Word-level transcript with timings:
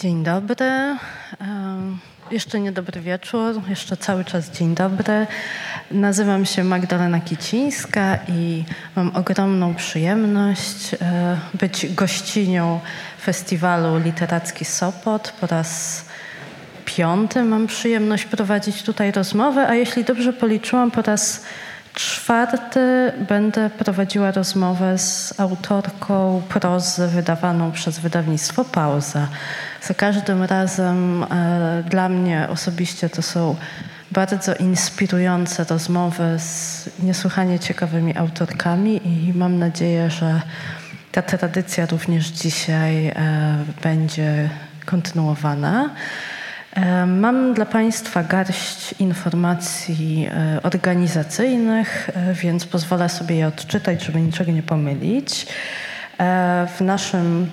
Dzień 0.00 0.24
dobry. 0.24 0.96
Jeszcze 2.30 2.60
nie 2.60 2.72
dobry 2.72 3.00
wieczór, 3.00 3.62
jeszcze 3.68 3.96
cały 3.96 4.24
czas 4.24 4.50
dzień 4.50 4.74
dobry. 4.74 5.26
Nazywam 5.90 6.46
się 6.46 6.64
Magdalena 6.64 7.20
Kicińska 7.20 8.18
i 8.28 8.64
mam 8.96 9.16
ogromną 9.16 9.74
przyjemność 9.74 10.94
e, 10.94 11.38
być 11.54 11.94
gościnią 11.94 12.80
festiwalu 13.20 13.98
Literacki 13.98 14.64
Sopot. 14.64 15.32
Po 15.40 15.46
raz 15.46 16.04
piąty 16.84 17.42
mam 17.42 17.66
przyjemność 17.66 18.24
prowadzić 18.24 18.82
tutaj 18.82 19.12
rozmowę, 19.12 19.68
a 19.68 19.74
jeśli 19.74 20.04
dobrze 20.04 20.32
policzyłam, 20.32 20.90
po 20.90 21.02
raz 21.02 21.44
czwarty 21.98 23.12
będę 23.28 23.70
prowadziła 23.70 24.30
rozmowę 24.30 24.98
z 24.98 25.40
autorką 25.40 26.42
prozy 26.48 27.08
wydawaną 27.08 27.72
przez 27.72 27.98
wydawnictwo 27.98 28.64
Pauza. 28.64 29.28
Za 29.82 29.94
każdym 29.94 30.42
razem 30.42 31.24
e, 31.30 31.82
dla 31.90 32.08
mnie 32.08 32.46
osobiście 32.50 33.10
to 33.10 33.22
są 33.22 33.56
bardzo 34.10 34.54
inspirujące 34.54 35.64
rozmowy 35.64 36.38
z 36.38 36.90
niesłychanie 37.02 37.58
ciekawymi 37.58 38.16
autorkami 38.16 39.00
i 39.08 39.32
mam 39.34 39.58
nadzieję, 39.58 40.10
że 40.10 40.40
ta 41.12 41.22
tradycja 41.22 41.86
również 41.86 42.26
dzisiaj 42.26 43.06
e, 43.06 43.14
będzie 43.82 44.50
kontynuowana. 44.86 45.90
E, 46.78 47.06
mam 47.06 47.54
dla 47.54 47.66
Państwa 47.66 48.22
garść 48.22 48.94
informacji 48.98 50.28
e, 50.30 50.62
organizacyjnych, 50.62 52.10
e, 52.14 52.34
więc 52.34 52.66
pozwolę 52.66 53.08
sobie 53.08 53.36
je 53.36 53.46
odczytać, 53.46 54.04
żeby 54.04 54.20
niczego 54.20 54.52
nie 54.52 54.62
pomylić. 54.62 55.46
W 56.78 56.80
naszym 56.80 57.50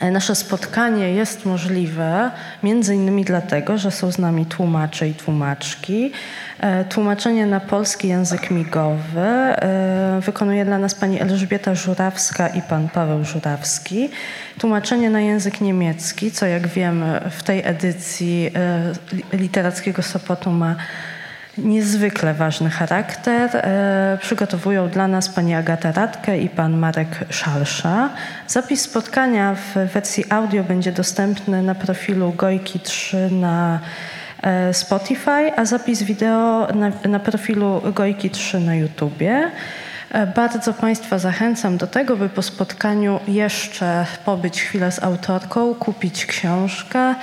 Nasze 0.00 0.34
spotkanie 0.34 1.12
jest 1.12 1.46
możliwe 1.46 2.30
między 2.62 2.94
innymi 2.94 3.24
dlatego, 3.24 3.78
że 3.78 3.90
są 3.90 4.12
z 4.12 4.18
nami 4.18 4.46
tłumacze 4.46 5.08
i 5.08 5.14
tłumaczki. 5.14 6.12
Tłumaczenie 6.88 7.46
na 7.46 7.60
polski 7.60 8.08
język 8.08 8.50
migowy 8.50 9.28
wykonuje 10.20 10.64
dla 10.64 10.78
nas 10.78 10.94
pani 10.94 11.20
Elżbieta 11.20 11.74
Żurawska 11.74 12.48
i 12.48 12.62
pan 12.62 12.88
Paweł 12.88 13.24
Żurawski. 13.24 14.10
Tłumaczenie 14.58 15.10
na 15.10 15.20
język 15.20 15.60
niemiecki, 15.60 16.30
co 16.30 16.46
jak 16.46 16.66
wiemy 16.68 17.20
w 17.30 17.42
tej 17.42 17.62
edycji 17.64 18.50
literackiego 19.32 20.02
Sopotu 20.02 20.50
ma 20.50 20.76
niezwykle 21.64 22.34
ważny 22.34 22.70
charakter. 22.70 23.56
E, 23.56 24.18
przygotowują 24.20 24.88
dla 24.88 25.08
nas 25.08 25.28
pani 25.28 25.54
Agata 25.54 25.92
Radke 25.92 26.38
i 26.38 26.48
pan 26.48 26.76
Marek 26.76 27.24
Szalsza. 27.30 28.10
Zapis 28.46 28.82
spotkania 28.82 29.54
w 29.54 29.92
wersji 29.92 30.24
audio 30.30 30.64
będzie 30.64 30.92
dostępny 30.92 31.62
na 31.62 31.74
profilu 31.74 32.32
Gojki 32.32 32.80
3 32.80 33.30
na 33.30 33.80
e, 34.42 34.74
Spotify, 34.74 35.56
a 35.56 35.64
zapis 35.64 36.02
wideo 36.02 36.68
na, 36.74 36.92
na 37.08 37.18
profilu 37.18 37.82
Gojki 37.94 38.30
3 38.30 38.60
na 38.60 38.74
YouTubie. 38.74 39.50
E, 40.10 40.26
bardzo 40.26 40.72
Państwa 40.72 41.18
zachęcam 41.18 41.76
do 41.76 41.86
tego, 41.86 42.16
by 42.16 42.28
po 42.28 42.42
spotkaniu 42.42 43.20
jeszcze 43.28 44.06
pobyć 44.24 44.62
chwilę 44.62 44.92
z 44.92 45.02
autorką, 45.02 45.74
kupić 45.74 46.26
książkę, 46.26 47.14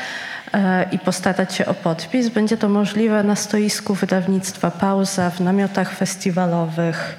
i 0.91 0.99
postarać 0.99 1.55
się 1.55 1.65
o 1.65 1.73
podpis. 1.73 2.29
Będzie 2.29 2.57
to 2.57 2.69
możliwe 2.69 3.23
na 3.23 3.35
stoisku 3.35 3.93
wydawnictwa 3.93 4.71
Pauza 4.71 5.29
w 5.29 5.39
namiotach 5.39 5.91
festiwalowych, 5.91 7.17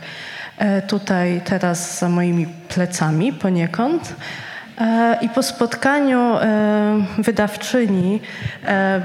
e, 0.58 0.82
tutaj 0.82 1.40
teraz 1.44 1.98
za 1.98 2.08
moimi 2.08 2.46
plecami 2.46 3.32
poniekąd. 3.32 4.14
E, 4.80 5.18
I 5.22 5.28
po 5.28 5.42
spotkaniu 5.42 6.36
wydawczyni 7.18 8.20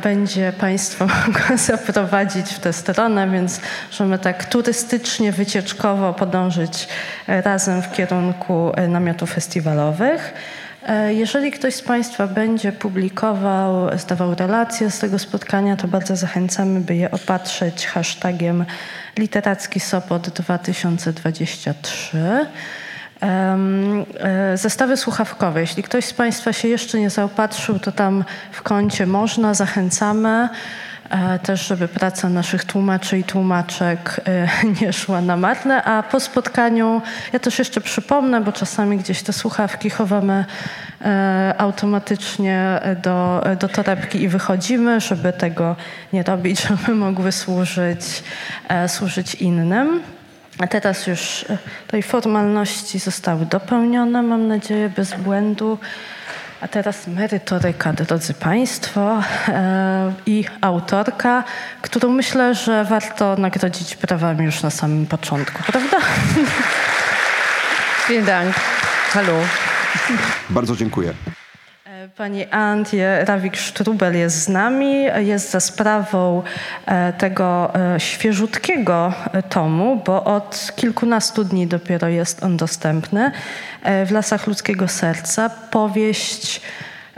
będzie 0.03 0.53
Państwo 0.59 1.08
mogła 1.27 1.58
zaprowadzić 1.58 2.45
w 2.53 2.59
tę 2.59 2.73
stronę, 2.73 3.30
więc 3.30 3.61
możemy 3.92 4.19
tak 4.19 4.45
turystycznie, 4.45 5.31
wycieczkowo 5.31 6.14
podążyć 6.14 6.88
razem 7.27 7.82
w 7.82 7.92
kierunku 7.92 8.71
namiotów 8.88 9.33
festiwalowych. 9.33 10.33
E, 10.87 11.14
jeżeli 11.14 11.52
ktoś 11.52 11.75
z 11.75 11.81
Państwa 11.81 12.27
będzie 12.27 12.71
publikował, 12.71 13.97
zdawał 13.97 14.36
relacje 14.36 14.92
z 14.92 14.99
tego 14.99 15.19
spotkania, 15.19 15.77
to 15.77 15.87
bardzo 15.87 16.15
zachęcamy, 16.15 16.80
by 16.80 16.95
je 16.95 17.11
opatrzeć 17.11 17.87
hashtagiem 17.87 18.65
Literacki 19.17 19.80
Sopot 19.80 20.30
2023. 20.30 22.17
E, 23.21 24.58
zestawy 24.58 24.97
słuchawkowe. 24.97 25.61
Jeśli 25.61 25.83
ktoś 25.83 26.05
z 26.05 26.14
Państwa 26.14 26.53
się 26.53 26.67
jeszcze 26.67 26.99
nie 26.99 27.09
zaopatrzył, 27.09 27.80
to 27.80 27.91
tam 27.91 28.25
w 28.52 28.61
kącie 28.61 29.05
można, 29.05 29.53
zachęcamy. 29.53 30.49
E, 31.11 31.39
też 31.39 31.67
żeby 31.67 31.88
praca 31.88 32.30
naszych 32.30 32.66
tłumaczy 32.66 33.17
i 33.20 33.23
tłumaczek 33.23 34.22
e, 34.27 34.48
nie 34.82 34.94
szła 34.94 35.22
na 35.22 35.38
marne, 35.38 35.83
a 35.83 36.04
po 36.04 36.20
spotkaniu, 36.20 37.02
ja 37.33 37.39
też 37.39 37.60
jeszcze 37.60 37.82
przypomnę, 37.82 38.42
bo 38.42 38.52
czasami 38.52 38.98
gdzieś 38.98 39.23
te 39.23 39.33
słuchawki 39.33 39.89
chowamy 39.89 40.45
e, 41.02 41.55
automatycznie 41.58 42.80
do, 43.04 43.44
do 43.60 43.67
torebki 43.67 44.21
i 44.21 44.27
wychodzimy, 44.27 45.00
żeby 45.00 45.33
tego 45.33 45.76
nie 46.14 46.23
robić, 46.23 46.61
żeby 46.67 46.95
mogły 46.95 47.32
służyć, 47.32 48.23
służyć 48.88 49.36
innym. 49.36 50.02
A 50.60 50.67
teraz 50.67 51.08
już 51.08 51.45
tej 51.88 52.04
formalności 52.04 53.00
zostały 53.00 53.45
dopełnione, 53.45 54.21
mam 54.21 54.48
nadzieję, 54.48 54.89
bez 54.89 55.14
błędu. 55.14 55.77
A 56.61 56.67
teraz 56.67 57.08
merytoryka, 57.08 57.94
drodzy 57.94 58.33
Państwo, 58.33 59.23
e, 59.48 60.14
i 60.26 60.45
autorka, 60.61 61.44
którą 61.82 62.10
myślę, 62.10 62.55
że 62.55 62.86
warto 62.86 63.36
nagrodzić 63.36 63.95
prawami 63.95 64.45
już 64.45 64.64
na 64.64 64.70
samym 64.70 65.05
początku, 65.05 65.64
prawda? 65.64 65.98
Vielen 68.10 68.26
Dank. 68.26 68.55
Hallo. 69.14 69.33
Bardzo 70.50 70.76
dziękuję. 70.76 71.14
Pani 72.10 72.45
Antje 72.45 73.26
Rawik-Sztrubel 73.26 74.16
jest 74.16 74.44
z 74.44 74.50
nami, 74.50 75.04
jest 75.17 75.52
za 75.52 75.60
sprawą 75.60 76.44
e, 76.86 77.14
tego 77.14 77.76
e, 77.76 78.00
świeżutkiego 78.00 79.14
tomu, 79.50 80.02
bo 80.06 80.23
od 80.23 80.72
kilkunastu 80.76 81.44
dni 81.44 81.67
dopiero 81.67 82.08
jest 82.08 82.44
on 82.44 82.58
dostępny 82.58 83.32
e, 83.84 84.06
w 84.06 84.12
Lasach 84.12 84.48
Ludzkiego 84.48 84.88
Serca. 84.88 85.50
Powieść 85.50 86.62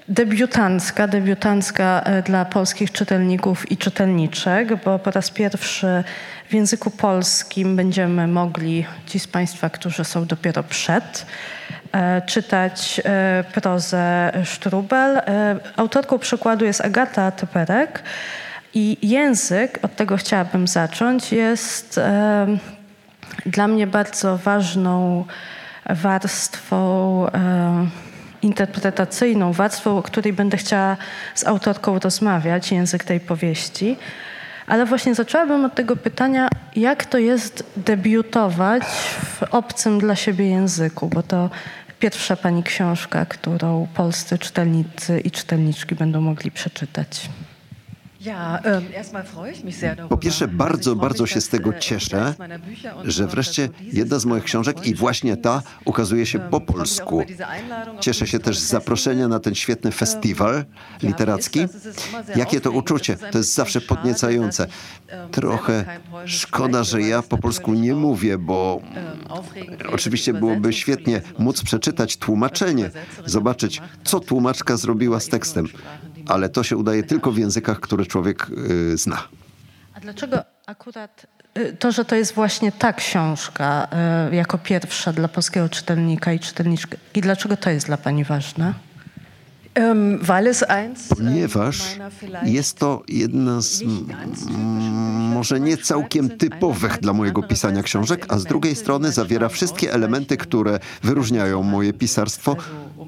debiutancka, 0.08 1.08
debiutancka 1.08 2.04
dla 2.26 2.46
polskich 2.46 2.92
czytelników 2.92 3.72
i 3.72 3.78
czytelniczek, 3.78 4.84
bo 4.84 5.00
po 5.00 5.12
raz 5.12 5.32
pierwszy 5.32 6.04
w 6.50 6.54
języku 6.54 6.92
polskim 6.92 7.76
będziemy 7.76 8.28
mogli, 8.28 8.86
ci 9.06 9.20
z 9.20 9.28
Państwa, 9.28 9.70
którzy 9.70 10.04
są 10.04 10.26
dopiero 10.26 10.64
przed, 10.64 11.26
czytać 12.26 13.02
e, 13.06 13.44
prozę 13.54 14.32
Sztrubel. 14.44 15.18
E, 15.18 15.56
autorką 15.78 16.20
przykładu 16.20 16.66
jest 16.66 16.82
Agata 16.82 17.32
Typerek 17.32 18.04
i 18.74 18.98
język, 19.02 19.80
od 19.82 19.96
tego 19.96 20.18
chciałabym 20.18 20.68
zacząć, 20.68 21.32
jest 21.32 22.00
dla 23.46 23.68
mnie 23.68 23.88
bardzo 23.88 24.38
ważną 24.38 25.26
warstwą 25.90 27.26
interpretacyjną, 28.42 29.54
warstwą, 29.54 29.98
o 29.98 30.04
której 30.04 30.34
będę 30.34 30.58
chciała 30.58 30.98
z 31.36 31.48
autorką 31.48 32.00
rozmawiać, 32.00 32.72
język 32.72 33.04
tej 33.04 33.20
powieści. 33.20 33.98
Ale 34.68 34.86
właśnie 34.86 35.16
zaczęłabym 35.16 35.66
od 35.66 35.76
tego 35.76 35.96
pytania, 35.96 36.50
jak 36.76 37.06
to 37.06 37.18
jest 37.18 37.64
debiutować 37.78 38.84
w 39.24 39.44
obcym 39.44 40.00
dla 40.00 40.16
siebie 40.16 40.50
języku, 40.50 41.08
bo 41.08 41.24
to 41.24 41.50
pierwsza 42.04 42.36
pani 42.36 42.64
książka, 42.64 43.26
którą 43.26 43.88
polscy 43.94 44.38
czytelnicy 44.38 45.20
i 45.20 45.32
czytelniczki 45.32 45.96
będą 45.96 46.22
mogli 46.22 46.52
przeczytać. 46.52 47.30
Po 50.10 50.18
pierwsze, 50.18 50.48
bardzo, 50.48 50.96
bardzo 50.96 51.26
się 51.26 51.42
z 51.42 51.50
tego 51.50 51.74
cieszę, 51.74 52.34
że 53.04 53.28
wreszcie 53.28 53.70
jedna 53.82 54.20
z 54.20 54.26
moich 54.26 54.44
książek 54.44 54.88
i 54.88 54.96
właśnie 54.96 55.38
ta 55.38 55.62
ukazuje 55.86 56.26
się 56.26 56.40
po 56.40 56.62
polsku. 56.62 57.24
Cieszę 58.00 58.28
się 58.28 58.40
też 58.40 58.60
z 58.60 58.68
zaproszenia 58.68 59.28
na 59.28 59.40
ten 59.40 59.56
świetny 59.56 59.92
festiwal 59.92 60.66
literacki. 61.04 61.60
Jakie 62.36 62.62
to 62.62 62.72
uczucie? 62.72 63.18
To 63.32 63.38
jest 63.38 63.54
zawsze 63.54 63.82
podniecające. 63.82 64.68
Trochę 65.32 65.86
szkoda, 66.26 66.84
że 66.84 67.02
ja 67.02 67.22
po 67.22 67.38
polsku 67.38 67.74
nie 67.74 67.96
mówię, 67.96 68.38
bo 68.38 68.82
oczywiście 69.92 70.34
byłoby 70.34 70.74
świetnie 70.74 71.22
móc 71.40 71.64
przeczytać 71.64 72.18
tłumaczenie, 72.18 72.90
zobaczyć, 73.26 73.82
co 74.04 74.20
tłumaczka 74.20 74.78
zrobiła 74.78 75.20
z 75.20 75.28
tekstem 75.28 75.68
ale 76.28 76.50
to 76.50 76.64
się 76.64 76.78
udaje 76.78 77.04
tylko 77.04 77.32
w 77.32 77.38
językach, 77.38 77.80
które 77.80 78.06
człowiek 78.06 78.48
y, 78.94 78.98
zna. 78.98 79.24
A 79.94 80.00
dlaczego 80.00 80.44
akurat 80.66 81.28
y, 81.58 81.78
to, 81.80 81.92
że 81.92 82.06
to 82.06 82.16
jest 82.16 82.34
właśnie 82.34 82.72
ta 82.72 82.94
książka 82.94 83.88
y, 84.32 84.36
jako 84.36 84.58
pierwsza 84.58 85.14
dla 85.14 85.28
polskiego 85.28 85.70
czytelnika 85.70 86.34
i 86.34 86.40
czytelniczki, 86.40 86.98
i 87.16 87.22
dlaczego 87.22 87.58
to 87.58 87.70
jest 87.70 87.86
dla 87.86 87.98
Pani 87.98 88.24
ważne? 88.24 88.74
Ponieważ 91.10 91.98
jest 92.44 92.78
to 92.78 93.04
jedna 93.08 93.62
z 93.62 93.84
może 95.34 95.60
nie 95.60 95.78
całkiem 95.78 96.30
typowych 96.30 97.00
dla 97.00 97.14
mojego 97.14 97.44
pisania 97.44 97.84
książek, 97.84 98.26
a 98.30 98.38
z 98.38 98.44
drugiej 98.44 98.76
strony 98.76 99.12
zawiera 99.12 99.50
wszystkie 99.50 99.94
elementy, 99.94 100.38
które 100.38 100.80
wyróżniają 101.04 101.64
moje 101.64 101.94
pisarstwo, 101.94 102.56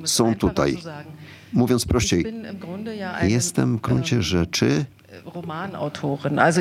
są 0.06 0.36
tutaj. 0.36 0.78
Mówiąc 1.56 1.86
prościej, 1.86 2.26
jestem 3.22 3.78
w 3.78 3.82
gruncie 3.82 4.22
rzeczy 4.22 4.86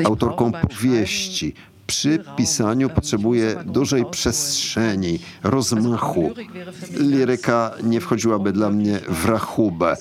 autorką 0.05 0.51
powieści, 0.51 1.53
przy 1.87 2.23
pisaniu 2.37 2.89
potrzebuje 2.89 3.55
dużej 3.65 4.05
przestrzeni, 4.11 5.19
rozmachu. 5.43 6.33
Liryka 6.99 7.71
nie 7.83 8.01
wchodziłaby 8.01 8.51
dla 8.51 8.69
mnie 8.69 8.99
w 9.09 9.25
rachubę, 9.25 9.97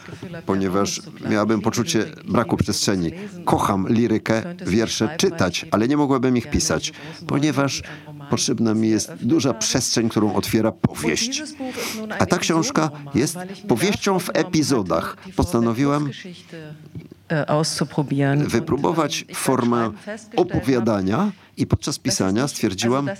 ponieważ 0.46 1.00
miałabym 1.30 1.60
poczucie 1.60 2.04
braku 2.28 2.56
przestrzeni. 2.56 3.10
Kocham 3.44 3.88
lirykę, 3.88 4.42
wiersze 4.66 5.16
czytać, 5.16 5.66
ale 5.70 5.88
nie 5.88 5.96
mogłabym 5.96 6.36
ich 6.36 6.50
pisać, 6.50 6.92
ponieważ 7.26 7.82
potrzebna 8.30 8.74
mi 8.74 8.88
jest 8.88 9.12
duża 9.20 9.54
przestrzeń, 9.54 10.08
którą 10.08 10.34
otwiera 10.34 10.72
powieść. 10.72 11.42
A 12.18 12.26
ta 12.26 12.38
książka 12.38 12.90
jest 13.14 13.38
powieścią 13.68 14.18
w 14.18 14.30
epizodach. 14.34 15.16
Postanowiłam 15.36 16.10
wypróbować 18.46 19.24
formę 19.34 19.90
opowiadania 20.36 21.32
i 21.56 21.66
podczas 21.66 21.98
pisania 21.98 22.48
stwierdziłam, 22.48 23.10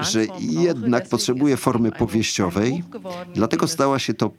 że 0.00 0.24
jednak 0.40 1.08
potrzebuję 1.08 1.56
formy 1.56 1.92
powieściowej, 1.92 2.84
dlatego 3.34 3.68
stała 3.68 3.98
się 3.98 4.14
to 4.14 4.30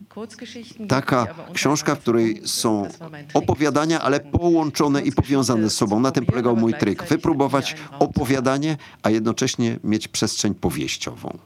taka 0.88 1.28
książka, 1.54 1.96
w 1.96 2.00
której 2.00 2.42
są 2.46 2.88
opowiadania, 3.34 4.02
ale 4.02 4.20
połączone 4.20 5.02
i 5.02 5.12
powiązane 5.12 5.70
z 5.70 5.76
sobą. 5.76 6.00
Na 6.00 6.12
tym 6.12 6.26
polegał 6.26 6.56
mój 6.56 6.74
tryk. 6.74 7.04
Wypróbować 7.04 7.76
opowiadanie, 8.00 8.78
a 9.04 9.10
jednocześnie 9.10 9.80
mieć 9.84 10.08
przestrzeń 10.08 10.56
powieściową. 10.56 11.38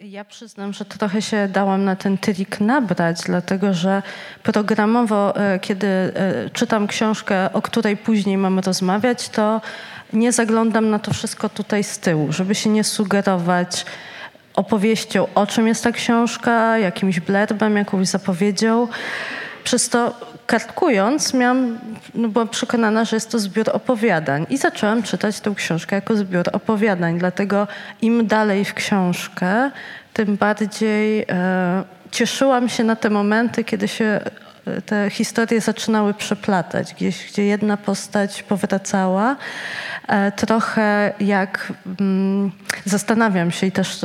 Ja 0.00 0.24
przyznam, 0.24 0.72
że 0.72 0.84
trochę 0.84 1.22
się 1.22 1.48
dałam 1.48 1.84
na 1.84 1.96
ten 1.96 2.18
trik 2.18 2.60
nabrać, 2.60 3.20
dlatego 3.26 3.74
że 3.74 4.02
programowo, 4.42 5.36
e, 5.36 5.58
kiedy 5.58 5.86
e, 5.86 6.50
czytam 6.52 6.86
książkę, 6.86 7.52
o 7.52 7.62
której 7.62 7.96
później 7.96 8.36
mamy 8.36 8.60
rozmawiać, 8.60 9.28
to 9.28 9.60
nie 10.12 10.32
zaglądam 10.32 10.90
na 10.90 10.98
to 10.98 11.14
wszystko 11.14 11.48
tutaj 11.48 11.84
z 11.84 11.98
tyłu, 11.98 12.32
żeby 12.32 12.54
się 12.54 12.70
nie 12.70 12.84
sugerować 12.84 13.86
opowieścią, 14.54 15.26
o 15.34 15.46
czym 15.46 15.68
jest 15.68 15.84
ta 15.84 15.92
książka, 15.92 16.78
jakimś 16.78 17.20
blurbem, 17.20 17.76
jakąś 17.76 18.08
zapowiedzią. 18.08 18.88
Przez 19.64 19.88
to 19.88 20.14
kartkując 20.46 21.34
miałam, 21.34 21.78
no 22.14 22.28
byłam 22.28 22.48
przekonana, 22.48 23.04
że 23.04 23.16
jest 23.16 23.30
to 23.30 23.38
zbiór 23.38 23.70
opowiadań 23.72 24.46
i 24.50 24.56
zaczęłam 24.56 25.02
czytać 25.02 25.40
tę 25.40 25.54
książkę 25.56 25.96
jako 25.96 26.16
zbiór 26.16 26.44
opowiadań. 26.52 27.18
Dlatego 27.18 27.66
im 28.02 28.26
dalej 28.26 28.64
w 28.64 28.74
książkę, 28.74 29.70
tym 30.12 30.36
bardziej 30.36 31.26
e, 31.28 31.84
cieszyłam 32.10 32.68
się 32.68 32.84
na 32.84 32.96
te 32.96 33.10
momenty, 33.10 33.64
kiedy 33.64 33.88
się 33.88 34.20
te 34.86 35.10
historie 35.10 35.60
zaczynały 35.60 36.14
przeplatać, 36.14 36.94
gdzieś, 36.94 37.32
gdzie 37.32 37.44
jedna 37.44 37.76
postać 37.76 38.42
powracała. 38.42 39.36
E, 40.08 40.32
trochę 40.32 41.12
jak 41.20 41.72
mm, 42.00 42.52
zastanawiam 42.84 43.50
się 43.50 43.66
i 43.66 43.72
też 43.72 44.04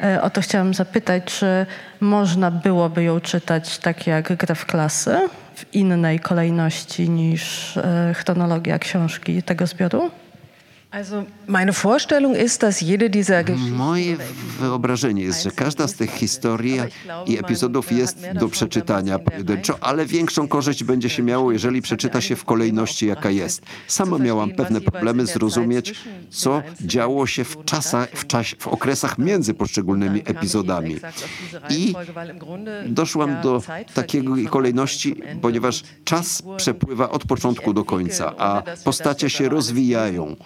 e, 0.00 0.22
o 0.22 0.30
to 0.30 0.40
chciałam 0.40 0.74
zapytać, 0.74 1.24
czy 1.24 1.66
można 2.00 2.50
byłoby 2.50 3.02
ją 3.02 3.20
czytać 3.20 3.78
tak 3.78 4.06
jak 4.06 4.36
grę 4.36 4.54
w 4.54 4.66
klasy, 4.66 5.16
w 5.54 5.74
innej 5.74 6.20
kolejności 6.20 7.10
niż 7.10 7.76
e, 7.76 8.14
chronologia 8.14 8.78
książki 8.78 9.42
tego 9.42 9.66
zbioru? 9.66 10.10
Moje 13.70 14.16
wyobrażenie 14.60 15.22
jest, 15.22 15.42
że 15.42 15.50
każda 15.50 15.88
z 15.88 15.94
tych 15.94 16.10
historii 16.10 16.80
i 17.26 17.38
epizodów 17.38 17.92
jest 17.92 18.18
do 18.34 18.48
przeczytania 18.48 19.18
pojedynczo, 19.18 19.76
ale 19.80 20.06
większą 20.06 20.48
korzyść 20.48 20.84
będzie 20.84 21.10
się 21.10 21.22
miało, 21.22 21.52
jeżeli 21.52 21.82
przeczyta 21.82 22.20
się 22.20 22.36
w 22.36 22.44
kolejności, 22.44 23.06
jaka 23.06 23.30
jest. 23.30 23.62
Sama 23.86 24.18
miałam 24.18 24.50
pewne 24.50 24.80
problemy 24.80 25.26
zrozumieć, 25.26 25.94
co 26.30 26.62
działo 26.80 27.26
się 27.26 27.44
w 27.44 27.64
czasach, 27.64 28.08
w, 28.10 28.26
czasie, 28.26 28.56
w 28.58 28.68
okresach 28.68 29.18
między 29.18 29.54
poszczególnymi 29.54 30.22
epizodami. 30.24 30.96
I 31.70 31.94
doszłam 32.86 33.42
do 33.42 33.62
takiej 33.94 34.24
kolejności, 34.50 35.22
ponieważ 35.42 35.82
czas 36.04 36.42
przepływa 36.56 37.10
od 37.10 37.24
początku 37.24 37.72
do 37.74 37.84
końca, 37.84 38.34
a 38.38 38.62
postacie 38.84 39.30
się 39.30 39.48
rozwijają. 39.48 40.36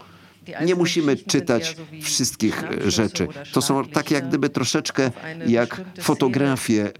Nie 0.65 0.75
musimy 0.75 1.17
czytać 1.17 1.77
wszystkich 2.03 2.65
rzeczy. 2.87 3.29
To 3.53 3.63
są 3.63 3.85
tak 3.85 4.11
jak 4.11 4.29
gdyby 4.29 4.49
troszeczkę 4.49 5.11
jak 5.47 5.81
fotografie, 6.01 6.93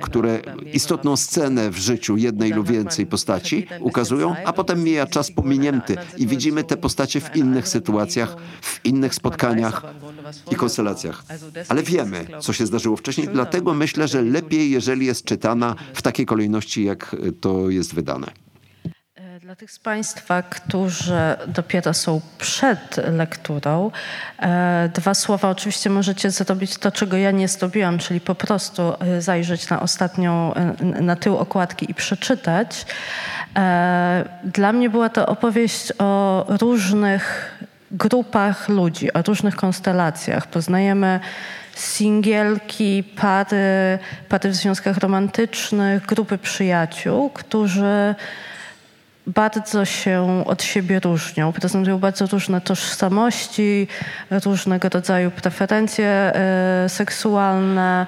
które 0.00 0.40
istotną 0.72 1.16
scenę 1.16 1.70
w 1.70 1.78
życiu 1.78 2.16
jednej 2.16 2.50
lub 2.52 2.70
więcej 2.70 3.06
postaci 3.06 3.66
ukazują, 3.80 4.34
a 4.44 4.52
potem 4.52 4.84
mija 4.84 5.06
czas 5.06 5.30
pominięty 5.30 5.96
i 6.16 6.26
widzimy 6.26 6.64
te 6.64 6.76
postacie 6.76 7.20
w 7.20 7.36
innych 7.36 7.68
sytuacjach, 7.68 8.36
w 8.62 8.84
innych 8.84 9.14
spotkaniach 9.14 9.82
i 10.50 10.54
konstelacjach. 10.54 11.24
Ale 11.68 11.82
wiemy, 11.82 12.26
co 12.40 12.52
się 12.52 12.66
zdarzyło 12.66 12.96
wcześniej, 12.96 13.28
dlatego 13.32 13.74
myślę, 13.74 14.08
że 14.08 14.22
lepiej, 14.22 14.70
jeżeli 14.70 15.06
jest 15.06 15.24
czytana 15.24 15.74
w 15.94 16.02
takiej 16.02 16.26
kolejności, 16.26 16.84
jak 16.84 17.16
to 17.40 17.70
jest 17.70 17.94
wydane. 17.94 18.49
Dla 19.50 19.56
tych 19.56 19.72
z 19.72 19.78
Państwa, 19.78 20.42
którzy 20.42 21.36
dopiero 21.46 21.94
są 21.94 22.20
przed 22.38 22.96
lekturą, 22.96 23.90
e, 24.38 24.90
dwa 24.94 25.14
słowa. 25.14 25.50
Oczywiście 25.50 25.90
możecie 25.90 26.30
zrobić 26.30 26.78
to, 26.78 26.92
czego 26.92 27.16
ja 27.16 27.30
nie 27.30 27.48
zrobiłam, 27.48 27.98
czyli 27.98 28.20
po 28.20 28.34
prostu 28.34 28.82
e, 29.00 29.22
zajrzeć 29.22 29.68
na 29.68 29.80
ostatnią, 29.80 30.54
e, 30.54 30.74
na 31.02 31.16
tył 31.16 31.36
okładki 31.36 31.90
i 31.90 31.94
przeczytać. 31.94 32.86
Dla 34.44 34.72
mnie 34.72 34.90
była 34.90 35.08
to 35.08 35.26
opowieść 35.26 35.92
o 35.98 36.44
różnych 36.48 37.54
grupach 37.90 38.68
ludzi, 38.68 39.12
o 39.12 39.22
różnych 39.22 39.56
konstelacjach. 39.56 40.46
Poznajemy 40.46 41.20
singielki, 41.74 43.04
pary, 43.16 43.98
pary 44.28 44.50
w 44.50 44.54
związkach 44.54 44.98
romantycznych, 44.98 46.06
grupy 46.06 46.38
przyjaciół, 46.38 47.30
którzy 47.30 48.14
bardzo 49.26 49.84
się 49.84 50.42
od 50.46 50.62
siebie 50.62 51.00
różnią. 51.00 51.52
Prezentują 51.52 51.98
bardzo 51.98 52.26
różne 52.26 52.60
tożsamości, 52.60 53.88
różnego 54.44 54.88
rodzaju 54.88 55.30
preferencje 55.30 56.06
e, 56.06 56.88
seksualne, 56.88 58.06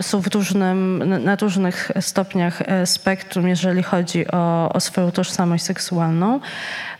są 0.00 0.20
w 0.20 0.34
różnym, 0.34 1.04
na 1.24 1.36
różnych 1.36 1.90
stopniach 2.00 2.62
e, 2.62 2.86
spektrum, 2.86 3.48
jeżeli 3.48 3.82
chodzi 3.82 4.30
o, 4.30 4.72
o 4.72 4.80
swoją 4.80 5.10
tożsamość 5.10 5.64
seksualną. 5.64 6.40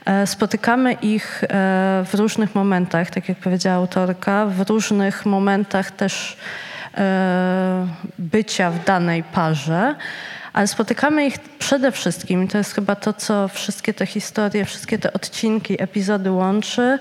E, 0.05 0.27
spotykamy 0.27 0.93
ich 0.93 1.45
w 2.05 2.11
różnych 2.15 2.55
momentach, 2.55 3.11
tak 3.11 3.29
jak 3.29 3.39
powiedziała 3.39 3.77
autorka, 3.77 4.47
w 4.47 4.69
różnych 4.69 5.27
momentach 5.27 5.91
też 5.91 6.37
bycia 8.19 8.71
w 8.71 8.85
danej 8.85 9.23
parze 9.23 9.95
ale 10.55 10.67
spotykamy 10.67 11.27
ich 11.27 11.39
przede 11.39 11.93
wszystkim, 11.93 12.49
to 12.49 12.59
jest 12.59 12.75
chyba 12.75 12.97
to, 12.97 13.13
co 13.13 13.49
wszystkie 13.49 13.95
te 13.95 14.07
historie, 14.07 14.65
wszystkie 14.65 14.99
te 14.99 15.13
odcinki, 15.13 15.83
epizody 15.83 16.31
łączy, 16.31 16.99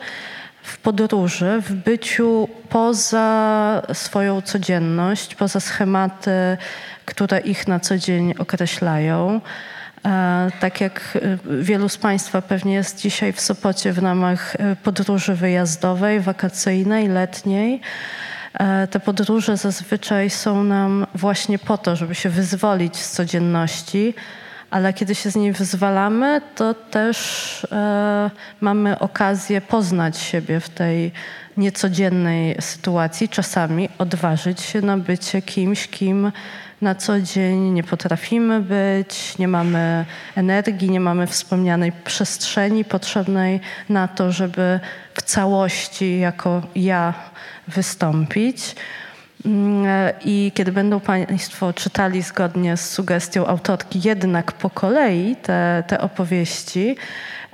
w 0.64 0.78
podróży, 0.78 1.62
w 1.62 1.74
byciu 1.74 2.50
poza 2.70 3.82
swoją 3.94 4.42
codzienność, 4.42 5.36
poza 5.36 5.60
schematy, 5.60 6.58
które 7.06 7.40
ich 7.40 7.68
na 7.68 7.80
co 7.80 7.98
dzień 7.98 8.34
określają. 8.40 9.42
E, 10.06 10.52
tak 10.60 10.82
jak 10.82 11.18
e, 11.48 11.64
wielu 11.64 11.90
z 11.90 11.98
Państwa 11.98 12.42
pewnie 12.42 12.74
jest 12.74 13.02
dzisiaj 13.02 13.34
w 13.34 13.42
Sopocie 13.42 13.94
w 13.94 13.98
ramach 13.98 14.56
e, 14.56 14.76
podróży 14.76 15.36
wyjazdowej, 15.36 16.20
wakacyjnej, 16.20 17.08
letniej. 17.08 17.82
E, 18.54 18.88
te 18.88 19.00
podróże 19.00 19.58
zazwyczaj 19.58 20.30
są 20.30 20.64
nam 20.64 21.08
właśnie 21.16 21.60
po 21.60 21.78
to, 21.78 21.96
żeby 21.96 22.16
się 22.16 22.30
wyzwolić 22.30 22.98
z 22.98 23.12
codzienności, 23.12 24.14
ale 24.72 24.94
kiedy 24.94 25.16
się 25.16 25.32
z 25.32 25.36
niej 25.36 25.54
wyzwalamy, 25.54 26.42
to 26.56 26.74
też 26.74 27.68
e, 27.72 28.32
mamy 28.62 29.00
okazję 29.00 29.62
poznać 29.62 30.18
siebie 30.18 30.60
w 30.60 30.70
tej 30.70 31.12
niecodziennej 31.58 32.56
sytuacji, 32.60 33.30
czasami 33.30 33.90
odważyć 33.98 34.62
się 34.62 34.82
na 34.82 34.98
bycie 34.98 35.42
kimś, 35.42 35.88
kim 35.88 36.32
na 36.84 36.96
co 36.96 37.22
dzień 37.22 37.60
nie 37.60 37.84
potrafimy 37.84 38.62
być, 38.62 39.38
nie 39.38 39.48
mamy 39.48 40.06
energii, 40.36 40.90
nie 40.90 41.00
mamy 41.00 41.28
wspomnianej 41.28 41.92
przestrzeni 41.92 42.86
potrzebnej 42.86 43.60
na 43.90 44.08
to, 44.08 44.32
żeby 44.32 44.80
w 45.14 45.22
całości 45.22 46.20
jako 46.20 46.62
ja 46.76 47.14
wystąpić. 47.68 48.76
Mm, 49.46 50.14
I 50.26 50.52
kiedy 50.56 50.72
będą 50.72 51.00
Państwo 51.00 51.74
czytali 51.74 52.22
zgodnie 52.22 52.78
z 52.78 52.90
sugestią 52.90 53.48
autorki 53.48 54.02
jednak 54.04 54.52
po 54.52 54.70
kolei 54.70 55.36
te, 55.36 55.84
te 55.88 56.02
opowieści, 56.02 56.96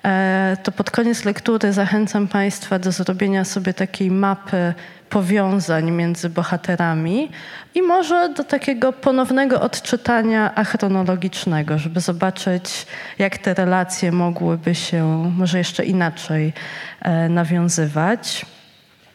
e, 0.05 0.57
to 0.63 0.71
pod 0.71 0.91
koniec 0.91 1.25
lektury 1.25 1.73
zachęcam 1.73 2.27
Państwa 2.27 2.79
do 2.79 2.91
zrobienia 2.91 3.45
sobie 3.45 3.73
takiej 3.73 4.11
mapy 4.11 4.73
powiązań 5.09 5.91
między 5.91 6.29
bohaterami 6.29 7.31
i 7.75 7.81
może 7.81 8.29
do 8.29 8.43
takiego 8.43 8.93
ponownego 8.93 9.61
odczytania 9.61 10.55
achronologicznego, 10.55 11.77
żeby 11.77 11.99
zobaczyć, 11.99 12.87
jak 13.19 13.37
te 13.37 13.53
relacje 13.53 14.11
mogłyby 14.11 14.75
się 14.75 15.31
może 15.37 15.57
jeszcze 15.57 15.85
inaczej 15.85 16.53
e, 17.01 17.29
nawiązywać. 17.29 18.45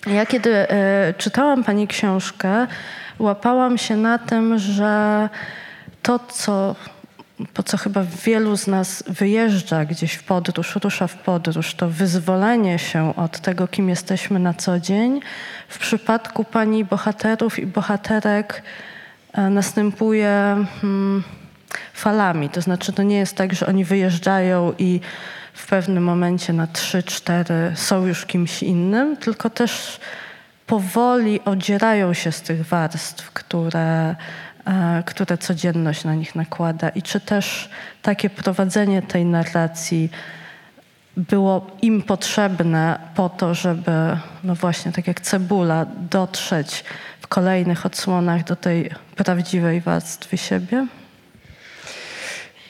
Ja 0.07 0.27
kiedy 0.27 0.71
e, 0.71 1.15
czytałam 1.19 1.65
Pani 1.65 1.89
książkę, 1.89 2.67
łapałam 3.19 3.79
się 3.79 3.97
na 3.97 4.19
tym, 4.19 4.59
że 4.59 5.29
to, 6.03 6.19
co, 6.19 6.77
po 7.55 7.63
co 7.63 7.77
chyba 7.77 8.05
wielu 8.25 8.57
z 8.57 8.67
nas 8.67 9.05
wyjeżdża 9.07 9.85
gdzieś 9.85 10.15
w 10.15 10.23
podróż, 10.23 10.77
rusza 10.85 11.07
w 11.07 11.17
podróż, 11.17 11.75
to 11.75 11.89
wyzwolenie 11.89 12.79
się 12.79 13.17
od 13.17 13.41
tego, 13.41 13.69
kim 13.69 13.89
jesteśmy 13.89 14.39
na 14.39 14.55
co 14.55 14.81
dzień, 14.81 15.21
w 15.69 15.79
przypadku 15.79 16.45
Pani 16.45 16.85
bohaterów 16.85 17.59
i 17.59 17.67
bohaterek 17.67 18.63
e, 19.33 19.51
następuje 19.51 20.57
hmm, 20.81 21.25
falami. 21.93 22.49
To 22.49 22.61
znaczy, 22.61 22.93
to 22.93 23.03
nie 23.03 23.17
jest 23.17 23.37
tak, 23.37 23.55
że 23.55 23.67
oni 23.67 23.85
wyjeżdżają 23.85 24.73
i 24.79 25.01
w 25.53 25.67
pewnym 25.67 26.05
momencie 26.05 26.53
na 26.53 26.67
trzy, 26.67 27.03
cztery 27.03 27.73
są 27.75 28.07
już 28.07 28.27
kimś 28.27 28.63
innym, 28.63 29.17
tylko 29.17 29.51
też 29.51 30.01
powoli 30.67 31.41
odzierają 31.45 32.15
się 32.15 32.33
z 32.33 32.43
tych 32.43 32.67
warstw, 32.67 33.31
które, 33.31 34.17
które 35.07 35.39
codzienność 35.39 36.05
na 36.05 36.15
nich 36.15 36.35
nakłada. 36.35 36.89
I 36.89 37.03
czy 37.03 37.21
też 37.21 37.69
takie 38.03 38.31
prowadzenie 38.31 39.03
tej 39.03 39.25
narracji 39.25 40.11
było 41.17 41.67
im 41.83 42.03
potrzebne 42.03 42.99
po 43.15 43.29
to, 43.29 43.55
żeby, 43.55 44.17
no 44.45 44.55
właśnie, 44.55 44.93
tak 44.93 45.07
jak 45.07 45.21
cebula, 45.21 45.87
dotrzeć 46.11 46.85
w 47.21 47.27
kolejnych 47.27 47.87
odsłonach 47.87 48.45
do 48.45 48.57
tej 48.57 48.91
prawdziwej 49.17 49.81
warstwy 49.81 50.39
siebie? 50.39 50.87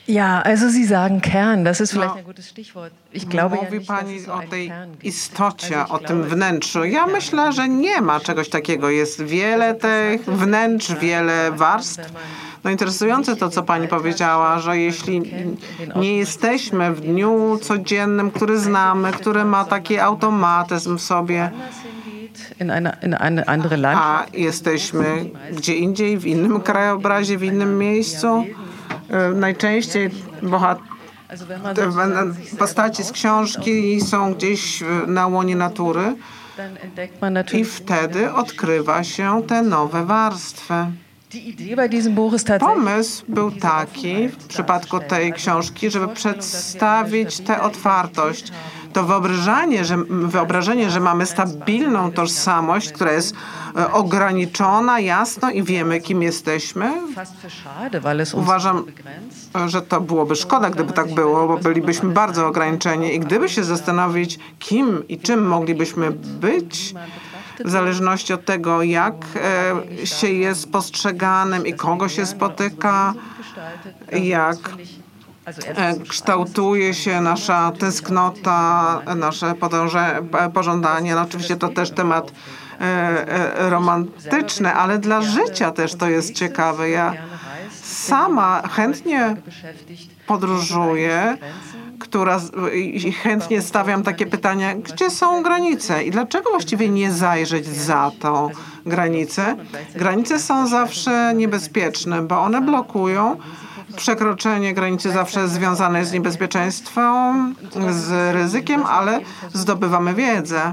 Ja, 0.06 0.42
also 0.42 0.68
Sie 0.68 0.84
sagen 0.84 1.20
Kern, 1.20 1.64
das 1.64 1.80
ist 1.80 1.92
vielleicht 1.92 2.14
no, 2.14 2.18
ein 2.18 2.24
gutes 2.24 2.48
Stichwort. 2.50 2.92
Ich 3.12 3.28
glaube 3.28 3.56
Mówi 3.56 3.66
ja 3.66 3.78
nicht, 3.78 3.88
Pani 3.88 4.26
o 4.26 4.48
tej 4.50 4.72
istocie, 5.02 5.88
o 5.88 5.98
tym 5.98 6.22
wnętrzu. 6.22 6.84
Ja 6.84 7.06
myślę, 7.06 7.52
że 7.52 7.68
nie 7.68 8.00
ma 8.00 8.20
czegoś 8.20 8.48
takiego. 8.48 8.90
Jest 8.90 9.22
wiele 9.22 9.74
tych 9.74 10.24
wnętrz, 10.24 10.94
wiele 10.94 11.52
warstw. 11.52 12.12
No 12.64 12.70
interesujące 12.70 13.36
to, 13.36 13.50
co 13.50 13.62
Pani 13.62 13.88
powiedziała, 13.88 14.58
że 14.58 14.78
jeśli 14.78 15.22
nie 15.96 16.16
jesteśmy 16.16 16.92
w 16.92 17.00
dniu 17.00 17.58
codziennym, 17.62 18.30
który 18.30 18.58
znamy, 18.58 19.12
który 19.12 19.44
ma 19.44 19.64
taki 19.64 19.98
automatyzm 19.98 20.98
w 20.98 21.02
sobie, 21.02 21.50
a 23.84 24.26
jesteśmy 24.32 25.30
gdzie 25.52 25.74
indziej, 25.74 26.18
w 26.18 26.26
innym 26.26 26.60
krajobrazie, 26.60 27.38
w 27.38 27.42
innym 27.42 27.78
miejscu, 27.78 28.44
najczęściej 29.34 30.10
postaci 32.58 33.04
z 33.04 33.12
książki 33.12 34.00
są 34.00 34.34
gdzieś 34.34 34.82
na 35.06 35.26
łonie 35.26 35.56
natury 35.56 36.16
i 37.52 37.64
wtedy 37.64 38.32
odkrywa 38.32 39.04
się 39.04 39.42
te 39.46 39.62
nowe 39.62 40.04
warstwy. 40.04 40.74
Pomysł 42.60 43.24
był 43.28 43.50
taki 43.50 44.28
w 44.28 44.36
przypadku 44.36 45.00
tej 45.00 45.32
książki, 45.32 45.90
żeby 45.90 46.08
przedstawić 46.08 47.40
tę 47.40 47.62
otwartość, 47.62 48.52
to 48.94 49.04
wyobrażenie, 49.04 49.84
że, 49.84 49.96
wyobrażenie, 50.08 50.90
że 50.90 51.00
mamy 51.00 51.26
stabilną 51.26 52.12
tożsamość, 52.12 52.92
która 52.92 53.12
jest 53.12 53.34
e, 53.76 53.92
ograniczona, 53.92 55.00
jasno 55.00 55.50
i 55.50 55.62
wiemy, 55.62 56.00
kim 56.00 56.22
jesteśmy. 56.22 56.92
Uważam, 58.34 58.84
że 59.66 59.82
to 59.82 60.00
byłoby 60.00 60.36
szkoda, 60.36 60.70
gdyby 60.70 60.92
tak 60.92 61.14
było, 61.14 61.48
bo 61.48 61.58
bylibyśmy 61.58 62.10
bardzo 62.10 62.46
ograniczeni 62.46 63.14
i 63.14 63.20
gdyby 63.20 63.48
się 63.48 63.64
zastanowić, 63.64 64.38
kim 64.58 65.08
i 65.08 65.18
czym 65.18 65.46
moglibyśmy 65.46 66.10
być, 66.10 66.94
w 67.64 67.70
zależności 67.70 68.32
od 68.32 68.44
tego, 68.44 68.82
jak 68.82 69.14
e, 70.02 70.06
się 70.06 70.28
jest 70.28 70.72
postrzeganym 70.72 71.66
i 71.66 71.74
kogo 71.74 72.08
się 72.08 72.26
spotyka, 72.26 73.14
jak 74.12 74.58
kształtuje 76.08 76.94
się 76.94 77.20
nasza 77.20 77.72
tęsknota, 77.78 79.00
nasze 79.16 79.54
pożądanie. 80.54 81.14
No 81.14 81.22
oczywiście 81.22 81.56
to 81.56 81.68
też 81.68 81.90
temat 81.90 82.32
e, 82.80 83.70
romantyczny, 83.70 84.74
ale 84.74 84.98
dla 84.98 85.22
życia 85.22 85.70
też 85.70 85.94
to 85.94 86.08
jest 86.08 86.34
ciekawe. 86.34 86.90
Ja 86.90 87.14
sama 87.82 88.62
chętnie 88.68 89.36
podróżuję 90.26 91.38
która 91.98 92.40
i 92.74 93.12
chętnie 93.12 93.62
stawiam 93.62 94.02
takie 94.02 94.26
pytania, 94.26 94.74
gdzie 94.74 95.10
są 95.10 95.42
granice 95.42 96.04
i 96.04 96.10
dlaczego 96.10 96.50
właściwie 96.50 96.88
nie 96.88 97.12
zajrzeć 97.12 97.66
za 97.66 98.10
tą 98.20 98.50
granicę? 98.86 99.56
Granice 99.94 100.38
są 100.38 100.66
zawsze 100.66 101.32
niebezpieczne, 101.34 102.22
bo 102.22 102.40
one 102.40 102.60
blokują 102.60 103.36
przekroczenie 103.96 104.74
granicy 104.74 105.10
zawsze 105.10 105.48
związane 105.48 105.98
jest 105.98 106.10
z 106.10 106.14
niebezpieczeństwem, 106.14 107.54
z 107.90 108.34
ryzykiem, 108.34 108.86
ale 108.86 109.20
zdobywamy 109.52 110.14
wiedzę. 110.14 110.72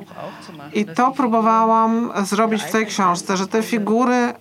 I 0.73 0.85
to 0.85 1.11
próbowałam 1.11 2.11
zrobić 2.23 2.63
w 2.63 2.71
tej 2.71 2.85
książce, 2.85 3.37
że 3.37 3.47
te 3.47 3.63
figury 3.63 4.33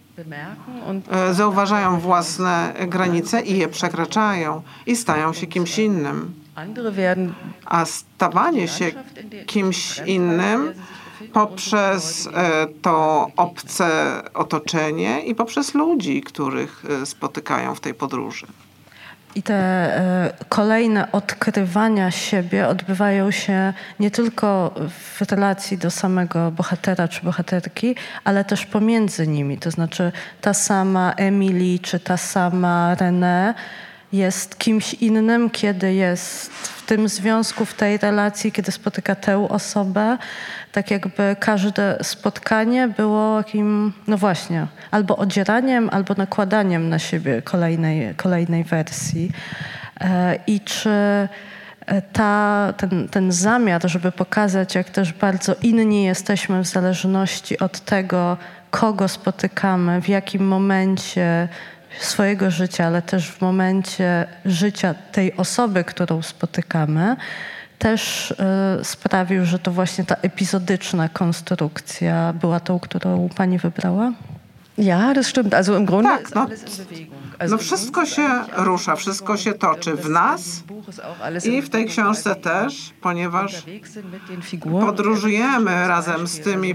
e, 1.10 1.34
zauważają 1.34 2.00
własne 2.00 2.74
granice 2.88 3.42
i 3.42 3.58
je 3.58 3.68
przekraczają 3.68 4.62
i 4.86 4.96
stają 4.96 5.32
się 5.32 5.46
kimś 5.46 5.78
innym. 5.78 6.34
A 7.64 7.84
stawanie 7.84 8.68
się 8.68 8.92
kimś 9.46 9.98
innym 9.98 10.72
poprzez 11.32 12.28
e, 12.34 12.66
to 12.82 13.26
obce 13.36 14.22
otoczenie 14.34 15.20
i 15.20 15.34
poprzez 15.34 15.74
ludzi, 15.74 16.22
których 16.22 16.82
e, 17.02 17.06
spotykają 17.06 17.74
w 17.74 17.80
tej 17.80 17.94
podróży. 17.94 18.46
I 19.34 19.42
te 19.42 19.54
e, 19.54 20.32
kolejne 20.48 21.12
odkrywania 21.12 22.10
siebie 22.10 22.68
odbywają 22.68 23.30
się 23.30 23.72
nie 24.00 24.10
tylko 24.10 24.74
w 24.88 25.30
relacji 25.30 25.78
do 25.78 25.90
samego 25.90 26.50
bohatera 26.50 27.08
czy 27.08 27.22
bohaterki, 27.22 27.94
ale 28.24 28.44
też 28.44 28.66
pomiędzy 28.66 29.26
nimi. 29.26 29.58
To 29.58 29.70
znaczy 29.70 30.12
ta 30.40 30.54
sama 30.54 31.12
Emily 31.12 31.78
czy 31.78 32.00
ta 32.00 32.16
sama 32.16 32.94
René 32.94 33.54
jest 34.12 34.58
kimś 34.58 34.94
innym, 34.94 35.50
kiedy 35.50 35.94
jest 35.94 36.52
w 36.52 36.86
tym 36.86 37.08
związku, 37.08 37.64
w 37.64 37.74
tej 37.74 37.98
relacji, 37.98 38.52
kiedy 38.52 38.72
spotyka 38.72 39.14
tę 39.14 39.48
osobę. 39.48 40.18
Tak 40.72 40.90
jakby 40.90 41.36
każde 41.40 41.98
spotkanie 42.02 42.88
było 42.88 43.36
jakim, 43.36 43.92
no 44.06 44.18
właśnie, 44.18 44.66
albo 44.90 45.16
odzieraniem, 45.16 45.90
albo 45.92 46.14
nakładaniem 46.14 46.88
na 46.88 46.98
siebie 46.98 47.42
kolejnej, 47.42 48.14
kolejnej 48.14 48.64
wersji. 48.64 49.32
E, 50.00 50.38
I 50.46 50.60
czy 50.60 50.90
e, 50.90 51.28
ta, 52.12 52.72
ten, 52.76 53.08
ten 53.08 53.32
zamiar, 53.32 53.82
żeby 53.84 54.12
pokazać, 54.12 54.74
jak 54.74 54.90
też 54.90 55.12
bardzo 55.12 55.54
inni 55.62 56.04
jesteśmy 56.04 56.64
w 56.64 56.66
zależności 56.66 57.58
od 57.58 57.80
tego, 57.80 58.36
kogo 58.70 59.08
spotykamy, 59.08 60.02
w 60.02 60.08
jakim 60.08 60.46
momencie, 60.46 61.48
swojego 61.98 62.50
życia, 62.50 62.86
ale 62.86 63.02
też 63.02 63.30
w 63.30 63.40
momencie 63.40 64.26
życia 64.44 64.94
tej 65.12 65.36
osoby, 65.36 65.84
którą 65.84 66.22
spotykamy, 66.22 67.16
też 67.80 68.30
y, 68.30 68.84
sprawił, 68.84 69.44
że 69.44 69.58
to 69.58 69.70
właśnie 69.70 70.04
ta 70.04 70.14
epizodyczna 70.14 71.08
konstrukcja 71.08 72.32
była 72.32 72.60
tą, 72.60 72.80
którą 72.80 73.28
pani 73.36 73.58
wybrała? 73.58 74.12
Ja, 74.78 75.12
das 75.14 75.26
stimmt. 75.26 75.54
Also 75.54 75.76
im 75.76 75.86
Grunde 75.86 76.08
tak, 76.08 76.34
no, 76.34 76.46
no 77.48 77.58
wszystko 77.58 78.06
się 78.06 78.28
rusza, 78.56 78.96
wszystko 78.96 79.36
się 79.36 79.52
toczy 79.52 79.94
w 79.94 80.10
nas 80.10 80.62
i 81.44 81.62
w 81.62 81.70
tej 81.70 81.86
książce 81.86 82.34
też, 82.34 82.92
ponieważ 83.00 83.64
podróżujemy 84.80 85.88
razem 85.88 86.26
z 86.26 86.40
tymi 86.40 86.74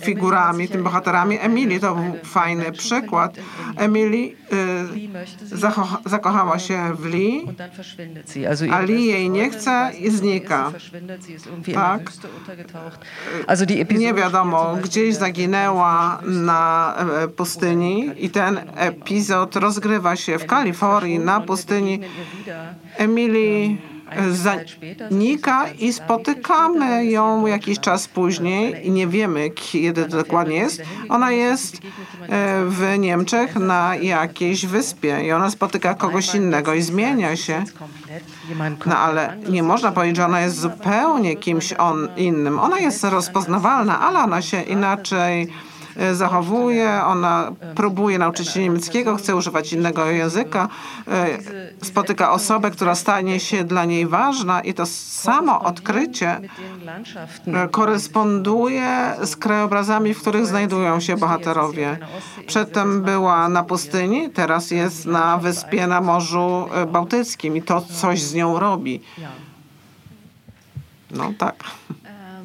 figurami, 0.00 0.68
tymi 0.68 0.84
bohaterami. 0.84 1.38
Emily 1.40 1.80
to 1.80 1.94
był 1.94 2.24
fajny 2.24 2.72
przykład. 2.72 3.36
Emily 3.76 4.16
y, 4.16 6.08
zakochała 6.08 6.58
się 6.58 6.94
w 6.94 7.04
Lee, 7.04 7.46
a 8.72 8.80
Lee 8.80 9.06
jej 9.06 9.30
nie 9.30 9.50
chce 9.50 9.90
i 9.98 10.10
znika. 10.10 10.72
Tak. 11.74 12.12
Nie 13.98 14.14
wiadomo, 14.14 14.76
gdzieś 14.82 15.14
zaginęła 15.14 16.20
na 16.22 16.94
pustyni 17.28 18.10
i 18.18 18.30
ten 18.30 18.60
epizod 18.74 19.56
rozgrywa 19.56 20.16
się 20.16 20.38
w 20.38 20.46
Kalifornii 20.46 21.18
na 21.18 21.40
pustyni. 21.40 22.00
Emily 22.96 23.76
zanika 24.30 25.68
i 25.68 25.92
spotykamy 25.92 27.06
ją 27.06 27.46
jakiś 27.46 27.80
czas 27.80 28.08
później 28.08 28.86
i 28.86 28.90
nie 28.90 29.06
wiemy, 29.06 29.50
kiedy 29.50 30.08
dokładnie 30.08 30.56
jest. 30.56 30.82
Ona 31.08 31.32
jest 31.32 31.76
e, 31.76 32.64
w 32.66 32.98
Niemczech 32.98 33.56
na 33.56 33.96
jakiejś 33.96 34.66
wyspie 34.66 35.24
i 35.24 35.32
ona 35.32 35.50
spotyka 35.50 35.94
kogoś 35.94 36.34
innego 36.34 36.74
i 36.74 36.82
zmienia 36.82 37.36
się. 37.36 37.64
No 38.86 38.98
ale 38.98 39.36
nie 39.48 39.62
można 39.62 39.92
powiedzieć, 39.92 40.16
że 40.16 40.24
ona 40.24 40.40
jest 40.40 40.60
zupełnie 40.60 41.36
kimś 41.36 41.72
on 41.72 42.08
innym. 42.16 42.58
Ona 42.58 42.78
jest 42.78 43.04
rozpoznawalna, 43.04 44.00
ale 44.00 44.18
ona 44.18 44.42
się 44.42 44.62
inaczej 44.62 45.48
zachowuje, 46.12 47.04
ona 47.04 47.52
próbuje 47.74 48.18
nauczyć 48.18 48.48
się 48.48 48.60
niemieckiego, 48.60 49.16
chce 49.16 49.36
używać 49.36 49.72
innego 49.72 50.06
języka, 50.06 50.68
e, 51.08 51.38
spotyka 51.82 52.32
osobę, 52.32 52.70
która 52.70 52.94
stanie 52.94 53.40
się 53.40 53.64
dla 53.64 53.84
niej 53.84 54.06
ważna 54.06 54.60
i 54.60 54.74
to 54.74 54.86
samo 54.86 55.60
odkrycie 55.60 56.40
e, 57.46 57.68
koresponduje 57.68 59.14
z 59.22 59.36
krajobrazami, 59.36 60.14
w 60.14 60.20
których 60.20 60.46
znajdują 60.46 61.00
się 61.00 61.16
bohaterowie. 61.16 61.98
Przedtem 62.46 63.02
była 63.02 63.48
na 63.48 63.62
pustyni, 63.62 64.30
teraz 64.30 64.70
jest 64.70 65.06
na 65.06 65.38
wyspie 65.38 65.86
na 65.86 66.00
Morzu 66.00 66.68
Bałtyckim 66.92 67.56
i 67.56 67.62
to 67.62 67.80
coś 67.80 68.22
z 68.22 68.34
nią 68.34 68.58
robi. 68.58 69.00
No 71.10 71.32
tak. 71.38 71.64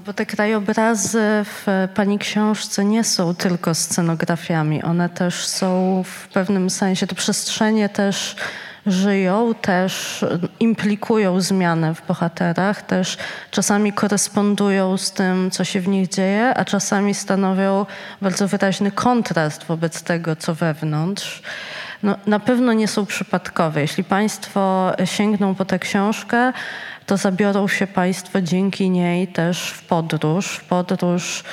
Bo 0.10 0.14
te 0.14 0.26
krajobrazy 0.26 1.22
w 1.44 1.88
Pani 1.96 2.20
książce 2.20 2.86
nie 2.86 3.04
są 3.04 3.36
tylko 3.36 3.76
scenografiami. 3.76 4.84
One 4.84 5.10
też 5.10 5.46
są 5.46 6.04
w 6.06 6.28
pewnym 6.28 6.70
sensie, 6.70 7.08
te 7.08 7.16
przestrzenie 7.16 7.90
też 7.90 8.36
żyją, 8.86 9.54
też 9.62 10.26
implikują 10.60 11.42
zmianę 11.42 11.96
w 11.96 12.08
bohaterach, 12.08 12.82
też 12.82 13.18
czasami 13.52 13.94
korespondują 13.94 14.98
z 14.98 15.12
tym, 15.12 15.52
co 15.52 15.64
się 15.64 15.82
w 15.82 15.88
nich 15.88 16.08
dzieje, 16.08 16.54
a 16.56 16.66
czasami 16.66 17.14
stanowią 17.14 17.86
bardzo 18.22 18.48
wyraźny 18.48 18.92
kontrast 18.92 19.64
wobec 19.64 20.04
tego, 20.04 20.36
co 20.36 20.56
wewnątrz. 20.56 21.42
No, 22.04 22.16
na 22.26 22.40
pewno 22.40 22.74
nie 22.74 22.88
są 22.88 23.06
przypadkowe. 23.06 23.82
Jeśli 23.82 24.04
Państwo 24.04 24.92
sięgną 25.06 25.56
po 25.56 25.66
tę 25.66 25.80
książkę, 25.80 26.54
to 27.10 27.18
zabiorą 27.18 27.68
się 27.68 27.88
Państwo 27.88 28.42
dzięki 28.42 28.90
niej 28.90 29.28
też 29.28 29.70
w 29.70 29.84
podróż, 29.84 30.48
w 30.48 30.64
podróż 30.64 31.44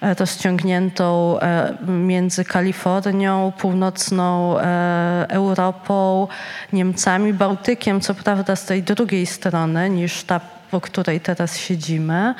e, 0.00 0.14
rozciągniętą 0.14 1.38
e, 1.40 1.76
między 1.86 2.44
Kalifornią, 2.44 3.52
północną 3.58 4.58
e, 4.58 5.26
Europą, 5.28 6.28
Niemcami, 6.72 7.32
Bałtykiem, 7.32 8.00
co 8.00 8.14
prawda 8.14 8.56
z 8.56 8.66
tej 8.66 8.82
drugiej 8.82 9.26
strony 9.26 9.90
niż 9.90 10.24
ta, 10.24 10.40
po 10.70 10.80
której 10.80 11.20
teraz 11.20 11.58
siedzimy. 11.58 12.34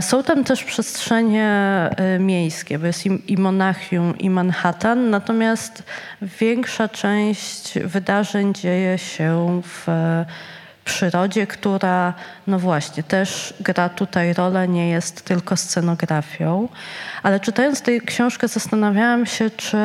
Są 0.00 0.22
tam 0.22 0.44
też 0.44 0.64
przestrzenie 0.64 1.50
miejskie, 2.18 2.78
bo 2.78 2.86
jest 2.86 3.06
i 3.06 3.36
Monachium, 3.36 4.18
i 4.18 4.30
Manhattan, 4.30 5.10
natomiast 5.10 5.82
większa 6.22 6.88
część 6.88 7.78
wydarzeń 7.78 8.54
dzieje 8.54 8.98
się 8.98 9.60
w 9.64 9.86
przyrodzie, 10.88 11.46
która, 11.46 12.14
no 12.46 12.58
właśnie, 12.58 13.02
też 13.02 13.54
gra 13.60 13.88
tutaj 13.88 14.34
rolę, 14.34 14.68
nie 14.68 14.88
jest 14.88 15.24
tylko 15.24 15.56
scenografią. 15.56 16.68
Ale 17.22 17.40
czytając 17.40 17.82
tę 17.82 18.00
książkę 18.00 18.48
zastanawiałam 18.48 19.26
się, 19.26 19.50
czy 19.50 19.78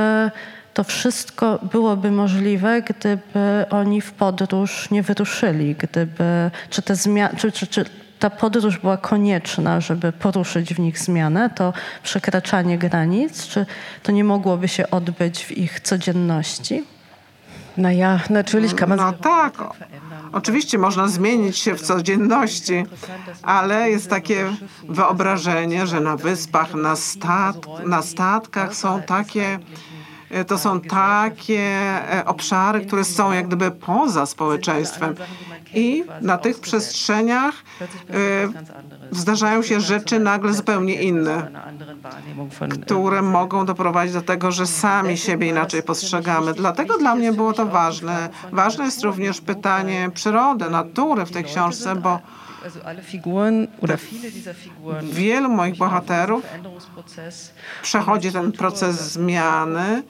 to 0.73 0.83
wszystko 0.83 1.59
byłoby 1.71 2.11
możliwe, 2.11 2.81
gdyby 2.81 3.65
oni 3.69 4.01
w 4.01 4.11
podróż 4.11 4.91
nie 4.91 5.03
wyruszyli, 5.03 5.75
gdyby, 5.75 6.51
czy, 6.69 6.81
te 6.81 6.95
zmiany, 6.95 7.35
czy, 7.37 7.51
czy, 7.51 7.67
czy 7.67 7.85
ta 8.19 8.29
podróż 8.29 8.77
była 8.77 8.97
konieczna, 8.97 9.81
żeby 9.81 10.11
poruszyć 10.11 10.73
w 10.73 10.79
nich 10.79 10.99
zmianę, 10.99 11.49
to 11.49 11.73
przekraczanie 12.03 12.77
granic, 12.77 13.47
czy 13.47 13.65
to 14.03 14.11
nie 14.11 14.23
mogłoby 14.23 14.67
się 14.67 14.89
odbyć 14.89 15.45
w 15.45 15.51
ich 15.51 15.79
codzienności? 15.79 16.83
Naja, 17.77 18.19
natürlich 18.29 18.75
kann 18.75 18.89
man 18.89 18.97
No 18.99 19.13
tak, 19.13 19.53
oczywiście 20.33 20.77
można 20.77 21.07
zmienić 21.07 21.57
się 21.57 21.75
w 21.75 21.81
codzienności, 21.81 22.85
ale 23.41 23.89
jest 23.89 24.09
takie 24.09 24.55
wyobrażenie, 24.89 25.87
że 25.87 25.99
na 25.99 26.17
wyspach, 26.17 26.73
na, 26.73 26.95
stat 26.95 27.55
na 27.85 28.01
statkach 28.01 28.75
są 28.75 29.01
takie 29.01 29.59
to 30.47 30.57
są 30.57 30.81
takie 30.81 31.61
e, 32.13 32.23
obszary, 32.25 32.85
które 32.85 33.03
są 33.03 33.31
jak 33.31 33.47
gdyby 33.47 33.71
poza 33.71 34.25
społeczeństwem. 34.25 35.15
I 35.73 36.03
na 36.21 36.37
tych 36.37 36.59
przestrzeniach 36.59 37.53
e, 37.81 37.85
zdarzają 39.11 39.63
się 39.63 39.81
rzeczy 39.81 40.19
nagle 40.19 40.53
zupełnie 40.53 41.01
inne, 41.01 41.51
które 42.81 43.21
mogą 43.21 43.65
doprowadzić 43.65 44.13
do 44.13 44.21
tego, 44.21 44.51
że 44.51 44.67
sami 44.67 45.17
siebie 45.17 45.47
inaczej 45.47 45.83
postrzegamy. 45.83 46.53
Dlatego 46.53 46.97
dla 46.97 47.15
mnie 47.15 47.33
było 47.33 47.53
to 47.53 47.65
ważne. 47.65 48.29
Ważne 48.51 48.85
jest 48.85 49.03
również 49.03 49.41
pytanie 49.41 50.11
przyrody, 50.13 50.69
natury 50.69 51.25
w 51.25 51.31
tej 51.31 51.43
książce, 51.43 51.95
bo 51.95 52.19
Wielu 55.03 55.49
moich 55.49 55.77
bohaterów 55.77 56.43
przechodzi 57.81 58.31
ten 58.31 58.51
proces 58.51 59.11
zmiany. 59.11 60.03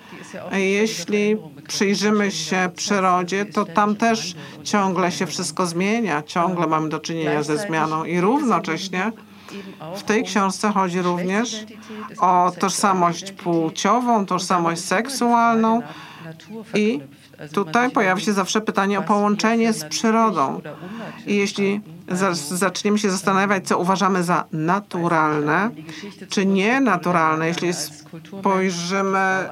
Jeśli 0.51 1.37
przyjrzymy 1.67 2.31
się 2.31 2.69
przyrodzie, 2.75 3.45
to 3.45 3.65
tam 3.65 3.95
też 3.95 4.35
ciągle 4.63 5.11
się 5.11 5.25
wszystko 5.25 5.65
zmienia, 5.65 6.23
ciągle 6.23 6.67
mamy 6.67 6.89
do 6.89 6.99
czynienia 6.99 7.43
ze 7.43 7.57
zmianą 7.57 8.03
i 8.03 8.19
równocześnie 8.19 9.11
w 9.95 10.03
tej 10.03 10.23
książce 10.23 10.71
chodzi 10.71 11.01
również 11.01 11.65
o 12.19 12.51
tożsamość 12.59 13.31
płciową, 13.31 14.25
tożsamość 14.25 14.81
seksualną 14.81 15.81
i 16.75 16.99
Tutaj 17.51 17.91
pojawia 17.91 18.21
się 18.21 18.33
zawsze 18.33 18.61
pytanie 18.61 18.99
o 18.99 19.03
połączenie 19.03 19.73
z 19.73 19.85
przyrodą. 19.85 20.61
I 21.27 21.35
jeśli 21.35 21.81
zaczniemy 22.49 22.99
się 22.99 23.09
zastanawiać, 23.11 23.67
co 23.67 23.79
uważamy 23.79 24.23
za 24.23 24.45
naturalne, 24.51 25.69
czy 26.29 26.45
nienaturalne, 26.45 27.47
jeśli 27.47 27.73
spojrzymy 27.73 29.49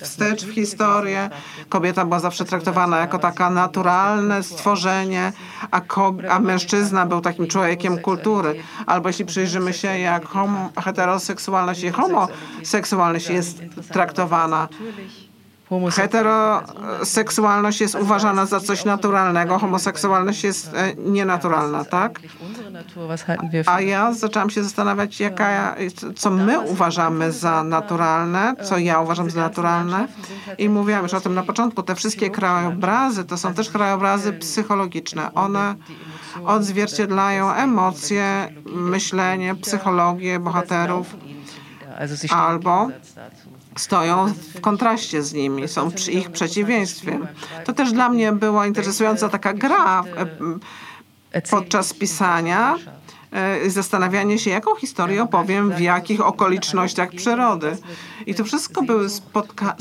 wstecz 0.00 0.44
w 0.44 0.54
historię, 0.54 1.30
kobieta 1.68 2.04
była 2.04 2.20
zawsze 2.20 2.44
traktowana 2.44 2.98
jako 2.98 3.18
taka 3.18 3.50
naturalne 3.50 4.42
stworzenie, 4.42 5.32
a, 5.70 5.80
a 6.30 6.38
mężczyzna 6.38 7.06
był 7.06 7.20
takim 7.20 7.46
człowiekiem 7.46 7.98
kultury. 7.98 8.62
Albo 8.86 9.08
jeśli 9.08 9.24
przyjrzymy 9.24 9.72
się, 9.72 9.98
jak 9.98 10.22
heteroseksualność 10.84 11.82
i 11.82 11.90
homoseksualność 11.90 13.28
jest 13.28 13.62
traktowana 13.92 14.68
Heteroseksualność 15.92 17.80
jest 17.80 17.94
uważana 17.94 18.46
za 18.46 18.60
coś 18.60 18.84
naturalnego, 18.84 19.58
homoseksualność 19.58 20.44
jest 20.44 20.74
e, 20.74 20.94
nienaturalna, 20.96 21.84
tak? 21.84 22.20
A 23.66 23.80
ja 23.80 24.12
zaczęłam 24.12 24.50
się 24.50 24.62
zastanawiać, 24.62 25.20
jaka, 25.20 25.76
co 26.16 26.30
my 26.30 26.60
uważamy 26.60 27.32
za 27.32 27.64
naturalne, 27.64 28.54
co 28.64 28.78
ja 28.78 29.00
uważam 29.00 29.30
za 29.30 29.40
naturalne. 29.40 30.08
I 30.58 30.68
mówiłam 30.68 31.02
już 31.02 31.14
o 31.14 31.20
tym 31.20 31.34
na 31.34 31.42
początku, 31.42 31.82
te 31.82 31.94
wszystkie 31.94 32.30
krajobrazy 32.30 33.24
to 33.24 33.36
są 33.36 33.54
też 33.54 33.70
krajobrazy 33.70 34.32
psychologiczne. 34.32 35.34
One 35.34 35.74
odzwierciedlają 36.44 37.52
emocje, 37.52 38.52
myślenie, 38.64 39.54
psychologię 39.54 40.38
bohaterów 40.38 41.16
albo 42.30 42.88
stoją 43.76 44.34
w 44.54 44.60
kontraście 44.60 45.22
z 45.22 45.32
nimi, 45.32 45.68
są 45.68 45.90
ich 46.12 46.30
przeciwieństwie. 46.30 47.18
To 47.64 47.72
też 47.72 47.92
dla 47.92 48.08
mnie 48.08 48.32
była 48.32 48.66
interesująca 48.66 49.28
taka 49.28 49.54
gra 49.54 50.04
e, 51.32 51.42
podczas 51.42 51.94
pisania 51.94 52.76
e, 53.32 53.70
zastanawianie 53.70 54.38
się, 54.38 54.50
jaką 54.50 54.76
historię 54.76 55.22
opowiem, 55.22 55.72
w 55.72 55.80
jakich 55.80 56.20
okolicznościach 56.20 57.10
przyrody. 57.10 57.76
I 58.26 58.34
to 58.34 58.44
wszystko 58.44 58.82
były 58.82 59.10
spotka 59.10 59.76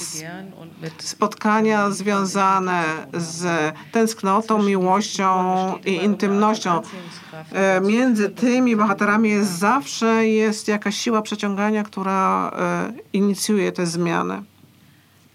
spotkania 0.99 1.91
związane 1.91 2.83
z 3.13 3.73
tęsknotą, 3.91 4.63
miłością 4.63 5.33
i 5.85 5.93
intymnością. 6.03 6.81
E, 7.51 7.81
między 7.81 8.29
tymi 8.29 8.75
bohaterami 8.75 9.29
jest 9.29 9.59
zawsze 9.59 10.27
jest 10.27 10.67
jakaś 10.67 10.95
siła 10.95 11.21
przeciągania, 11.21 11.83
która 11.83 12.51
e, 12.55 12.91
inicjuje 13.13 13.71
tę 13.71 13.85
zmianę. 13.85 14.43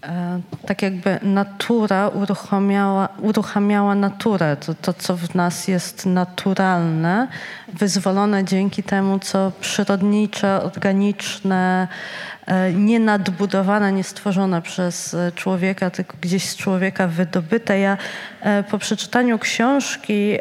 E, 0.05 0.41
tak 0.67 0.83
jakby 0.83 1.19
natura 1.23 2.09
uruchamiała, 2.09 3.09
uruchamiała 3.19 3.95
naturę. 3.95 4.57
To, 4.57 4.75
to, 4.75 4.93
co 4.93 5.17
w 5.17 5.35
nas 5.35 5.69
jest 5.69 6.07
naturalne, 6.07 7.29
wyzwolone 7.73 8.45
dzięki 8.45 8.83
temu, 8.83 9.19
co 9.19 9.53
przyrodnicze, 9.61 10.63
organiczne, 10.63 11.89
nie 12.75 13.01
nadbudowane, 13.01 13.93
nie 13.93 14.05
stworzone 14.05 14.63
przez 14.63 15.15
e, 15.15 15.33
człowieka, 15.33 15.91
tylko 15.91 16.17
gdzieś 16.21 16.49
z 16.49 16.57
człowieka 16.57 17.07
wydobyte. 17.09 17.79
Ja 17.79 17.97
po 18.71 18.79
przeczytaniu 18.79 19.39
książki 19.39 20.39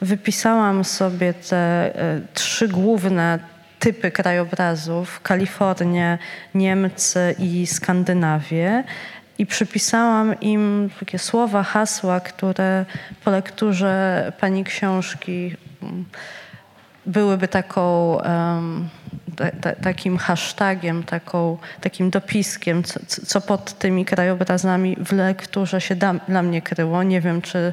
wypisałam 0.00 0.84
sobie 0.84 1.34
te 1.34 1.92
trzy 2.34 2.68
główne 2.68 3.38
typy 3.78 4.10
krajobrazów 4.10 5.20
Kalifornię, 5.22 6.18
Niemcy 6.54 7.34
i 7.38 7.66
Skandynawię. 7.66 8.84
I 9.38 9.46
przypisałam 9.46 10.40
im 10.40 10.90
takie 11.00 11.18
słowa, 11.18 11.62
hasła, 11.62 12.20
które 12.20 12.84
po 13.24 13.30
lekturze 13.30 14.32
pani 14.40 14.64
książki 14.64 15.56
mm, 15.82 16.04
byłyby 17.06 17.48
taką 17.48 18.14
um, 18.16 18.88
takim 19.82 20.18
hashtagiem, 20.18 21.02
taką, 21.02 21.58
takim 21.80 22.10
dopiskiem, 22.10 22.82
co, 22.82 23.00
co, 23.26 23.40
pod 23.40 23.78
tymi 23.78 24.04
krajobrazami 24.04 24.96
w 25.00 25.12
lekturze 25.12 25.80
się 25.80 25.96
da, 25.96 26.14
dla 26.14 26.42
mnie 26.42 26.62
kryło. 26.62 27.02
Nie 27.02 27.20
wiem, 27.20 27.42
czy, 27.42 27.72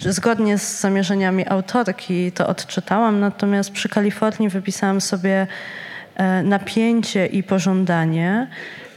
czy, 0.00 0.12
zgodnie 0.12 0.58
z 0.58 0.80
zamierzeniami 0.80 1.48
autorki 1.48 2.32
to 2.32 2.46
odczytałam, 2.46 3.20
natomiast 3.20 3.70
przy 3.70 3.88
Kalifornii 3.88 4.48
wypisałam 4.48 5.00
sobie 5.00 5.46
e, 6.16 6.42
napięcie 6.42 7.26
i 7.26 7.42
pożądanie. 7.42 8.48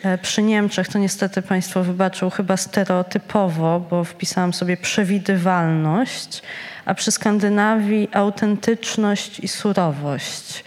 E, 0.04 0.18
przy 0.18 0.44
Niemczech 0.44 0.88
to 0.88 1.00
niestety 1.00 1.42
Państwo 1.42 1.84
wybaczą 1.84 2.30
chyba 2.30 2.58
stereotypowo, 2.58 3.80
bo 3.90 4.04
wpisałam 4.04 4.54
sobie 4.54 4.78
przewidywalność, 4.78 6.42
a 6.86 6.94
przy 6.94 7.12
Skandynawii 7.12 8.10
autentyczność 8.14 9.40
i 9.40 9.48
surowość 9.48 10.64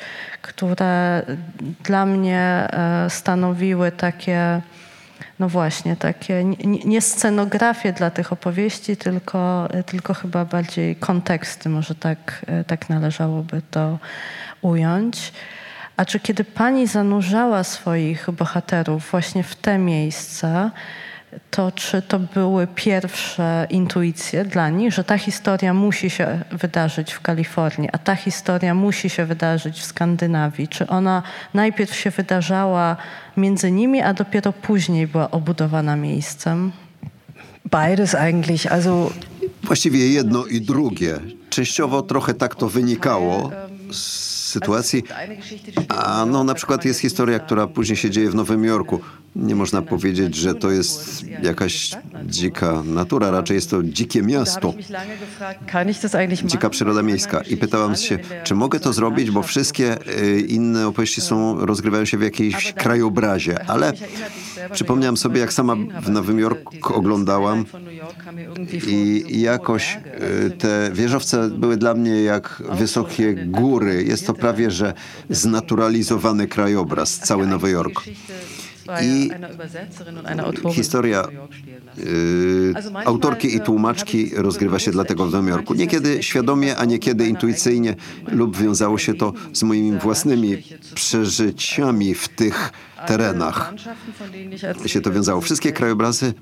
które 0.48 1.22
dla 1.84 2.06
mnie 2.06 2.40
e, 2.40 3.10
stanowiły 3.10 3.92
takie, 3.92 4.60
no 5.38 5.48
właśnie, 5.48 5.96
takie 5.96 6.44
nie 6.84 7.00
scenografie 7.00 7.92
dla 7.92 8.10
tych 8.10 8.32
opowieści, 8.32 8.96
tylko, 8.96 9.68
tylko 9.86 10.14
chyba 10.14 10.44
bardziej 10.44 10.96
konteksty, 10.96 11.68
może 11.68 11.94
tak, 11.94 12.44
e, 12.46 12.64
tak 12.64 12.88
należałoby 12.88 13.62
to 13.70 13.98
ująć. 14.62 15.32
A 15.96 16.04
czy 16.04 16.20
kiedy 16.20 16.44
pani 16.44 16.86
zanurzała 16.86 17.64
swoich 17.64 18.30
bohaterów 18.30 19.10
właśnie 19.10 19.42
w 19.42 19.56
te 19.56 19.78
miejsca, 19.78 20.70
to 21.50 21.72
czy 21.72 22.02
to 22.02 22.18
były 22.18 22.66
pierwsze 22.66 23.66
intuicje 23.70 24.44
dla 24.44 24.68
nich, 24.68 24.92
że 24.92 25.04
ta 25.04 25.18
historia 25.18 25.74
musi 25.74 26.10
się 26.10 26.40
wydarzyć 26.52 27.12
w 27.12 27.20
Kalifornii, 27.20 27.88
a 27.92 27.98
ta 27.98 28.16
historia 28.16 28.74
musi 28.74 29.10
się 29.10 29.26
wydarzyć 29.26 29.80
w 29.80 29.84
Skandynawii? 29.84 30.68
Czy 30.68 30.86
ona 30.86 31.22
najpierw 31.54 31.94
się 31.94 32.10
wydarzała 32.10 32.96
między 33.36 33.70
nimi, 33.70 34.00
a 34.00 34.14
dopiero 34.14 34.52
później 34.52 35.06
była 35.06 35.30
obudowana 35.30 35.96
miejscem? 35.96 36.72
Beides 37.70 38.14
eigentlich, 38.14 38.72
also 38.72 39.10
Właściwie 39.62 40.08
jedno 40.08 40.46
i 40.46 40.60
drugie. 40.60 41.18
Częściowo 41.50 42.02
trochę 42.02 42.34
tak 42.34 42.54
to 42.54 42.68
wynikało 42.68 43.50
sytuacji. 43.92 45.02
A 45.88 46.26
no 46.26 46.44
na 46.44 46.54
przykład 46.54 46.84
jest 46.84 47.00
historia, 47.00 47.38
która 47.38 47.66
później 47.66 47.96
się 47.96 48.10
dzieje 48.10 48.30
w 48.30 48.34
Nowym 48.34 48.64
Jorku. 48.64 49.00
Nie 49.36 49.54
można 49.54 49.82
powiedzieć, 49.82 50.34
że 50.34 50.54
to 50.54 50.70
jest 50.70 51.24
jakaś 51.42 51.90
dzika 52.26 52.82
natura, 52.86 53.30
raczej 53.30 53.54
jest 53.54 53.70
to 53.70 53.82
dzikie 53.82 54.22
miasto, 54.22 54.74
dzika 56.44 56.70
przyroda 56.70 57.02
miejska. 57.02 57.40
I 57.40 57.56
pytałam 57.56 57.96
się, 57.96 58.18
czy 58.44 58.54
mogę 58.54 58.80
to 58.80 58.92
zrobić, 58.92 59.30
bo 59.30 59.42
wszystkie 59.42 60.08
y, 60.08 60.40
inne 60.40 60.86
opowieści 60.86 61.20
są, 61.20 61.66
rozgrywają 61.66 62.04
się 62.04 62.18
w 62.18 62.22
jakiejś 62.22 62.72
krajobrazie. 62.72 63.64
Ale 63.70 63.92
przypomniałam 64.72 65.16
sobie, 65.16 65.40
jak 65.40 65.52
sama 65.52 65.76
w 66.02 66.10
Nowym 66.10 66.38
Jorku 66.38 66.94
oglądałam 66.94 67.64
i 68.86 69.24
jakoś 69.40 69.98
y, 70.46 70.50
te 70.50 70.90
wieżowce 70.92 71.50
były 71.50 71.76
dla 71.76 71.94
mnie 71.94 72.22
jak 72.22 72.62
wysokie 72.72 73.34
góry. 73.34 74.04
Jest 74.04 74.26
to 74.26 74.34
prawie, 74.34 74.70
że 74.70 74.94
znaturalizowany 75.30 76.48
krajobraz, 76.48 77.18
cały 77.18 77.46
Nowy 77.46 77.70
Jork. 77.70 78.02
I 79.02 79.30
historia 80.72 81.24
y, 81.98 82.74
autorki 83.04 83.56
i 83.56 83.60
tłumaczki 83.60 84.30
rozgrywa 84.36 84.78
się 84.78 84.90
dlatego 84.90 85.26
w 85.26 85.32
Nowym 85.32 85.48
Jorku. 85.48 85.74
Niekiedy 85.74 86.22
świadomie, 86.22 86.76
a 86.76 86.84
niekiedy 86.84 87.26
intuicyjnie 87.26 87.96
lub 88.28 88.56
wiązało 88.56 88.98
się 88.98 89.14
to 89.14 89.32
z 89.52 89.62
moimi 89.62 89.98
własnymi 89.98 90.62
przeżyciami 90.94 92.14
w 92.14 92.28
tych 92.28 92.72
terenach. 93.06 93.74
Się 94.86 95.00
to 95.00 95.12
wiązało. 95.12 95.40
Wszystkie 95.40 95.72
krajobrazy, 95.72 96.34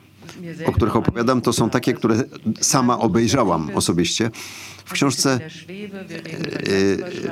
o 0.66 0.72
których 0.72 0.96
opowiadam, 0.96 1.40
to 1.40 1.52
są 1.52 1.70
takie, 1.70 1.94
które 1.94 2.24
sama 2.60 2.98
obejrzałam 2.98 3.70
osobiście. 3.74 4.30
W 4.86 4.92
książce 4.92 5.30
e, 5.30 5.40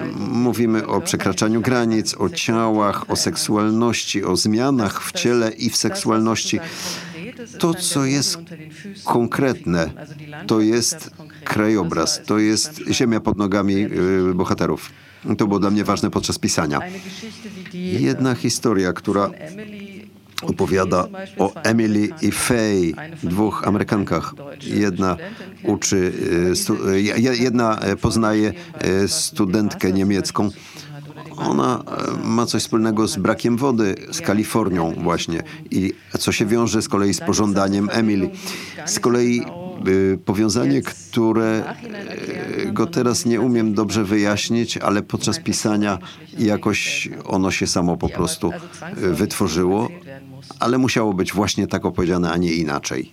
e, 0.01 0.07
mówimy 0.17 0.87
o 0.87 1.01
przekraczaniu 1.01 1.61
granic, 1.61 2.15
o 2.19 2.31
ciałach, 2.31 3.11
o 3.11 3.17
seksualności, 3.17 4.25
o 4.25 4.37
zmianach 4.37 5.03
w 5.03 5.13
ciele 5.13 5.51
i 5.51 5.71
w 5.71 5.77
seksualności. 5.77 6.61
To, 7.59 7.75
co 7.75 8.05
jest 8.05 8.39
konkretne, 9.05 9.91
to 10.47 10.61
jest 10.61 11.11
krajobraz, 11.45 12.21
to 12.27 12.39
jest 12.39 12.81
ziemia 12.91 13.21
pod 13.21 13.39
nogami 13.39 13.83
e, 13.83 13.89
bohaterów. 14.35 14.91
To 15.39 15.47
było 15.47 15.59
dla 15.59 15.71
mnie 15.71 15.85
ważne 15.85 16.11
podczas 16.11 16.39
pisania. 16.39 16.81
Jedna 17.75 18.35
historia, 18.35 18.93
która 18.93 19.31
opowiada 20.43 21.09
o 21.39 21.55
Emily 21.63 22.09
i 22.23 22.33
Faye, 22.33 22.93
dwóch 23.23 23.65
Amerykankach. 23.69 24.35
Jedna 24.63 25.17
uczy, 25.65 26.13
e, 26.93 27.35
jedna 27.35 27.79
poznaje 28.01 28.53
e, 28.79 29.09
studentkę 29.09 29.93
niemiecką. 29.93 30.51
Ona 31.37 31.83
e, 31.87 32.27
ma 32.29 32.47
coś 32.47 32.63
wspólnego 32.63 33.09
z 33.09 33.17
brakiem 33.17 33.57
wody, 33.57 33.95
z 34.13 34.21
Kalifornią 34.21 34.95
właśnie 34.95 35.43
i 35.71 35.93
co 36.19 36.33
się 36.33 36.47
wiąże 36.47 36.83
z 36.83 36.89
kolei 36.89 37.15
z 37.15 37.21
pożądaniem 37.21 37.89
Emily. 37.93 38.31
Z 38.87 39.01
kolei 39.01 39.43
powiązanie, 40.25 40.83
które 40.83 41.75
go 42.67 42.87
teraz 42.87 43.27
nie 43.27 43.41
umiem 43.41 43.75
dobrze 43.75 44.05
wyjaśnić, 44.05 44.77
ale 44.77 45.03
podczas 45.03 45.39
pisania 45.39 45.99
jakoś 46.39 47.09
ono 47.25 47.51
się 47.51 47.67
samo 47.67 47.97
po 47.97 48.09
prostu 48.09 48.51
wytworzyło 48.97 49.89
ale 50.61 50.79
musiało 50.79 51.15
być 51.15 51.33
właśnie 51.33 51.67
tak 51.67 51.85
opowiedziane, 51.85 52.33
a 52.33 52.37
nie 52.37 52.53
inaczej. 52.53 53.13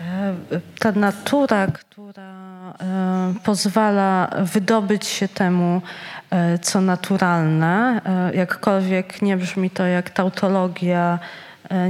E, 0.00 0.34
ta 0.78 0.92
natura, 0.92 1.66
która 1.66 2.74
e, 2.80 3.34
pozwala 3.44 4.30
wydobyć 4.54 5.06
się 5.06 5.28
temu, 5.28 5.82
e, 6.30 6.58
co 6.58 6.80
naturalne, 6.80 8.00
jakkolwiek 8.34 9.22
nie 9.22 9.36
brzmi 9.36 9.70
to 9.70 9.86
jak 9.86 10.10
tautologia, 10.10 11.18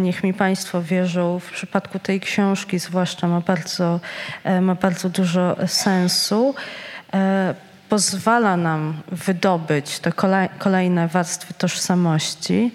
niech 0.00 0.24
mi 0.24 0.35
Państwo 0.35 0.83
wierzą, 0.83 1.38
w 1.38 1.50
przypadku 1.50 1.98
tej 1.98 2.20
książki 2.20 2.78
zwłaszcza 2.78 3.28
ma 3.28 3.40
bardzo, 3.40 4.00
ma 4.61 4.74
bardzo 4.74 5.09
dużo 5.09 5.57
sensu 5.66 6.54
pozwala 7.88 8.57
nam 8.57 9.02
wydobyć 9.12 9.98
te 9.98 10.12
kolejne 10.59 11.09
warstwy 11.09 11.54
tożsamości, 11.54 12.72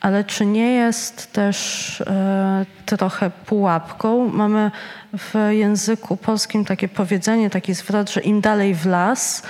ale 0.00 0.24
czy 0.24 0.46
nie 0.46 0.72
jest 0.72 1.32
też 1.32 2.00
e, 2.00 2.66
trochę 2.86 3.30
pułapką? 3.30 4.28
Mamy 4.28 4.70
w 5.12 5.34
języku 5.50 6.16
polskim 6.16 6.64
takie 6.64 6.88
powiedzenie, 6.88 7.50
taki 7.50 7.74
zwrot, 7.74 8.10
że 8.10 8.20
im 8.20 8.40
dalej 8.40 8.74
w 8.74 8.86
las, 8.86 9.42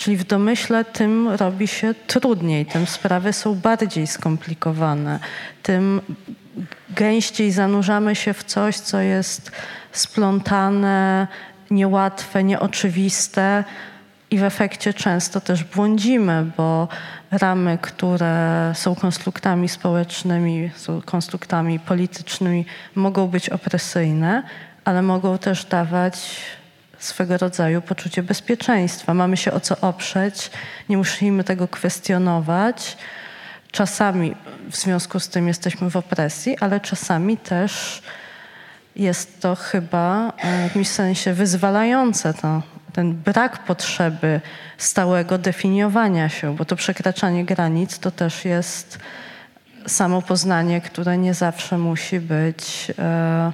czyli 0.00 0.16
w 0.16 0.24
domyśle, 0.24 0.84
tym 0.84 1.28
robi 1.28 1.68
się 1.68 1.94
trudniej, 2.06 2.66
tym 2.66 2.86
sprawy 2.86 3.32
są 3.32 3.54
bardziej 3.54 4.06
skomplikowane, 4.06 5.18
tym 5.62 6.00
gęściej 6.90 7.52
zanurzamy 7.52 8.16
się 8.16 8.32
w 8.32 8.44
coś, 8.44 8.76
co 8.76 9.00
jest 9.00 9.52
splątane, 9.92 11.26
niełatwe, 11.70 12.44
nieoczywiste 12.44 13.64
i 14.30 14.38
w 14.38 14.42
efekcie 14.42 14.94
często 14.94 15.40
też 15.40 15.64
błądzimy, 15.64 16.46
bo 16.56 16.88
ramy, 17.30 17.78
które 17.82 18.72
są 18.74 18.94
konstruktami 18.94 19.68
społecznymi, 19.68 20.70
są 20.76 21.02
konstruktami 21.02 21.80
politycznymi, 21.80 22.66
mogą 22.94 23.28
być 23.28 23.50
opresyjne, 23.50 24.42
ale 24.84 25.02
mogą 25.02 25.38
też 25.38 25.64
dawać 25.64 26.40
swego 27.00 27.38
rodzaju 27.38 27.82
poczucie 27.82 28.22
bezpieczeństwa. 28.22 29.14
Mamy 29.14 29.36
się 29.36 29.52
o 29.52 29.60
co 29.60 29.80
oprzeć, 29.80 30.50
nie 30.88 30.96
musimy 30.96 31.44
tego 31.44 31.68
kwestionować. 31.68 32.96
czasami 33.72 34.36
w 34.70 34.76
związku 34.76 35.20
z 35.20 35.28
tym 35.28 35.48
jesteśmy 35.48 35.90
w 35.90 35.96
opresji, 35.96 36.58
ale 36.60 36.80
czasami 36.80 37.36
też 37.36 38.02
jest 38.96 39.40
to 39.40 39.56
chyba 39.56 40.32
w 40.58 40.62
jakimś 40.62 40.88
sensie 40.88 41.34
wyzwalające 41.34 42.34
to, 42.34 42.62
ten 42.92 43.14
brak 43.14 43.64
potrzeby 43.64 44.40
stałego 44.78 45.38
definiowania 45.38 46.28
się, 46.28 46.56
bo 46.56 46.64
to 46.64 46.76
przekraczanie 46.76 47.44
granic 47.44 47.98
to 47.98 48.10
też 48.10 48.44
jest 48.44 48.98
samo 49.86 50.22
poznanie, 50.22 50.80
które 50.80 51.18
nie 51.18 51.34
zawsze 51.34 51.78
musi 51.78 52.20
być 52.20 52.92
e, 52.98 53.52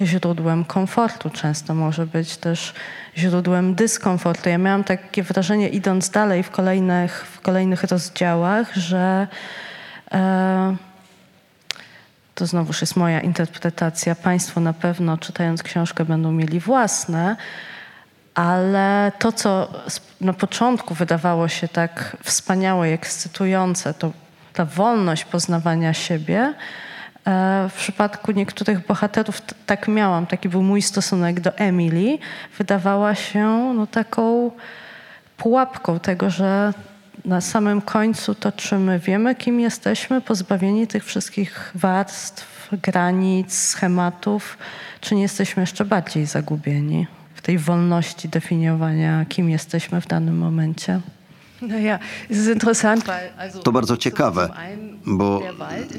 źródłem 0.00 0.64
komfortu, 0.64 1.30
często 1.30 1.74
może 1.74 2.06
być 2.06 2.36
też 2.36 2.74
źródłem 3.16 3.74
dyskomfortu. 3.74 4.48
Ja 4.48 4.58
miałam 4.58 4.84
takie 4.84 5.22
wrażenie, 5.22 5.68
idąc 5.68 6.10
dalej 6.10 6.42
w 6.42 6.50
kolejnych, 6.50 7.26
w 7.26 7.40
kolejnych 7.40 7.84
rozdziałach, 7.84 8.74
że 8.74 9.26
e, 10.12 10.76
to 12.34 12.46
znowuż 12.46 12.80
jest 12.80 12.96
moja 12.96 13.20
interpretacja. 13.20 14.14
Państwo 14.14 14.60
na 14.60 14.72
pewno, 14.72 15.18
czytając 15.18 15.62
książkę, 15.62 16.04
będą 16.04 16.32
mieli 16.32 16.60
własne, 16.60 17.36
ale 18.34 19.12
to, 19.18 19.32
co 19.32 19.68
na 20.20 20.32
początku 20.32 20.94
wydawało 20.94 21.48
się 21.48 21.68
tak 21.68 22.16
wspaniałe 22.24 22.90
i 22.90 22.92
ekscytujące, 22.92 23.94
to 23.94 24.12
ta 24.52 24.64
wolność 24.64 25.24
poznawania 25.24 25.94
siebie, 25.94 26.54
w 27.68 27.72
przypadku 27.76 28.32
niektórych 28.32 28.86
bohaterów 28.86 29.42
tak 29.66 29.88
miałam, 29.88 30.26
taki 30.26 30.48
był 30.48 30.62
mój 30.62 30.82
stosunek 30.82 31.40
do 31.40 31.56
Emily, 31.56 32.18
wydawała 32.58 33.14
się 33.14 33.72
no, 33.76 33.86
taką 33.86 34.50
pułapką 35.36 36.00
tego, 36.00 36.30
że 36.30 36.72
na 37.24 37.40
samym 37.40 37.80
końcu 37.80 38.34
to, 38.34 38.52
czy 38.52 38.78
my 38.78 38.98
wiemy, 38.98 39.34
kim 39.34 39.60
jesteśmy, 39.60 40.20
pozbawieni 40.20 40.86
tych 40.86 41.04
wszystkich 41.04 41.72
warstw, 41.74 42.68
granic, 42.82 43.54
schematów, 43.54 44.58
czy 45.00 45.14
nie 45.14 45.22
jesteśmy 45.22 45.62
jeszcze 45.62 45.84
bardziej 45.84 46.26
zagubieni 46.26 47.06
w 47.34 47.42
tej 47.42 47.58
wolności 47.58 48.28
definiowania, 48.28 49.24
kim 49.28 49.50
jesteśmy 49.50 50.00
w 50.00 50.06
danym 50.06 50.38
momencie. 50.38 51.00
To 53.64 53.72
bardzo 53.72 53.96
ciekawe, 53.96 54.48
bo 55.06 55.42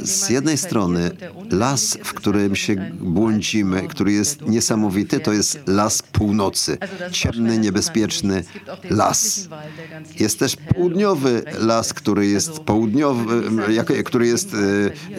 z 0.04 0.30
jednej 0.30 0.58
strony 0.58 1.12
las, 1.52 1.98
w 2.04 2.14
którym 2.14 2.56
się 2.56 2.76
błądzimy, 3.00 3.88
który 3.88 4.12
jest 4.12 4.42
niesamowity, 4.42 5.20
to 5.20 5.34
jest 5.34 5.60
las 5.68 6.02
północy. 6.02 6.78
Ciemny, 7.12 7.58
niebezpieczny 7.58 8.44
las. 8.90 9.48
Jest 10.20 10.40
też 10.40 10.56
południowy 10.56 11.44
las, 11.60 11.94
który 11.94 12.28
jest 12.28 12.60
południowy, 12.60 13.42
który 14.06 14.28
jest 14.28 14.54
e, 14.54 14.58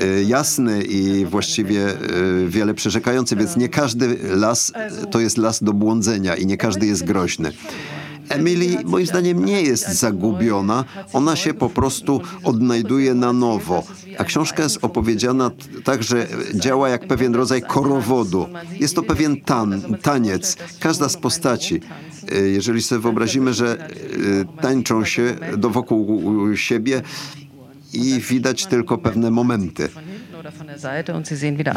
e, 0.05 0.23
jasny 0.23 0.83
i 0.83 1.27
właściwie 1.27 1.89
e, 1.89 1.97
wiele 2.49 2.75
przerzekający, 2.75 3.37
więc 3.37 3.57
nie 3.57 3.69
każdy 3.69 4.19
las 4.37 4.73
to 5.11 5.21
jest 5.21 5.39
las 5.39 5.63
do 5.63 5.73
błądzenia 5.73 6.37
i 6.37 6.47
nie 6.47 6.57
każdy 6.57 6.87
jest 6.87 7.05
groźny. 7.05 7.53
Emily 8.31 8.77
moim 8.85 9.07
zdaniem 9.07 9.45
nie 9.45 9.63
jest 9.63 9.89
zagubiona, 9.89 10.85
ona 11.13 11.37
się 11.37 11.55
po 11.55 11.69
prostu 11.69 12.21
odnajduje 12.45 13.15
na 13.15 13.33
nowo. 13.33 13.85
A 14.19 14.25
książka 14.25 14.63
jest 14.63 14.79
opowiedziana 14.83 15.51
tak, 15.85 16.03
że 16.03 16.27
działa 16.55 16.89
jak 16.89 17.07
pewien 17.07 17.35
rodzaj 17.35 17.63
korowodu. 17.63 18.47
Jest 18.81 18.95
to 18.95 19.03
pewien 19.03 19.41
tan, 19.41 19.83
taniec. 20.03 20.57
Każda 20.81 21.09
z 21.09 21.17
postaci, 21.17 21.81
e, 22.33 22.39
jeżeli 22.39 22.83
sobie 22.83 23.01
wyobrazimy, 23.01 23.55
że 23.55 23.89
e, 23.89 24.63
tańczą 24.63 25.05
się 25.05 25.37
do 25.57 25.71
wokół 25.71 26.57
siebie 26.57 27.03
i 27.93 28.21
widać 28.21 28.67
tylko 28.67 28.99
pewne 28.99 29.31
momenty. 29.31 29.89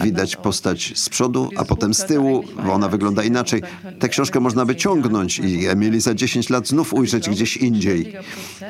Widać 0.03 0.35
postać 0.35 0.93
z 0.95 1.09
przodu, 1.09 1.49
a 1.57 1.65
potem 1.65 1.93
z 1.93 2.05
tyłu, 2.05 2.43
bo 2.65 2.73
ona 2.73 2.89
wygląda 2.89 3.23
inaczej. 3.23 3.61
Tę 3.99 4.09
książkę 4.09 4.39
można 4.39 4.65
by 4.65 4.75
ciągnąć 4.75 5.39
i 5.39 5.67
Emily 5.67 6.01
za 6.01 6.13
10 6.13 6.49
lat 6.49 6.67
znów 6.67 6.93
ujrzeć 6.93 7.29
gdzieś 7.29 7.57
indziej. 7.57 8.13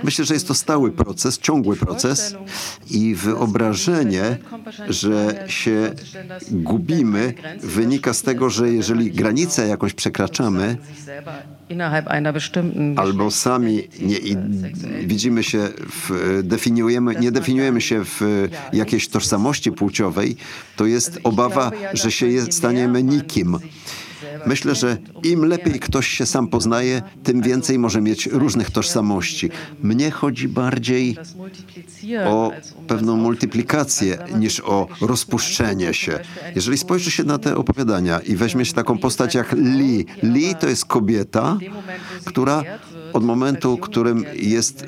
Myślę, 0.04 0.26
że 0.26 0.34
jest 0.34 0.48
to 0.48 0.54
stały 0.54 0.92
proces, 0.92 1.38
ciągły 1.40 1.76
proces 1.76 2.36
i 2.92 3.16
wyobrażenie, 3.16 4.38
że 4.90 5.46
się 5.48 5.92
gubimy, 6.52 7.34
wynika 7.64 8.14
z 8.14 8.22
tego, 8.22 8.50
że 8.50 8.70
jeżeli 8.72 9.12
granicę 9.12 9.68
jakoś 9.68 9.94
przekraczamy, 9.94 10.78
albo 12.96 13.32
sami 13.32 13.88
nie, 14.02 14.18
widzimy 15.06 15.44
się, 15.44 15.70
w, 15.78 16.40
definiujemy, 16.44 17.16
nie 17.16 17.32
definiujemy 17.32 17.82
się 17.82 18.06
w 18.06 18.50
jakiejś 18.74 19.08
tożsamości 19.10 19.72
płciowej, 19.72 19.83
to 20.76 20.86
jest 20.86 21.20
obawa, 21.24 21.72
że 21.94 22.12
się 22.12 22.28
staniemy 22.52 23.04
nikim. 23.04 23.60
Myślę, 24.46 24.76
że 24.76 24.98
im 25.24 25.46
lepiej 25.46 25.80
ktoś 25.80 26.08
się 26.08 26.26
sam 26.26 26.48
poznaje, 26.48 27.02
tym 27.24 27.42
więcej 27.42 27.80
może 27.80 28.02
mieć 28.02 28.28
różnych 28.28 28.72
tożsamości. 28.72 29.50
Mnie 29.84 30.12
chodzi 30.12 30.48
bardziej 30.48 31.18
o 32.26 32.52
pewną 32.88 33.18
multiplikację 33.18 34.18
niż 34.36 34.60
o 34.60 34.88
rozpuszczenie 35.02 35.94
się. 35.94 36.20
Jeżeli 36.56 36.78
spojrzy 36.78 37.12
się 37.12 37.24
na 37.24 37.38
te 37.38 37.56
opowiadania 37.58 38.20
i 38.20 38.36
weźmie 38.36 38.66
się 38.66 38.74
taką 38.74 38.98
postać 38.98 39.36
jak 39.36 39.52
Lee. 39.52 40.06
Lee 40.24 40.56
to 40.60 40.68
jest 40.68 40.86
kobieta, 40.86 41.58
która 42.26 42.64
od 43.14 43.24
momentu, 43.24 43.78
którym 43.78 44.26
jest 44.36 44.84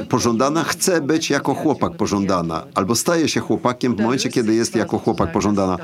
y, 0.00 0.06
pożądana, 0.06 0.64
chce 0.64 1.00
być 1.00 1.30
jako 1.30 1.54
chłopak 1.54 1.96
pożądana, 1.96 2.66
albo 2.74 2.94
staje 2.94 3.28
się 3.28 3.40
chłopakiem 3.40 3.96
w 3.96 4.00
momencie, 4.00 4.28
kiedy 4.28 4.54
jest 4.54 4.76
jako 4.76 4.98
chłopak 4.98 5.32
pożądana. 5.32 5.78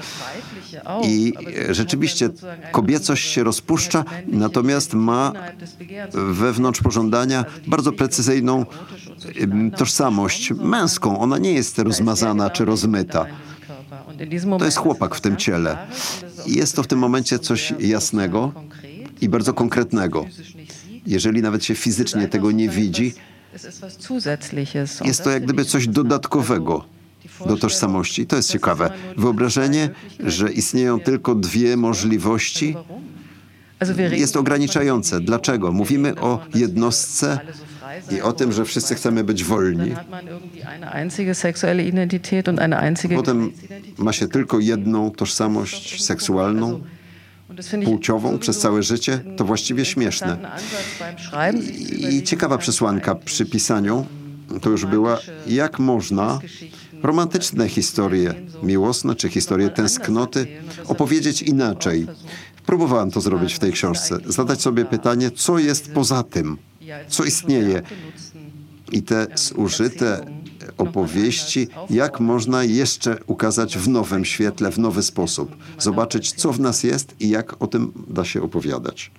I 1.04 1.32
rzeczywiście 1.70 2.30
kobiecość 2.72 3.30
się 3.30 3.44
rozpuszcza, 3.44 4.04
natomiast 4.26 4.94
ma 4.94 5.32
wewnątrz 6.14 6.80
pożądania 6.80 7.44
bardzo 7.66 7.92
precyzyjną 7.92 8.66
tożsamość 9.76 10.50
męską. 10.50 11.18
Ona 11.18 11.38
nie 11.38 11.52
jest 11.52 11.78
rozmazana 11.78 12.50
czy 12.50 12.64
rozmyta. 12.64 13.26
To 14.58 14.64
jest 14.64 14.76
chłopak 14.76 15.14
w 15.14 15.20
tym 15.20 15.36
ciele. 15.36 15.78
Jest 16.46 16.76
to 16.76 16.82
w 16.82 16.86
tym 16.86 16.98
momencie 16.98 17.38
coś 17.38 17.74
jasnego 17.78 18.52
i 19.20 19.28
bardzo 19.28 19.54
konkretnego. 19.54 20.24
Jeżeli 21.06 21.42
nawet 21.42 21.64
się 21.64 21.74
fizycznie 21.74 22.28
tego 22.28 22.50
nie 22.50 22.68
widzi, 22.68 23.14
jest 25.04 25.24
to 25.24 25.30
jak 25.30 25.44
gdyby 25.44 25.64
coś 25.64 25.88
dodatkowego 25.88 26.97
do 27.46 27.56
tożsamości. 27.56 28.26
To 28.26 28.36
jest 28.36 28.50
ciekawe. 28.50 28.90
Wyobrażenie, 29.16 29.90
że 30.20 30.52
istnieją 30.52 31.00
tylko 31.00 31.34
dwie 31.34 31.76
możliwości, 31.76 32.74
jest 34.10 34.36
ograniczające. 34.36 35.20
Dlaczego? 35.20 35.72
Mówimy 35.72 36.14
o 36.14 36.44
jednostce 36.54 37.38
i 38.10 38.20
o 38.20 38.32
tym, 38.32 38.52
że 38.52 38.64
wszyscy 38.64 38.94
chcemy 38.94 39.24
być 39.24 39.44
wolni. 39.44 39.94
Potem 43.16 43.52
ma 43.98 44.12
się 44.12 44.28
tylko 44.28 44.58
jedną 44.58 45.10
tożsamość 45.10 46.04
seksualną, 46.04 46.80
płciową 47.84 48.38
przez 48.38 48.58
całe 48.58 48.82
życie, 48.82 49.20
to 49.36 49.44
właściwie 49.44 49.84
śmieszne. 49.84 50.38
I 52.10 52.22
ciekawa 52.22 52.58
przesłanka 52.58 53.14
przy 53.14 53.46
pisaniu 53.46 54.06
to 54.62 54.70
już 54.70 54.86
była, 54.86 55.18
jak 55.46 55.78
można 55.78 56.40
romantyczne 57.02 57.68
historie 57.68 58.34
miłosne 58.62 59.14
czy 59.14 59.28
historie 59.28 59.70
tęsknoty 59.70 60.46
opowiedzieć 60.86 61.42
inaczej. 61.42 62.06
Próbowałem 62.66 63.10
to 63.10 63.20
zrobić 63.20 63.54
w 63.54 63.58
tej 63.58 63.72
książce. 63.72 64.18
Zadać 64.26 64.62
sobie 64.62 64.84
pytanie, 64.84 65.30
co 65.30 65.58
jest 65.58 65.92
poza 65.92 66.22
tym, 66.22 66.58
co 67.08 67.24
istnieje. 67.24 67.82
I 68.92 69.02
te 69.02 69.26
zużyte 69.34 70.26
opowieści, 70.78 71.68
jak 71.90 72.20
można 72.20 72.64
jeszcze 72.64 73.18
ukazać 73.26 73.78
w 73.78 73.88
nowym 73.88 74.24
świetle, 74.24 74.70
w 74.70 74.78
nowy 74.78 75.02
sposób. 75.02 75.56
Zobaczyć, 75.78 76.32
co 76.32 76.52
w 76.52 76.60
nas 76.60 76.84
jest 76.84 77.14
i 77.20 77.28
jak 77.28 77.62
o 77.62 77.66
tym 77.66 77.92
da 78.08 78.24
się 78.24 78.42
opowiadać. 78.42 79.10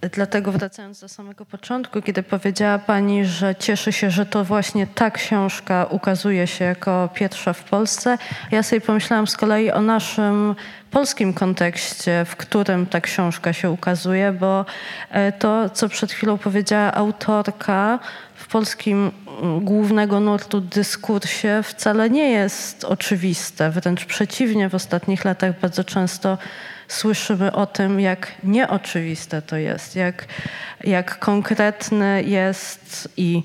Dlatego 0.00 0.52
wracając 0.52 1.00
do 1.00 1.08
samego 1.08 1.46
początku, 1.46 2.02
kiedy 2.02 2.22
powiedziała 2.22 2.78
Pani, 2.78 3.24
że 3.24 3.54
cieszy 3.54 3.92
się, 3.92 4.10
że 4.10 4.26
to 4.26 4.44
właśnie 4.44 4.86
ta 4.86 5.10
książka 5.10 5.86
ukazuje 5.90 6.46
się 6.46 6.64
jako 6.64 7.08
pierwsza 7.14 7.52
w 7.52 7.64
Polsce, 7.64 8.18
ja 8.50 8.62
sobie 8.62 8.80
pomyślałam 8.80 9.26
z 9.26 9.36
kolei 9.36 9.70
o 9.70 9.80
naszym 9.80 10.54
polskim 10.90 11.34
kontekście, 11.34 12.24
w 12.24 12.36
którym 12.36 12.86
ta 12.86 13.00
książka 13.00 13.52
się 13.52 13.70
ukazuje, 13.70 14.32
bo 14.32 14.64
e, 15.10 15.32
to, 15.32 15.70
co 15.70 15.88
przed 15.88 16.12
chwilą 16.12 16.38
powiedziała 16.38 16.94
autorka, 16.94 17.98
w 18.34 18.46
polskim 18.46 19.10
mm, 19.42 19.64
głównego 19.64 20.20
nurtu 20.20 20.60
dyskursie 20.60 21.60
wcale 21.62 22.10
nie 22.10 22.30
jest 22.30 22.84
oczywiste. 22.84 23.70
Wręcz 23.70 24.04
przeciwnie, 24.04 24.68
w 24.68 24.74
ostatnich 24.74 25.24
latach 25.24 25.60
bardzo 25.60 25.84
często 25.84 26.38
słyszymy 26.90 27.52
o 27.52 27.66
tym, 27.66 28.00
jak 28.00 28.32
nieoczywiste 28.44 29.42
to 29.42 29.56
jest, 29.56 29.96
jak, 29.96 30.26
jak 30.84 31.18
konkretne 31.18 32.22
jest 32.22 33.08
i 33.16 33.42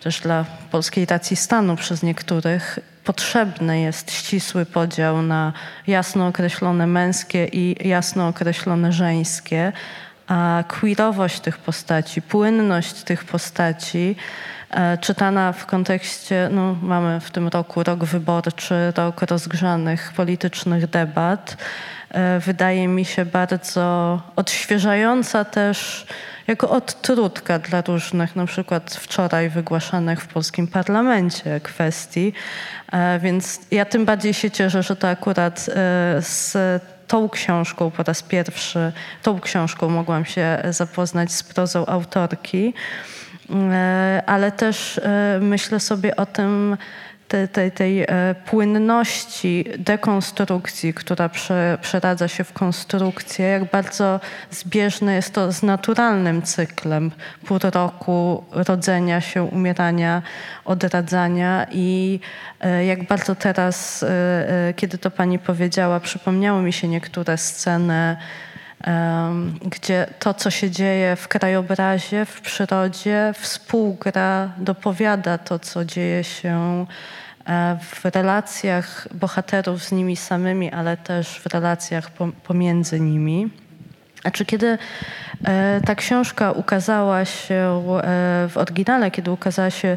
też 0.00 0.20
dla 0.20 0.44
polskiej 0.70 1.06
racji 1.06 1.36
stanu 1.36 1.76
przez 1.76 2.02
niektórych 2.02 2.78
potrzebny 3.04 3.80
jest 3.80 4.12
ścisły 4.12 4.66
podział 4.66 5.22
na 5.22 5.52
jasno 5.86 6.26
określone 6.26 6.86
męskie 6.86 7.48
i 7.52 7.88
jasno 7.88 8.28
określone 8.28 8.92
żeńskie, 8.92 9.72
a 10.26 10.64
queerowość 10.68 11.40
tych 11.40 11.58
postaci, 11.58 12.22
płynność 12.22 13.02
tych 13.02 13.24
postaci, 13.24 14.16
e, 14.70 14.98
czytana 14.98 15.52
w 15.52 15.66
kontekście, 15.66 16.48
no 16.52 16.76
mamy 16.82 17.20
w 17.20 17.30
tym 17.30 17.48
roku 17.48 17.82
rok 17.82 18.04
wyborczy, 18.04 18.92
rok 18.96 19.22
rozgrzanych 19.22 20.12
politycznych 20.16 20.86
debat, 20.86 21.56
wydaje 22.40 22.88
mi 22.88 23.04
się 23.04 23.24
bardzo 23.24 24.20
odświeżająca 24.36 25.44
też 25.44 26.06
jako 26.46 26.70
odtrutka 26.70 27.58
dla 27.58 27.80
różnych, 27.80 28.36
na 28.36 28.46
przykład 28.46 28.94
wczoraj 28.94 29.50
wygłaszanych 29.50 30.20
w 30.20 30.26
polskim 30.26 30.68
parlamencie 30.68 31.60
kwestii. 31.60 32.32
E, 32.92 33.18
więc 33.18 33.60
ja 33.70 33.84
tym 33.84 34.04
bardziej 34.04 34.34
się 34.34 34.50
cieszę, 34.50 34.82
że 34.82 34.96
to 34.96 35.08
akurat 35.08 35.60
z 36.20 36.56
tą 37.12 37.28
książką 37.28 37.90
po 37.90 38.02
raz 38.02 38.22
pierwszy, 38.22 38.92
tą 39.22 39.40
książką 39.40 39.88
mogłam 39.88 40.24
się 40.24 40.58
zapoznać 40.70 41.32
z 41.32 41.42
prozą 41.42 41.86
autorki, 41.86 42.74
e, 43.50 44.22
ale 44.26 44.52
też 44.52 44.98
e, 44.98 45.38
myślę 45.42 45.80
sobie 45.80 46.16
o 46.16 46.26
tym, 46.26 46.76
tej, 47.32 47.48
tej, 47.48 47.72
tej 47.72 48.02
e, 48.02 48.06
płynności 48.46 49.64
dekonstrukcji, 49.78 50.94
która 50.94 51.28
prze, 51.28 51.78
przeradza 51.82 52.28
się 52.28 52.44
w 52.44 52.52
konstrukcję, 52.52 53.46
jak 53.46 53.70
bardzo 53.70 54.20
zbieżne 54.50 55.14
jest 55.14 55.34
to 55.34 55.52
z 55.52 55.62
naturalnym 55.62 56.42
cyklem 56.42 57.10
pół 57.46 57.58
roku 57.58 58.44
rodzenia 58.50 59.20
się, 59.20 59.42
umierania, 59.42 60.22
odradzania 60.64 61.66
i 61.70 62.20
e, 62.60 62.84
jak 62.84 63.06
bardzo 63.06 63.34
teraz, 63.34 64.02
e, 64.02 64.74
kiedy 64.76 64.98
to 64.98 65.10
pani 65.10 65.38
powiedziała, 65.38 66.00
przypomniały 66.00 66.62
mi 66.62 66.72
się 66.72 66.88
niektóre 66.88 67.38
sceny, 67.38 68.16
gdzie 69.64 70.06
to, 70.18 70.34
co 70.34 70.50
się 70.50 70.70
dzieje 70.70 71.16
w 71.16 71.28
krajobrazie, 71.28 72.24
w 72.24 72.40
przyrodzie, 72.40 73.34
współgra, 73.38 74.50
dopowiada 74.58 75.38
to, 75.38 75.58
co 75.58 75.84
dzieje 75.84 76.24
się 76.24 76.86
E, 76.86 77.21
w 77.80 78.04
relacjach 78.04 79.08
bohaterów 79.14 79.84
z 79.84 79.92
nimi 79.92 80.16
samymi, 80.16 80.70
ale 80.70 80.96
też 80.96 81.40
w 81.40 81.46
relacjach 81.46 82.10
pomiędzy 82.44 83.00
nimi. 83.00 83.50
A 84.24 84.30
czy 84.30 84.44
kiedy 84.44 84.78
e, 85.44 85.80
ta 85.86 85.94
książka 85.94 86.52
ukazała 86.52 87.24
się 87.24 87.54
e, 87.54 88.48
w 88.48 88.52
oryginale, 88.54 89.10
kiedy 89.10 89.30
ukazała 89.30 89.70
się 89.70 89.96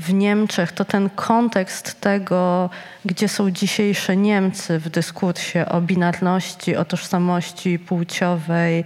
w 0.00 0.14
Niemczech, 0.14 0.72
to 0.72 0.84
ten 0.84 1.10
kontekst 1.10 2.00
tego, 2.00 2.70
gdzie 3.04 3.28
są 3.28 3.50
dzisiejsze 3.50 4.16
Niemcy 4.16 4.78
w 4.78 4.88
dyskursie 4.88 5.66
o 5.68 5.80
binarności, 5.80 6.76
o 6.76 6.84
tożsamości 6.84 7.78
płciowej, 7.78 8.84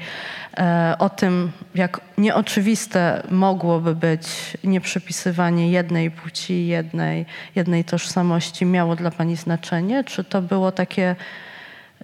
e, 0.56 0.96
o 0.98 1.08
tym, 1.08 1.52
jak 1.74 2.00
nieoczywiste 2.18 3.22
mogłoby 3.30 3.94
być 3.94 4.26
nieprzypisywanie 4.64 5.70
jednej 5.70 6.10
płci, 6.10 6.66
jednej, 6.66 7.26
jednej 7.54 7.84
tożsamości, 7.84 8.66
miało 8.66 8.96
dla 8.96 9.10
Pani 9.10 9.36
znaczenie? 9.36 10.04
Czy 10.04 10.24
to 10.24 10.42
było 10.42 10.72
takie 10.72 11.16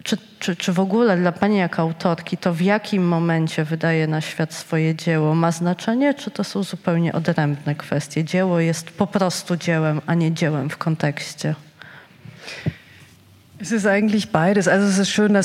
czy, 0.03 0.17
czy, 0.39 0.57
czy 0.57 0.73
w 0.73 0.81
ogóle 0.81 1.17
dla 1.17 1.33
Pani 1.33 1.57
jako 1.57 1.83
autorki 1.83 2.37
to 2.37 2.55
w 2.55 2.61
jakim 2.61 3.09
momencie 3.09 3.65
wydaje 3.65 4.07
na 4.07 4.21
świat 4.21 4.55
swoje 4.55 4.95
dzieło 4.95 5.35
ma 5.35 5.53
znaczenie, 5.53 6.15
czy 6.15 6.31
to 6.31 6.45
są 6.45 6.63
zupełnie 6.63 7.13
odrębne 7.13 7.75
kwestie? 7.75 8.25
Dzieło 8.25 8.61
jest 8.61 8.91
po 8.91 9.07
prostu 9.07 9.57
dziełem, 9.57 10.01
a 10.07 10.15
nie 10.15 10.33
dziełem 10.33 10.71
w 10.71 10.77
kontekście. 10.77 11.55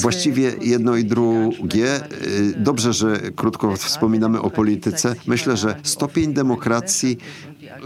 Właściwie 0.01 0.51
jedno 0.61 0.95
i 0.95 1.05
drugie. 1.05 1.95
Y, 1.95 2.53
dobrze, 2.57 2.93
że 2.93 3.19
krótko 3.35 3.75
wspominamy 3.75 4.41
o 4.41 4.49
polityce. 4.49 5.15
Myślę, 5.27 5.57
że 5.57 5.75
stopień 5.83 6.33
demokracji 6.33 7.17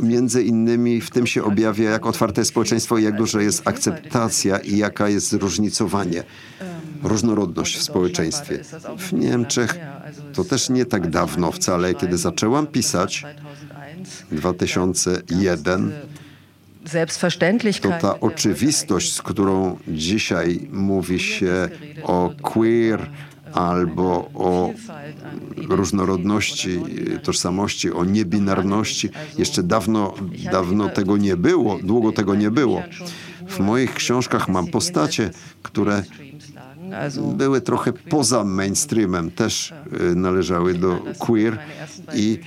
między 0.02 0.44
innymi 0.44 1.02
w 1.02 1.10
tym 1.10 1.28
się 1.28 1.44
objawia, 1.44 1.90
jak 1.90 2.06
otwarte 2.06 2.42
jest 2.42 2.52
społeczeństwo 2.52 2.98
i 2.98 3.04
jak 3.04 3.18
duża 3.18 3.42
jest 3.42 3.68
akceptacja 3.68 4.58
i 4.58 4.78
jaka 4.78 5.10
jest 5.10 5.30
zróżnicowanie, 5.30 6.24
różnorodność 7.04 7.78
w 7.78 7.84
społeczeństwie. 7.84 8.60
W 8.98 9.14
Niemczech 9.14 9.78
to 10.34 10.44
też 10.44 10.70
nie 10.70 10.86
tak 10.86 11.10
dawno 11.10 11.52
wcale, 11.52 11.94
kiedy 11.94 12.18
zaczęłam 12.18 12.68
pisać 12.68 13.26
2001 14.32 15.92
to 17.82 17.90
ta 18.02 18.20
oczywistość, 18.20 19.14
z 19.14 19.22
którą 19.22 19.78
dzisiaj 19.88 20.68
mówi 20.72 21.20
się 21.20 21.70
o 22.04 22.32
queer 22.42 23.10
albo 23.54 24.30
o 24.34 24.74
różnorodności 25.68 26.82
tożsamości, 27.24 27.92
o 27.92 28.06
niebinarności. 28.06 29.10
Jeszcze 29.38 29.64
dawno, 29.64 30.14
dawno 30.52 30.90
tego 30.90 31.18
nie 31.18 31.38
było, 31.38 31.80
długo 31.84 32.12
tego 32.12 32.36
nie 32.36 32.52
było. 32.52 32.84
W 33.48 33.60
moich 33.60 33.94
książkach 33.94 34.50
mam 34.50 34.68
postacie, 34.68 35.32
które 35.64 36.04
były 37.38 37.62
trochę 37.62 37.94
poza 37.94 38.44
mainstreamem, 38.44 39.32
też 39.32 39.74
y, 40.12 40.16
należały 40.16 40.74
do 40.74 41.00
queer 41.20 41.60
i 42.16 42.40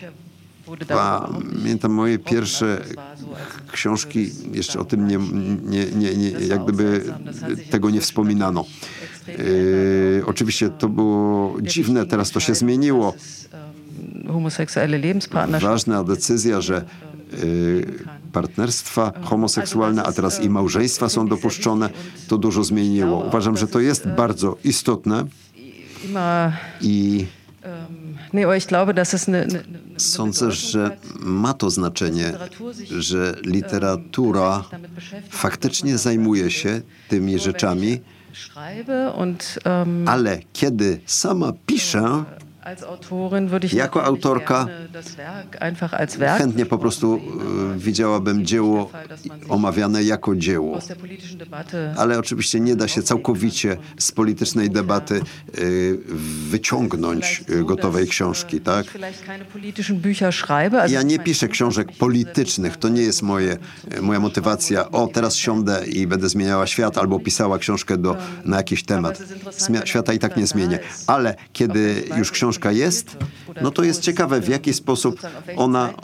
Pamiętam 0.89 1.93
moje 1.93 2.19
pierwsze 2.19 2.83
książki, 3.73 4.31
jeszcze 4.53 4.81
o 4.81 4.85
tym 4.85 5.09
nie, 5.09 5.19
nie, 5.63 5.87
nie, 5.87 6.17
nie 6.17 6.31
jak 6.31 6.65
gdyby 6.65 7.05
tego 7.71 7.91
nie 7.91 8.01
wspominano. 8.01 8.65
Yy, 9.29 10.23
oczywiście 10.27 10.69
to 10.69 10.89
było 10.89 11.57
dziwne, 11.63 12.07
teraz 12.07 12.31
to 12.31 12.41
się 12.41 12.55
zmieniło. 12.55 13.15
Ważna 15.61 16.05
decyzja, 16.05 16.61
że 16.61 16.85
yy, 17.33 17.87
partnerstwa 18.33 19.13
homoseksualne, 19.23 20.03
a 20.03 20.13
teraz 20.13 20.43
i 20.43 20.51
małżeństwa 20.51 21.09
są 21.09 21.29
dopuszczone, 21.29 21.91
to 22.29 22.39
dużo 22.39 22.65
zmieniło. 22.65 23.25
Uważam, 23.27 23.57
że 23.57 23.69
to 23.69 23.81
jest 23.81 24.09
bardzo 24.09 24.57
istotne 24.65 25.25
i 26.81 27.27
Sądzę, 29.97 30.53
że 30.53 30.97
ma 31.21 31.55
to 31.55 31.71
znaczenie, 31.71 32.33
że 32.99 33.35
literatura 33.45 34.65
faktycznie 35.31 35.99
zajmuje 35.99 36.51
się 36.51 36.81
tymi 37.09 37.39
rzeczami, 37.39 38.01
ale 40.07 40.39
kiedy 40.53 41.01
sama 41.07 41.53
piszę, 41.67 42.25
jako 43.73 44.05
autorka 44.05 44.67
chętnie 46.39 46.67
po 46.67 46.79
prostu 46.79 47.21
e, 47.75 47.79
widziałabym 47.79 48.47
dzieło 48.47 48.91
omawiane 49.49 50.05
jako 50.05 50.37
dzieło. 50.37 50.79
Ale 51.97 52.19
oczywiście 52.19 52.61
nie 52.61 52.77
da 52.77 52.89
się 52.89 53.03
całkowicie 53.03 53.77
z 53.99 54.13
politycznej 54.13 54.71
debaty 54.71 55.15
e, 55.15 55.61
wyciągnąć 56.51 57.45
e, 57.49 57.65
gotowej 57.65 58.09
książki, 58.09 58.61
tak? 58.61 58.87
Ja 60.89 61.03
nie 61.03 61.19
piszę 61.19 61.49
książek 61.49 61.93
politycznych, 61.99 62.77
to 62.77 62.89
nie 62.89 63.03
jest 63.03 63.23
moje, 63.23 63.57
moja 64.03 64.21
motywacja. 64.21 64.91
O, 64.91 65.07
teraz 65.07 65.37
siądę 65.37 65.87
i 65.87 66.07
będę 66.07 66.29
zmieniała 66.29 66.67
świat 66.67 66.99
albo 66.99 67.21
pisała 67.21 67.59
książkę 67.59 67.97
do, 67.97 68.17
na 68.45 68.57
jakiś 68.57 68.85
temat. 68.85 69.23
Świata 69.85 70.13
i 70.13 70.19
tak 70.19 70.37
nie 70.37 70.47
zmienię. 70.47 70.79
Ale 71.07 71.35
kiedy 71.53 72.05
już 72.17 72.31
książka 72.31 72.52
książka 72.53 72.73
jest, 72.73 73.17
no 73.63 73.71
to 73.71 73.83
jest 73.83 74.01
ciekawe, 74.01 74.41
w 74.41 74.49
jaki 74.49 74.73
sposób 74.73 75.21
ona, 75.57 75.89
e, 75.89 75.95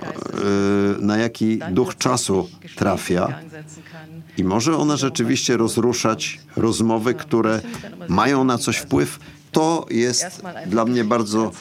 na 1.00 1.18
jaki 1.18 1.58
duch 1.70 1.96
czasu 1.96 2.48
trafia. 2.76 3.40
I 4.37 4.44
może 4.44 4.76
ona 4.76 4.96
rzeczywiście 4.96 5.56
rozruszać 5.56 6.40
rozmowy, 6.56 7.14
które 7.14 7.61
mają 8.08 8.44
na 8.44 8.58
coś 8.58 8.76
wpływ. 8.76 9.18
To 9.52 9.87
jest 9.90 10.42
dla 10.66 10.84
mnie 10.84 11.04
bardzo 11.04 11.52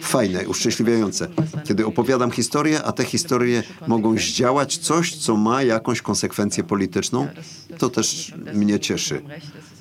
fajne, 0.00 0.48
uszczęśliwiające, 0.48 1.28
kiedy 1.64 1.86
opowiadam 1.86 2.30
historię, 2.30 2.82
a 2.82 2.92
te 2.92 3.04
historie 3.04 3.62
mogą 3.86 4.18
zdziałać 4.18 4.78
coś, 4.78 5.16
co 5.16 5.36
ma 5.36 5.62
jakąś 5.62 6.02
konsekwencję 6.02 6.64
polityczną. 6.64 7.28
To 7.78 7.90
też 7.90 8.34
mnie 8.54 8.80
cieszy. 8.80 9.22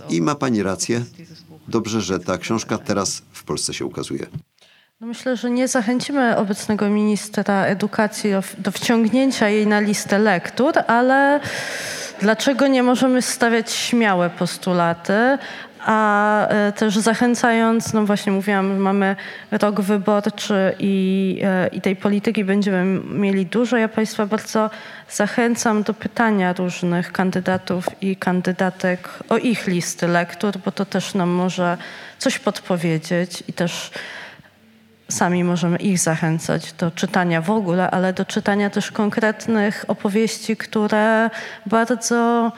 I 0.09 0.21
ma 0.21 0.35
pani 0.35 0.63
rację. 0.63 1.05
Dobrze, 1.67 2.01
że 2.01 2.19
ta 2.19 2.37
książka 2.37 2.77
teraz 2.77 3.21
w 3.31 3.43
Polsce 3.43 3.73
się 3.73 3.85
ukazuje. 3.85 4.27
No 5.03 5.07
myślę, 5.07 5.37
że 5.37 5.51
nie 5.51 5.67
zachęcimy 5.67 6.37
obecnego 6.37 6.89
ministra 6.89 7.65
edukacji 7.65 8.31
do, 8.57 8.71
wciągnięcia 8.71 9.49
jej 9.49 9.67
na 9.67 9.79
listę 9.79 10.19
lektur, 10.19 10.73
ale 10.87 11.39
dlaczego 12.21 12.67
nie 12.67 12.83
możemy 12.83 13.21
stawiać 13.21 13.71
śmiałe 13.71 14.29
postulaty, 14.29 15.37
a 15.85 16.47
e, 16.47 16.71
też 16.71 16.97
zachęcając, 16.97 17.93
no 17.93 18.05
właśnie 18.05 18.31
mówiłam, 18.31 18.77
mamy 18.77 19.15
rok 19.51 19.81
wyborczy 19.81 20.75
i, 20.79 21.39
e, 21.43 21.67
i 21.67 21.81
tej 21.81 21.95
polityki 21.95 22.43
będziemy 22.43 22.99
mieli 23.19 23.45
dużo. 23.45 23.77
Ja 23.77 23.87
Państwa 23.87 24.25
bardzo 24.25 24.69
zachęcam 25.09 25.83
do 25.83 25.93
pytania 25.93 26.53
różnych 26.53 27.11
kandydatów 27.11 27.85
i 28.01 28.15
kandydatek 28.15 29.09
o 29.29 29.37
ich 29.37 29.67
listy 29.67 30.07
lektur, 30.07 30.53
bo 30.65 30.71
to 30.71 30.85
też 30.85 31.13
nam 31.13 31.29
może 31.29 31.77
coś 32.17 32.39
podpowiedzieć 32.39 33.43
i 33.47 33.53
też 33.53 33.91
sami 35.13 35.43
możemy 35.43 35.77
ich 35.77 35.99
zachęcać 35.99 36.73
do 36.73 36.91
czytania 36.91 37.41
w 37.41 37.49
ogóle, 37.49 37.91
ale 37.91 38.13
do 38.13 38.25
czytania 38.25 38.69
też 38.69 38.91
konkretnych 38.91 39.85
opowieści, 39.87 40.57
które 40.57 41.29
bardzo 41.65 42.51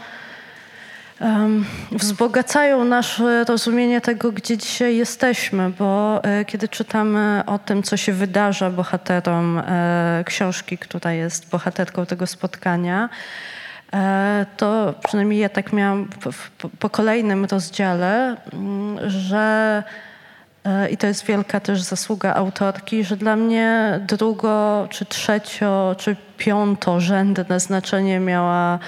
um, 1.21 1.65
wzbogacają 1.91 2.85
nasze 2.85 3.43
rozumienie 3.43 4.01
tego, 4.01 4.31
gdzie 4.31 4.57
dzisiaj 4.57 4.97
jesteśmy, 4.97 5.69
bo 5.69 6.23
e, 6.23 6.45
kiedy 6.45 6.67
czytamy 6.67 7.43
o 7.45 7.59
tym, 7.59 7.83
co 7.83 7.97
się 7.97 8.13
wydarza 8.13 8.69
bohaterom 8.69 9.57
e, 9.57 10.23
książki, 10.25 10.77
która 10.77 11.13
jest 11.13 11.49
bohaterką 11.49 12.05
tego 12.05 12.27
spotkania, 12.27 13.09
e, 13.93 14.45
to 14.57 14.93
przynajmniej 15.07 15.39
ja 15.39 15.49
tak 15.49 15.73
miałam 15.73 16.09
po, 16.23 16.29
po 16.79 16.89
kolejnym 16.89 17.45
rozdziale, 17.45 18.35
mm, 18.53 19.09
że 19.09 19.83
I 20.91 20.97
to 20.97 21.07
jest 21.07 21.25
wielka 21.25 21.59
też 21.59 21.81
zasługa 21.81 22.33
autorki, 22.33 23.03
że 23.03 23.17
dla 23.17 23.35
mnie 23.35 23.99
drugo, 24.07 24.87
czy 24.89 25.05
trzecio, 25.05 25.95
czy 25.97 26.15
piątorzędne 26.37 27.59
znaczenie 27.59 28.19
miała 28.19 28.79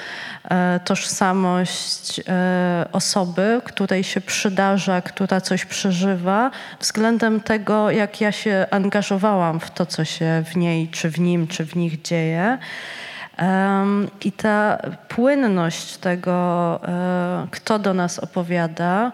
e, 0.49 0.79
tożsamość 0.85 2.21
e, 2.27 2.85
osoby, 2.91 3.61
której 3.63 4.03
się 4.03 4.21
przydarza, 4.21 5.01
która 5.01 5.41
coś 5.41 5.65
przeżywa, 5.65 6.51
względem 6.79 7.41
tego, 7.41 7.91
jak 7.91 8.21
ja 8.21 8.31
się 8.31 8.65
angażowałam 8.71 9.59
w 9.59 9.71
to, 9.71 9.85
co 9.85 10.05
się 10.05 10.43
w 10.45 10.55
niej, 10.55 10.87
czy 10.87 11.09
w 11.09 11.19
nim, 11.19 11.47
czy 11.47 11.65
w 11.65 11.75
nich 11.75 12.01
dzieje. 12.01 12.57
I 14.21 14.31
ta 14.31 14.77
płynność 15.07 15.97
tego, 15.97 16.79
kto 17.51 17.79
do 17.79 17.93
nas 17.93 18.19
opowiada, 18.19 19.11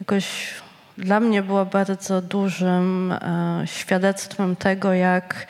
jakoś 0.00 0.54
dla 0.98 1.20
mnie 1.20 1.42
była 1.42 1.64
bardzo 1.64 2.22
dużym 2.22 3.12
e, 3.12 3.62
świadectwem 3.66 4.56
tego, 4.56 4.92
jak, 4.92 5.46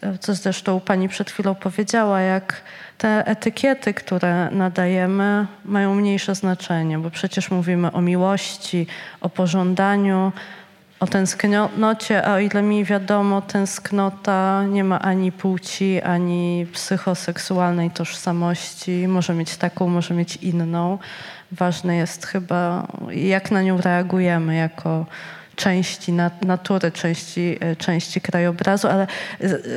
e, 0.00 0.18
co 0.18 0.34
zresztą 0.34 0.80
pani 0.80 1.08
przed 1.08 1.30
chwilą 1.30 1.54
powiedziała, 1.54 2.20
jak 2.20 2.62
te 2.98 3.26
etykiety, 3.26 3.94
które 3.94 4.50
nadajemy, 4.50 5.46
mają 5.64 5.94
mniejsze 5.94 6.34
znaczenie, 6.34 6.98
bo 6.98 7.10
przecież 7.10 7.50
mówimy 7.50 7.92
o 7.92 8.00
miłości, 8.00 8.86
o 9.20 9.28
pożądaniu, 9.28 10.32
o 11.00 11.06
tęsknocie, 11.06 12.26
a 12.26 12.34
o 12.34 12.38
ile 12.38 12.62
mi 12.62 12.84
wiadomo, 12.84 13.40
tęsknota 13.40 14.64
nie 14.68 14.84
ma 14.84 15.00
ani 15.00 15.32
płci, 15.32 16.02
ani 16.02 16.66
psychoseksualnej 16.72 17.90
tożsamości. 17.90 19.08
Może 19.08 19.34
mieć 19.34 19.56
taką, 19.56 19.88
może 19.88 20.14
mieć 20.14 20.36
inną 20.36 20.98
ważne 21.52 21.96
jest 21.96 22.26
chyba, 22.26 22.86
jak 23.10 23.50
na 23.50 23.62
nią 23.62 23.80
reagujemy 23.80 24.54
jako 24.54 25.06
części 25.56 26.12
natury, 26.42 26.92
części, 26.92 27.58
e, 27.60 27.76
części 27.76 28.20
krajobrazu, 28.20 28.88
ale 28.88 29.06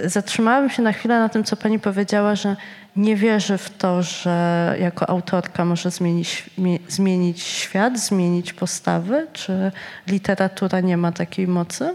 zatrzymałam 0.05 0.69
się 0.69 0.81
na 0.81 0.93
chwilę 0.93 1.19
na 1.19 1.29
tym, 1.29 1.43
co 1.43 1.55
pani 1.55 1.79
powiedziała, 1.79 2.35
że 2.35 2.55
nie 2.95 3.15
wierzy 3.15 3.57
w 3.57 3.69
to, 3.69 4.03
że 4.03 4.75
jako 4.79 5.09
autorka 5.09 5.65
może 5.65 5.91
zmienić, 5.91 6.49
zmienić 6.87 7.43
świat, 7.43 7.99
zmienić 7.99 8.53
postawy, 8.53 9.27
czy 9.33 9.71
literatura 10.07 10.79
nie 10.79 10.97
ma 10.97 11.11
takiej 11.11 11.47
mocy? 11.47 11.93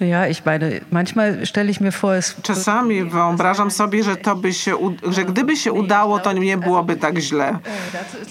Ja, 0.00 0.26
ich 0.26 0.44
meine, 0.44 0.80
manchmal 0.90 1.46
stelle 1.46 1.70
ich 1.70 1.80
mir 1.80 1.92
vor, 1.92 2.14
es 2.14 2.34
Czasami 2.42 3.04
wyobrażam 3.04 3.70
sobie, 3.70 4.04
że 4.04 4.16
to 4.16 4.36
by 4.36 4.52
się, 4.52 4.76
że 5.10 5.24
gdyby 5.24 5.56
się 5.56 5.72
udało, 5.72 6.18
to 6.18 6.32
nie 6.32 6.56
byłoby 6.56 6.96
tak 6.96 7.18
źle. 7.18 7.58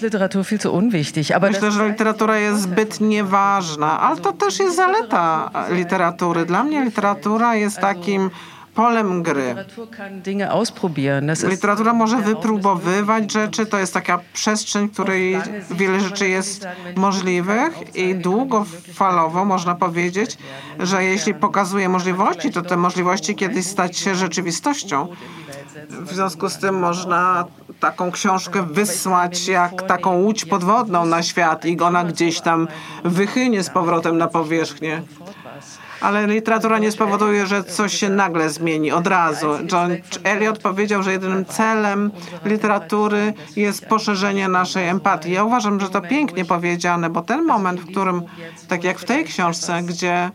Literatur 0.02 0.44
viel 0.44 0.58
zu 0.58 0.74
unwichtig. 0.74 1.30
Aber 1.30 1.52
Myślę, 1.52 1.70
że 1.70 1.88
literatura 1.88 2.38
jest 2.38 2.62
zbyt 2.62 3.00
nieważna, 3.00 4.00
ale 4.00 4.16
to 4.16 4.32
też 4.32 4.58
jest 4.58 4.76
zaleta 4.76 5.50
literatury. 5.70 6.46
Dla 6.46 6.64
mnie 6.64 6.84
literatura 6.84 7.54
jest 7.54 7.78
takim 7.78 8.30
polem 8.74 9.22
gry. 9.22 9.54
Literatura 11.48 11.92
może 11.92 12.16
wypróbowywać 12.16 13.32
rzeczy, 13.32 13.66
to 13.66 13.78
jest 13.78 13.94
taka 13.94 14.20
przestrzeń, 14.32 14.88
w 14.88 14.92
której 14.92 15.36
wiele 15.70 16.00
rzeczy 16.00 16.28
jest 16.28 16.66
możliwych 16.96 17.96
i 17.96 18.14
długofalowo 18.14 19.44
można 19.44 19.74
powiedzieć, 19.74 20.38
że 20.78 21.04
jeśli 21.04 21.34
pokazuje 21.34 21.88
możliwości, 21.88 22.50
to 22.50 22.62
te 22.62 22.76
możliwości 22.76 23.34
kiedyś 23.34 23.66
stać 23.66 23.98
się 23.98 24.14
rzeczywistością. 24.14 25.08
W 25.88 26.14
związku 26.14 26.48
z 26.48 26.58
tym 26.58 26.78
można 26.78 27.44
taką 27.80 28.10
książkę 28.10 28.62
wysłać 28.62 29.48
jak 29.48 29.82
taką 29.82 30.22
łódź 30.22 30.44
podwodną 30.44 31.06
na 31.06 31.22
świat 31.22 31.64
i 31.64 31.80
ona 31.80 32.04
gdzieś 32.04 32.40
tam 32.40 32.68
wychynie 33.04 33.62
z 33.62 33.70
powrotem 33.70 34.18
na 34.18 34.28
powierzchnię 34.28 35.02
ale 36.04 36.26
literatura 36.26 36.78
nie 36.78 36.92
spowoduje, 36.92 37.46
że 37.46 37.64
coś 37.64 37.94
się 37.94 38.08
nagle 38.08 38.50
zmieni 38.50 38.92
od 38.92 39.06
razu. 39.06 39.48
John 39.72 39.96
Eliot 40.24 40.58
powiedział, 40.58 41.02
że 41.02 41.12
jedynym 41.12 41.44
celem 41.44 42.10
literatury 42.44 43.32
jest 43.56 43.86
poszerzenie 43.86 44.48
naszej 44.48 44.88
empatii. 44.88 45.32
Ja 45.32 45.44
uważam, 45.44 45.80
że 45.80 45.88
to 45.88 46.00
pięknie 46.00 46.44
powiedziane, 46.44 47.10
bo 47.10 47.22
ten 47.22 47.44
moment, 47.44 47.80
w 47.80 47.90
którym, 47.90 48.22
tak 48.68 48.84
jak 48.84 48.98
w 48.98 49.04
tej 49.04 49.24
książce, 49.24 49.82
gdzie 49.82 50.30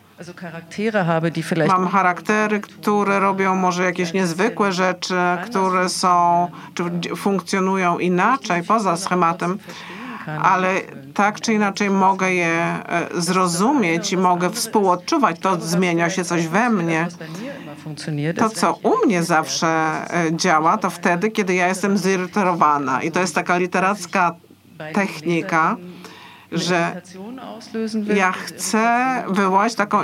Mam 1.67 1.88
charaktery, 1.88 2.59
które 2.59 3.20
robią 3.20 3.55
może 3.55 3.84
jakieś 3.84 4.13
niezwykłe 4.13 4.72
rzeczy, 4.72 5.15
które 5.45 5.89
są, 5.89 6.47
czy 6.74 7.15
funkcjonują 7.15 7.99
inaczej, 7.99 8.63
poza 8.63 8.97
schematem 8.97 9.59
ale 10.28 10.82
tak 11.13 11.41
czy 11.41 11.53
inaczej 11.53 11.89
mogę 11.89 12.34
je 12.34 12.47
e, 12.47 13.07
zrozumieć 13.13 14.11
i 14.11 14.17
mogę 14.17 14.49
współodczuwać. 14.49 15.39
To 15.39 15.61
zmienia 15.61 16.09
się 16.09 16.24
coś 16.24 16.47
we 16.47 16.70
mnie. 16.70 17.07
To, 18.38 18.49
co 18.49 18.74
u 18.84 19.05
mnie 19.05 19.24
zawsze 19.24 19.67
e, 19.67 20.36
działa, 20.36 20.78
to 20.78 20.89
wtedy, 20.89 21.32
kiedy 21.32 21.53
ja 21.53 21.67
jestem 21.67 21.97
zirytowana. 21.97 23.01
I 23.01 23.11
to 23.11 23.20
jest 23.20 23.36
taka 23.36 23.57
literacka 23.57 24.36
technika, 24.93 25.78
że 26.51 27.01
ja 28.15 28.32
chcę 28.32 29.24
wywołać 29.30 29.76
taką 29.76 30.03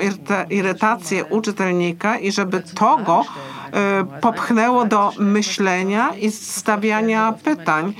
irytację 0.50 1.26
u 1.26 1.42
czytelnika 1.42 2.18
i 2.18 2.32
żeby 2.32 2.64
to 2.76 2.98
go 2.98 3.26
e, 3.72 4.06
popchnęło 4.22 4.86
do 4.86 5.12
myślenia 5.20 6.14
i 6.16 6.32
stawiania 6.32 7.34
pytań. 7.44 7.94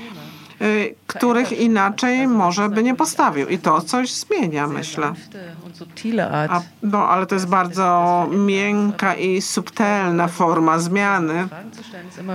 Y, 0.62 0.94
których 1.06 1.52
inaczej 1.52 2.28
może 2.28 2.68
by 2.68 2.82
nie 2.82 2.94
postawił. 2.94 3.48
I 3.48 3.58
to 3.58 3.80
coś 3.80 4.12
zmienia, 4.12 4.66
myślę. 4.66 5.12
A, 6.48 6.60
no, 6.82 7.08
ale 7.08 7.26
to 7.26 7.34
jest 7.34 7.48
bardzo 7.48 8.26
miękka 8.30 9.14
i 9.14 9.42
subtelna 9.42 10.28
forma 10.28 10.78
zmiany. 10.78 11.48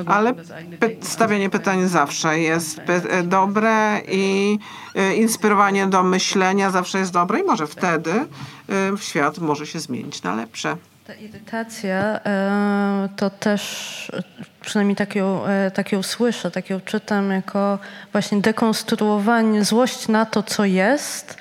Ale 0.05 0.33
py 0.79 0.97
stawianie 1.01 1.49
pytań 1.49 1.87
zawsze 1.87 2.39
jest 2.39 2.81
py 2.81 3.01
dobre 3.23 4.01
i 4.07 4.57
y, 4.95 5.15
inspirowanie 5.15 5.87
do 5.87 6.03
myślenia 6.03 6.69
zawsze 6.69 6.99
jest 6.99 7.13
dobre 7.13 7.39
i 7.39 7.43
może 7.43 7.67
wtedy 7.67 8.11
y, 8.13 8.97
świat 8.97 9.37
może 9.37 9.67
się 9.67 9.79
zmienić 9.79 10.23
na 10.23 10.35
lepsze. 10.35 10.77
Ta 11.07 11.13
irytacja 11.13 12.19
e, 12.25 13.09
to 13.15 13.29
też, 13.29 14.11
przynajmniej 14.61 14.95
tak 14.95 15.15
ją, 15.15 15.45
e, 15.45 15.71
tak 15.71 15.91
ją 15.91 16.03
słyszę, 16.03 16.51
tak 16.51 16.69
ją 16.69 16.79
czytam 16.81 17.31
jako 17.31 17.79
właśnie 18.11 18.41
dekonstruowanie, 18.41 19.65
złość 19.65 20.07
na 20.07 20.25
to, 20.25 20.43
co 20.43 20.65
jest 20.65 21.37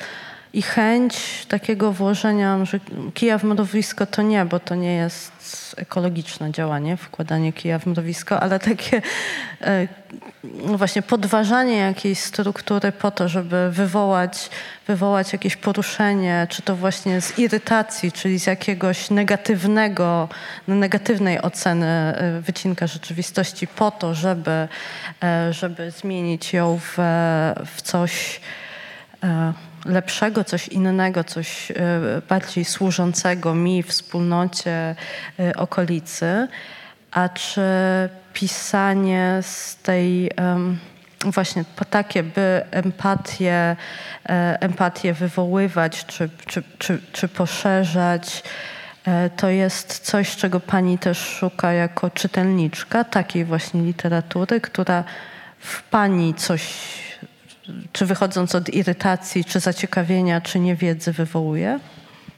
i 0.52 0.62
chęć 0.62 1.46
takiego 1.48 1.92
włożenia, 1.92 2.64
że 2.64 2.80
kija 3.14 3.38
w 3.38 3.44
mrowisko 3.44 4.06
to 4.06 4.22
nie, 4.22 4.44
bo 4.44 4.60
to 4.60 4.74
nie 4.74 4.94
jest 4.94 5.74
ekologiczne 5.76 6.52
działanie, 6.52 6.96
wkładanie 6.96 7.52
kija 7.52 7.78
w 7.78 7.86
mrowisko, 7.86 8.40
ale 8.40 8.58
takie 8.58 9.02
e, 9.60 9.88
no 10.44 10.78
właśnie 10.78 11.02
podważanie 11.02 11.76
jakiejś 11.76 12.18
struktury 12.18 12.92
po 12.92 13.10
to, 13.10 13.28
żeby 13.28 13.70
wywołać, 13.70 14.50
wywołać 14.86 15.32
jakieś 15.32 15.56
poruszenie, 15.56 16.46
czy 16.50 16.62
to 16.62 16.76
właśnie 16.76 17.20
z 17.20 17.38
irytacji, 17.38 18.12
czyli 18.12 18.38
z 18.38 18.46
jakiegoś 18.46 19.10
negatywnego, 19.10 20.28
negatywnej 20.68 21.42
oceny 21.42 21.86
e, 21.86 22.40
wycinka 22.40 22.86
rzeczywistości 22.86 23.66
po 23.66 23.90
to, 23.90 24.14
żeby, 24.14 24.68
e, 25.22 25.52
żeby 25.52 25.90
zmienić 25.90 26.52
ją 26.52 26.78
w, 26.82 26.98
w 27.66 27.82
coś 27.82 28.40
lepszego, 29.84 30.44
coś 30.44 30.68
innego, 30.68 31.24
coś 31.24 31.70
e, 31.70 31.74
bardziej 32.28 32.64
służącego 32.64 33.54
mi, 33.54 33.82
wspólnocie, 33.82 34.94
e, 35.40 35.56
okolicy, 35.56 36.48
a 37.10 37.28
czy 37.28 37.62
pisanie 38.32 39.38
z 39.42 39.76
tej 39.76 40.30
właśnie 41.24 41.64
po 41.76 41.84
takie, 41.84 42.22
by 42.22 42.62
empatię, 42.70 43.76
e, 44.28 44.58
empatię 44.60 45.12
wywoływać 45.12 46.06
czy, 46.06 46.30
czy, 46.46 46.62
czy, 46.78 47.00
czy 47.12 47.28
poszerzać, 47.28 48.42
to 49.36 49.48
jest 49.48 49.98
coś, 49.98 50.36
czego 50.36 50.60
pani 50.60 50.98
też 50.98 51.18
szuka 51.18 51.72
jako 51.72 52.10
czytelniczka 52.10 53.04
takiej 53.04 53.44
właśnie 53.44 53.82
literatury, 53.82 54.60
która 54.60 55.04
w 55.58 55.82
pani 55.82 56.34
coś, 56.34 56.62
czy 57.92 58.06
wychodząc 58.06 58.54
od 58.54 58.68
irytacji, 58.68 59.44
czy 59.44 59.60
zaciekawienia, 59.60 60.40
czy 60.40 60.60
niewiedzy 60.60 61.12
wywołuje? 61.12 61.80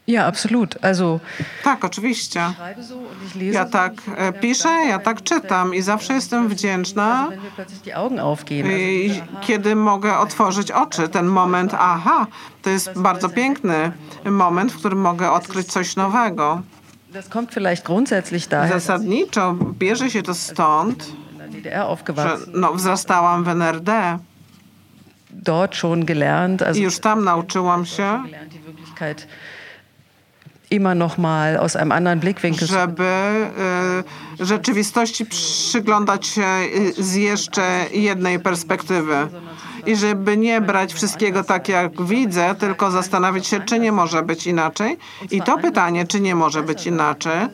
Ja, 0.07 0.27
absolut. 0.27 0.85
Also, 0.85 1.21
Tak, 1.65 1.85
oczywiście. 1.85 2.41
Ja 3.53 3.65
tak 3.65 3.93
e, 4.17 4.33
piszę, 4.33 4.69
ja 4.69 4.99
tak 4.99 5.23
czytam 5.23 5.75
i 5.75 5.83
zawsze 5.83 6.15
jestem 6.15 6.49
wdzięczna, 6.49 7.29
i 8.65 9.23
kiedy 9.41 9.77
mogę 9.77 10.19
otworzyć 10.19 10.71
oczy. 10.71 11.09
Ten 11.09 11.27
moment, 11.27 11.75
aha, 11.79 12.27
to 12.63 12.71
jest 12.71 12.93
bardzo 12.97 13.29
piękny 13.29 13.93
moment, 14.25 14.73
w 14.73 14.77
którym 14.79 15.01
mogę 15.01 15.31
odkryć 15.31 15.67
coś 15.67 15.97
nowego. 15.97 16.63
Zasadniczo 18.69 19.55
bierze 19.79 20.11
się 20.11 20.23
to 20.23 20.35
stąd, 20.35 21.13
że 22.23 22.37
no, 22.55 22.73
wzrastałam 22.73 23.45
w 23.45 23.49
NRD 23.49 24.19
dort 24.21 24.21
schon 24.21 24.21
gelernt, 24.21 25.32
also 25.32 25.32
i 25.32 25.32
już 26.79 26.99
tam 26.99 27.25
nauczyłam 27.25 27.87
się, 27.87 28.23
gelernt, 28.25 28.53
die 28.53 28.61
Wirklichkeit 28.61 29.27
immer 30.73 30.95
noch 30.95 31.19
mal 31.19 31.57
aus 31.57 31.77
einem 31.77 31.93
anderen 31.93 32.21
Blickwinkel 32.21 32.67
zu 32.69 32.75
żeby 32.75 33.05
y, 34.41 34.47
rzeczywistości 34.47 35.27
przyglądać 35.27 36.27
się 36.27 36.47
y, 36.99 37.03
z 37.03 37.15
jeszcze 37.15 37.87
jednej 37.93 38.41
perspektywy. 38.41 39.29
I 39.87 39.97
żeby 39.97 40.37
nie 40.37 40.61
brać 40.61 40.95
wszystkiego 40.95 41.45
tak, 41.45 41.69
jak 41.69 42.03
widzę, 42.03 42.55
tylko 42.55 42.91
zastanowić 42.91 43.47
się, 43.47 43.61
czy 43.61 43.79
nie 43.79 43.93
może 43.93 44.23
być 44.23 44.47
inaczej. 44.47 44.99
I 45.31 45.43
to 45.43 45.59
pytanie, 45.59 46.07
czy 46.07 46.21
nie 46.21 46.35
może 46.35 46.63
być 46.63 46.87
inaczej, 46.87 47.49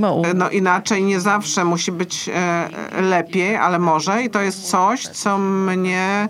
um. 0.00 0.38
no 0.38 0.50
inaczej 0.50 1.04
nie 1.04 1.20
zawsze 1.20 1.64
musi 1.64 1.92
być 1.92 2.28
e, 2.34 2.68
lepiej, 3.02 3.56
ale 3.56 3.78
może. 3.78 4.22
I 4.22 4.30
to 4.30 4.40
jest 4.40 4.70
coś, 4.70 5.08
co 5.08 5.38
mnie 5.38 6.28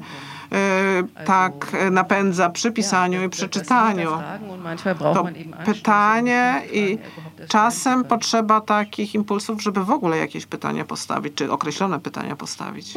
tak 1.25 1.73
napędza 1.91 2.51
przy 2.51 2.73
pisaniu 2.73 3.25
i 3.25 3.29
przy 3.29 3.49
czytaniu. 3.49 4.11
Braucht 4.99 5.15
To 5.15 5.29
pytanie 5.65 6.63
i 6.73 6.99
czasem 7.49 8.05
potrzeba 8.05 8.61
takich 8.61 9.15
impulsów, 9.15 9.63
żeby 9.63 9.85
w 9.85 9.91
ogóle 9.91 10.17
jakieś 10.17 10.47
pytania 10.47 10.85
postawić, 10.85 11.35
czy 11.35 11.53
określone 11.53 12.01
pytania 12.01 12.37
postawić. 12.37 12.95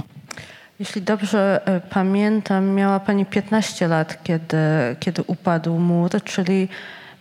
Jeśli 0.80 1.02
dobrze 1.02 1.62
e, 1.66 1.82
pamiętam, 1.82 2.70
miała 2.70 3.00
Pani 3.00 3.26
15 3.26 3.88
lat, 3.88 4.24
kiedy, 4.24 4.58
kiedy 5.00 5.24
upadł 5.28 5.80
mur, 5.80 6.12
czyli 6.24 6.68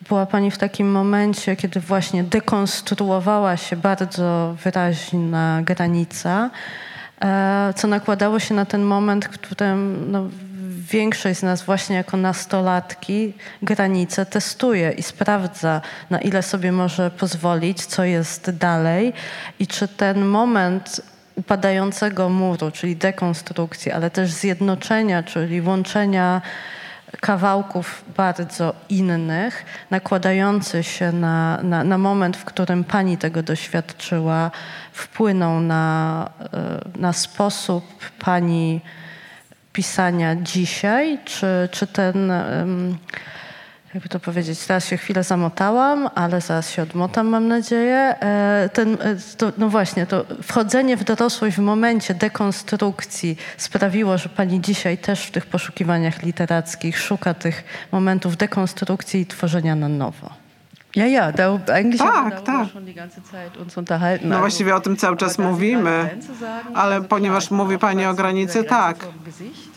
była 0.09 0.26
Pani 0.26 0.51
w 0.51 0.59
takim 0.59 0.91
momencie, 0.93 1.57
kiedy 1.57 1.80
właśnie 1.80 2.24
dekonstruowała 2.24 3.57
się 3.57 3.76
bardzo 3.76 4.55
wyraźna 4.64 5.61
granica, 5.62 6.51
e, 6.51 6.93
co 7.76 7.88
nakładało 7.88 8.38
się 8.38 8.54
na 8.54 8.64
ten 8.64 8.82
moment, 8.82 9.24
w 9.24 9.28
którym 9.28 10.10
no, 10.12 10.28
większość 10.90 11.38
z 11.38 11.42
nas 11.42 11.62
właśnie 11.62 11.96
jako 11.96 12.16
nastolatki 12.16 13.32
granice 13.62 14.26
testuje 14.26 14.90
i 14.92 15.02
sprawdza, 15.02 15.80
na 16.10 16.20
ile 16.20 16.42
sobie 16.42 16.72
może 16.72 17.10
pozwolić, 17.10 17.86
co 17.86 18.04
jest 18.04 18.50
dalej 18.50 19.12
i 19.58 19.66
czy 19.66 19.88
ten 19.88 20.24
moment 20.24 21.00
upadającego 21.36 22.28
muru, 22.28 22.70
czyli 22.70 22.96
dekonstrukcji, 22.96 23.92
ale 23.92 24.10
też 24.10 24.30
zjednoczenia, 24.30 25.22
czyli 25.22 25.60
łączenia 25.60 26.42
kawałków 27.20 28.04
bardzo 28.16 28.74
innych, 28.88 29.64
nakładający 29.90 30.82
się 30.82 31.12
na, 31.12 31.58
na, 31.62 31.84
na 31.84 31.98
moment, 31.98 32.36
w 32.36 32.44
którym 32.44 32.84
pani 32.84 33.18
tego 33.18 33.42
doświadczyła, 33.42 34.50
wpłynął 34.92 35.60
na, 35.60 36.30
e, 36.52 36.98
na 36.98 37.12
sposób 37.12 37.84
pani 38.18 38.80
pisania 39.72 40.36
dzisiaj, 40.36 41.18
czy, 41.24 41.68
czy 41.72 41.86
ten, 41.86 42.30
em, 42.30 42.98
jakby 43.95 44.09
to 44.09 44.20
powiedzieć, 44.20 44.66
teraz 44.66 44.86
się 44.86 44.97
chwilę 44.97 45.24
zamotałam, 45.24 46.09
ale 46.14 46.40
zaraz 46.40 46.70
się 46.70 46.82
odmotam, 46.82 47.26
mam 47.26 47.49
nadzieję. 47.49 47.97
E, 48.20 48.70
Ten, 48.72 48.95
e, 48.95 49.16
to, 49.36 49.53
no 49.59 49.68
właśnie, 49.68 50.07
to 50.07 50.24
wchodzenie 50.42 50.97
w 50.97 51.05
dorosłość 51.05 51.57
w 51.57 51.61
momencie 51.61 52.14
dekonstrukcji 52.14 53.36
sprawiło, 53.57 54.18
że 54.18 54.28
pani 54.28 54.61
dzisiaj 54.61 54.99
też 54.99 55.26
w 55.26 55.30
tych 55.30 55.47
poszukiwaniach 55.47 56.22
literackich 56.22 56.99
szuka 56.99 57.34
tych 57.34 57.64
momentów 57.92 58.36
dekonstrukcji 58.36 59.20
i 59.20 59.26
tworzenia 59.26 59.74
na 59.74 59.88
nowo. 59.88 60.43
Ja, 60.97 61.07
ja, 61.07 61.32
da, 61.32 61.59
eigentlich 61.74 62.01
Tak, 62.01 62.14
haben 62.14 62.30
wir 62.30 62.45
tak. 62.45 62.70
schon 62.72 62.84
die 62.84 62.95
ganze 62.95 63.20
Zeit 63.22 63.57
uns 63.57 63.76
unterhalten. 63.76 64.28
No 64.28 64.38
właściwie 64.38 64.74
o 64.74 64.80
tym 64.80 64.97
cały 64.97 65.16
czas 65.16 65.38
mówimy, 65.38 66.18
ale 66.74 67.03
ponieważ 67.03 67.51
mówi 67.51 67.78
Pani 67.78 68.07
o 68.07 68.14
granicy, 68.14 68.64
tak. 68.64 69.07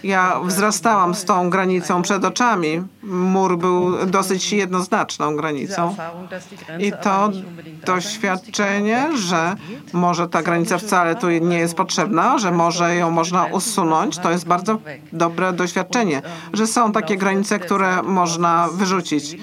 Ja 0.03 0.39
wzrastałam 0.45 1.15
z 1.15 1.25
tą 1.25 1.49
granicą 1.49 2.01
przed 2.01 2.25
oczami. 2.25 2.83
Mur 3.03 3.57
był 3.57 4.05
dosyć 4.05 4.53
jednoznaczną 4.53 5.35
granicą. 5.35 5.95
I 6.79 6.91
to 7.01 7.31
doświadczenie, 7.85 9.17
że 9.17 9.55
może 9.93 10.29
ta 10.29 10.43
granica 10.43 10.77
wcale 10.77 11.15
tu 11.15 11.29
nie 11.29 11.57
jest 11.57 11.75
potrzebna, 11.75 12.37
że 12.37 12.51
może 12.51 12.95
ją 12.95 13.11
można 13.11 13.45
usunąć, 13.45 14.17
to 14.17 14.31
jest 14.31 14.47
bardzo 14.47 14.79
dobre 15.13 15.53
doświadczenie, 15.53 16.21
że 16.53 16.67
są 16.67 16.91
takie 16.91 17.17
granice, 17.17 17.59
które 17.59 18.03
można 18.03 18.67
wyrzucić. 18.73 19.37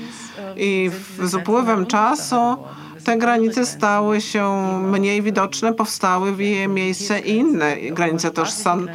I 0.57 0.91
z 1.23 1.35
upływem 1.35 1.87
czasu 1.87 2.57
te 3.05 3.17
granice 3.17 3.67
stały 3.67 4.21
się 4.21 4.69
mniej 4.83 5.23
widoczne, 5.23 5.73
powstały 5.73 6.33
w 6.33 6.41
jej 6.41 6.69
miejsce 6.69 7.19
inne 7.19 7.77
granice 7.77 8.31
tożsam, 8.31 8.89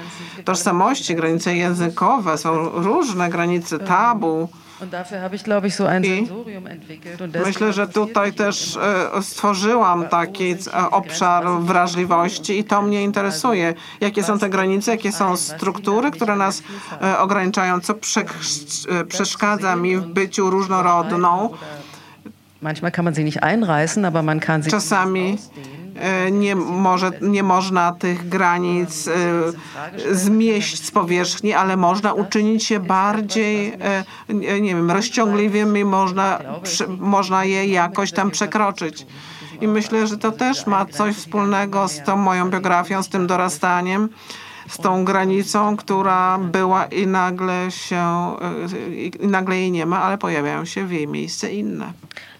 tożsamości, 0.45 1.16
granice 1.16 1.55
językowe, 1.55 2.38
są 2.38 2.70
różne 2.70 3.30
granice 3.30 3.80
tabu. 3.80 4.49
I 6.05 6.27
Myślę, 7.45 7.73
że 7.73 7.88
tutaj 7.88 8.34
też 8.34 8.77
e, 8.77 9.23
stworzyłam 9.23 10.07
taki 10.07 10.51
e, 10.51 10.89
obszar 10.91 11.45
wrażliwości 11.61 12.59
i 12.59 12.63
to 12.63 12.82
mnie 12.82 13.03
interesuje. 13.03 13.73
Jakie 14.01 14.23
są 14.23 14.39
te 14.39 14.49
granice, 14.49 14.91
jakie 14.91 15.11
są 15.11 15.38
struktury, 15.38 16.11
które 16.11 16.36
nas 16.36 16.63
e, 17.01 17.19
ograniczają, 17.19 17.80
co 17.80 17.93
prze, 17.93 18.23
przeszkadza 19.07 19.75
mi 19.75 19.97
w 19.97 20.05
byciu 20.05 20.49
różnorodną. 20.49 21.49
Czasami 24.71 25.38
nie, 26.31 26.55
może, 26.55 27.11
nie 27.21 27.43
można 27.43 27.91
tych 27.91 28.29
granic 28.29 29.07
e, 29.07 29.13
zmieść 30.11 30.85
z 30.85 30.91
powierzchni, 30.91 31.53
ale 31.53 31.77
można 31.77 32.13
uczynić 32.13 32.71
je 32.71 32.79
bardziej, 32.79 33.73
e, 33.79 34.61
nie 34.61 34.75
wiem, 34.75 34.91
rozciągliwymi, 34.91 35.85
można, 35.85 36.39
można 36.99 37.45
je 37.45 37.65
jakoś 37.65 38.11
tam 38.11 38.31
przekroczyć. 38.31 39.05
I 39.61 39.67
myślę, 39.67 40.07
że 40.07 40.17
to 40.17 40.31
też 40.31 40.67
ma 40.67 40.85
coś 40.85 41.15
wspólnego 41.15 41.87
z 41.87 42.03
tą 42.03 42.17
moją 42.17 42.49
biografią, 42.49 43.03
z 43.03 43.09
tym 43.09 43.27
dorastaniem, 43.27 44.09
z 44.69 44.77
tą 44.77 45.05
granicą, 45.05 45.77
która 45.77 46.37
była 46.37 46.85
i 46.85 47.07
nagle 47.07 47.71
się, 47.71 48.35
e, 48.77 48.95
i 48.95 49.27
nagle 49.27 49.57
jej 49.57 49.71
nie 49.71 49.85
ma, 49.85 50.01
ale 50.01 50.17
pojawiają 50.17 50.65
się 50.65 50.85
w 50.85 50.91
jej 50.91 51.07
miejsce 51.07 51.51
inne. 51.51 51.93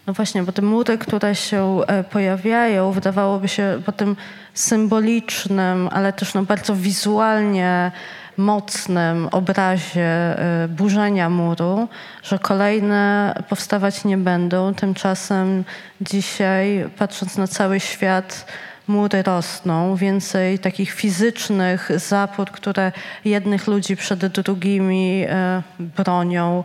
No 0.10 0.14
właśnie, 0.14 0.43
bo 0.43 0.51
te 0.51 0.62
mury, 0.62 0.97
które 0.97 1.36
się 1.36 1.80
e, 1.88 2.03
pojawiają, 2.03 2.91
wydawałoby 2.91 3.47
się 3.47 3.82
po 3.86 3.91
tym 3.91 4.16
symbolicznym, 4.53 5.89
ale 5.91 6.14
też 6.14 6.34
no 6.34 6.43
bardzo 6.43 6.76
wizualnie 6.76 7.91
mocnym 8.38 9.28
obrazie 9.32 10.01
e, 10.03 10.68
burzenia 10.68 11.30
muru, 11.30 11.88
że 12.24 12.39
kolejne 12.39 13.34
powstawać 13.49 14.05
nie 14.05 14.18
będą. 14.18 14.74
Tymczasem 14.74 15.64
dzisiaj, 16.01 16.89
patrząc 16.97 17.38
na 17.38 17.47
cały 17.47 17.80
świat, 17.80 18.45
mury 18.88 19.24
rosną, 19.24 19.95
więcej 19.95 20.60
takich 20.60 20.91
fizycznych 20.91 21.91
zapór, 21.95 22.51
które 22.51 22.91
jednych 23.26 23.68
ludzi 23.68 23.95
przed 23.95 24.26
drugimi 24.26 25.26
e, 25.30 25.62
bronią. 25.80 26.64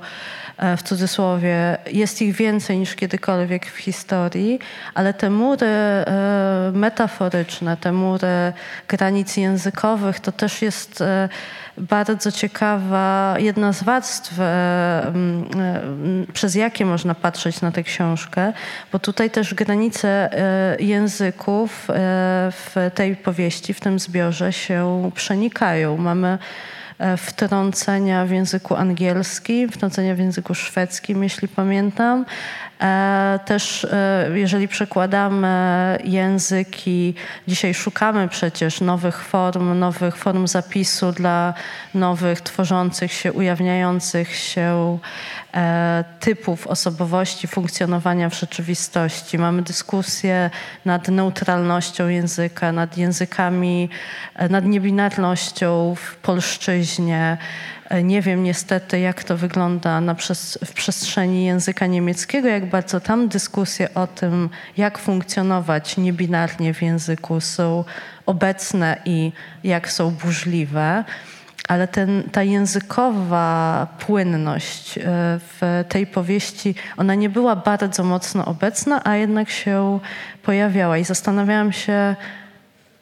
W 0.77 0.83
cudzysłowie, 0.83 1.77
jest 1.93 2.23
ich 2.23 2.35
więcej 2.35 2.79
niż 2.79 2.95
kiedykolwiek 2.95 3.67
w 3.67 3.77
historii, 3.77 4.59
ale 4.95 5.15
te 5.15 5.31
mury 5.31 5.67
metaforyczne, 6.73 7.77
te 7.77 7.93
mury 7.93 8.53
granic 8.89 9.37
językowych, 9.37 10.21
to 10.21 10.33
też 10.33 10.63
jest 10.63 11.05
bardzo 11.79 12.33
ciekawa 12.33 13.35
jedna 13.39 13.73
z 13.73 13.83
warstw, 13.83 14.41
e, 14.41 14.43
e, 14.43 15.13
przez 16.33 16.55
jakie 16.55 16.87
można 16.87 17.15
patrzeć 17.15 17.61
na 17.61 17.73
tę 17.73 17.83
książkę, 17.83 18.53
bo 18.93 18.99
tutaj 18.99 19.31
też 19.31 19.55
granice 19.55 20.09
e, 20.09 20.77
języków 20.83 21.89
w 22.51 22.91
tej 22.95 23.17
powieści, 23.17 23.75
w 23.75 23.81
tym 23.81 23.99
zbiorze 23.99 24.53
się 24.53 25.11
przenikają. 25.15 25.97
Mamy 25.97 26.39
wtrącenia 27.17 28.27
w 28.27 28.31
języku 28.31 28.75
angielskim, 28.75 29.69
wtrącenia 29.69 30.15
w 30.15 30.19
języku 30.19 30.55
szwedzkim, 30.55 31.23
jeśli 31.23 31.49
pamiętam. 31.49 32.25
E, 32.85 33.39
też 33.45 33.85
e, 33.85 34.31
jeżeli 34.35 34.69
przekładamy 34.69 35.99
języki, 36.05 37.15
dzisiaj 37.49 37.75
szukamy 37.75 38.29
przecież 38.29 38.81
nowych 38.81 39.23
form, 39.23 39.79
nowych 39.79 40.17
form 40.17 40.47
zapisu 40.47 41.13
dla 41.13 41.55
nowych, 41.95 42.41
tworzących 42.41 43.13
się, 43.13 43.33
ujawniających 43.33 44.37
się 44.37 44.99
e, 45.55 46.05
typów 46.21 46.67
osobowości, 46.67 47.47
funkcjonowania 47.47 48.29
w 48.29 48.35
rzeczywistości. 48.39 49.39
Mamy 49.39 49.63
dyskusję 49.63 50.51
nad 50.85 51.09
neutralnością 51.09 52.09
języka, 52.09 52.73
nad 52.73 52.99
językami, 52.99 53.89
nad 54.51 54.65
niebinarnością 54.65 55.95
w 55.95 56.17
polszczyźnie. 56.17 57.39
E, 57.95 58.03
nie 58.03 58.23
wiem 58.23 58.43
niestety, 58.43 59.01
jak 59.01 59.25
to 59.25 59.37
wygląda 59.37 60.01
na 60.01 60.15
przez, 60.15 60.59
w 60.65 60.73
przestrzeni 60.73 61.45
języka 61.45 61.87
niemieckiego, 61.87 62.49
jak 62.49 62.71
bardzo 62.71 63.01
tam 63.01 63.29
dyskusje 63.29 63.95
o 63.95 64.07
tym, 64.07 64.51
jak 64.77 64.99
funkcjonować 64.99 65.97
niebinarnie 65.97 66.75
w 66.75 66.83
języku 66.83 67.41
są 67.41 67.85
obecne 68.27 68.97
i 69.05 69.33
jak 69.65 69.91
są 69.91 70.11
burzliwe. 70.11 71.05
Ale 71.69 71.89
ten, 71.89 72.23
ta 72.33 72.43
językowa 72.43 73.87
płynność 73.99 74.99
e, 74.99 75.03
w 75.39 75.85
tej 75.89 76.07
powieści, 76.07 76.75
ona 76.97 77.15
nie 77.15 77.29
była 77.31 77.57
bardzo 77.57 78.05
mocno 78.05 78.45
obecna, 78.45 79.01
a 79.05 79.17
jednak 79.17 79.51
się 79.51 80.01
pojawiała. 80.43 80.99
I 80.99 81.05
zastanawiałam 81.05 81.73
się, 81.73 82.17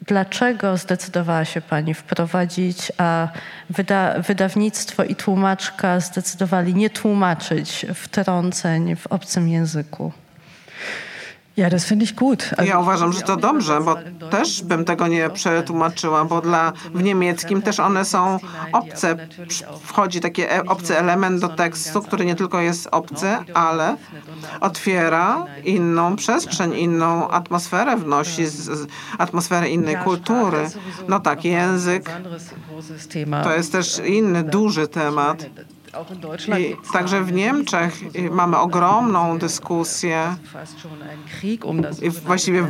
Dlaczego 0.07 0.77
zdecydowała 0.77 1.45
się 1.45 1.61
Pani 1.61 1.95
wprowadzić, 1.95 2.93
a 2.99 3.29
wyda 3.71 4.15
wydawnictwo 4.19 5.05
i 5.05 5.15
tłumaczka 5.15 6.01
zdecydowali 6.01 6.75
nie 6.75 6.91
tłumaczyć 6.91 7.87
wtrąceń 7.95 8.97
w 8.97 9.07
obcym 9.07 9.49
języku? 9.49 10.13
Ja, 12.65 12.79
uważam, 12.79 13.13
że 13.13 13.21
to 13.21 13.37
dobrze, 13.37 13.81
bo 13.81 13.97
też 14.31 14.63
bym 14.63 14.85
tego 14.85 15.07
nie 15.07 15.31
przetłumaczyła, 15.31 16.25
bo 16.25 16.41
dla, 16.41 16.73
w 16.95 17.03
niemieckim 17.03 17.63
też 17.63 17.81
one 17.81 18.05
są 18.05 18.39
obce. 18.73 19.17
Wchodzi 19.83 20.21
taki 20.21 20.43
e, 20.43 20.65
obcy 20.69 20.99
element 20.99 21.41
do 21.41 21.49
tekstu, 21.49 22.03
który 22.03 22.25
nie 22.25 22.35
tylko 22.35 22.61
jest 22.61 22.89
obcy, 22.91 23.27
ale 23.55 23.97
otwiera 24.61 25.47
inną 25.65 26.17
przestrzeń, 26.17 26.75
inną 26.75 27.29
atmosferę 27.29 27.97
wnosi, 27.97 28.47
z, 28.47 28.53
z 28.53 28.87
atmosferę 29.19 29.69
innej 29.71 29.97
kultury. 29.97 30.71
No 31.09 31.21
tak, 31.21 31.45
język 31.45 32.11
to 33.45 33.55
jest 33.55 33.73
też 33.73 33.99
inny, 34.07 34.43
duży 34.43 34.89
temat. 34.89 35.47
I 36.59 36.77
także 36.93 37.23
w 37.23 37.33
Niemczech 37.33 38.01
mamy 38.31 38.59
ogromną 38.59 39.39
dyskusję 39.39 40.37
i 42.03 42.11
właściwie 42.11 42.67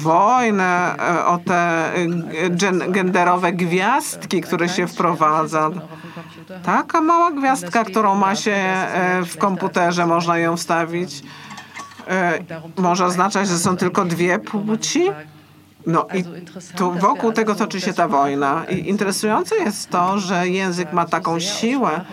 wojnę 0.00 0.96
e, 0.98 1.26
o 1.26 1.38
te 1.38 1.94
e, 1.94 2.90
genderowe 2.90 3.52
gwiazdki, 3.52 4.40
które 4.40 4.68
się 4.68 4.86
wprowadza. 4.86 5.70
Taka 6.62 7.00
mała 7.00 7.30
gwiazdka, 7.30 7.84
którą 7.84 8.14
ma 8.14 8.34
się 8.34 8.52
e, 8.52 9.22
w 9.24 9.38
komputerze, 9.38 10.06
można 10.06 10.38
ją 10.38 10.56
wstawić. 10.56 11.22
Może 12.76 13.04
oznaczać, 13.04 13.48
że 13.48 13.58
są 13.58 13.76
tylko 13.76 14.04
dwie 14.04 14.38
płci? 14.38 15.10
No 15.86 16.06
i 16.14 16.24
tu 16.76 16.92
wokół 16.92 17.32
tego 17.32 17.54
toczy 17.54 17.80
się 17.80 17.92
ta 17.92 18.08
wojna. 18.08 18.64
I 18.64 18.88
interesujące 18.88 19.56
jest 19.56 19.90
to, 19.90 20.18
że 20.18 20.48
język 20.48 20.92
ma 20.92 21.06
taką 21.06 21.40
siłę 21.40 22.04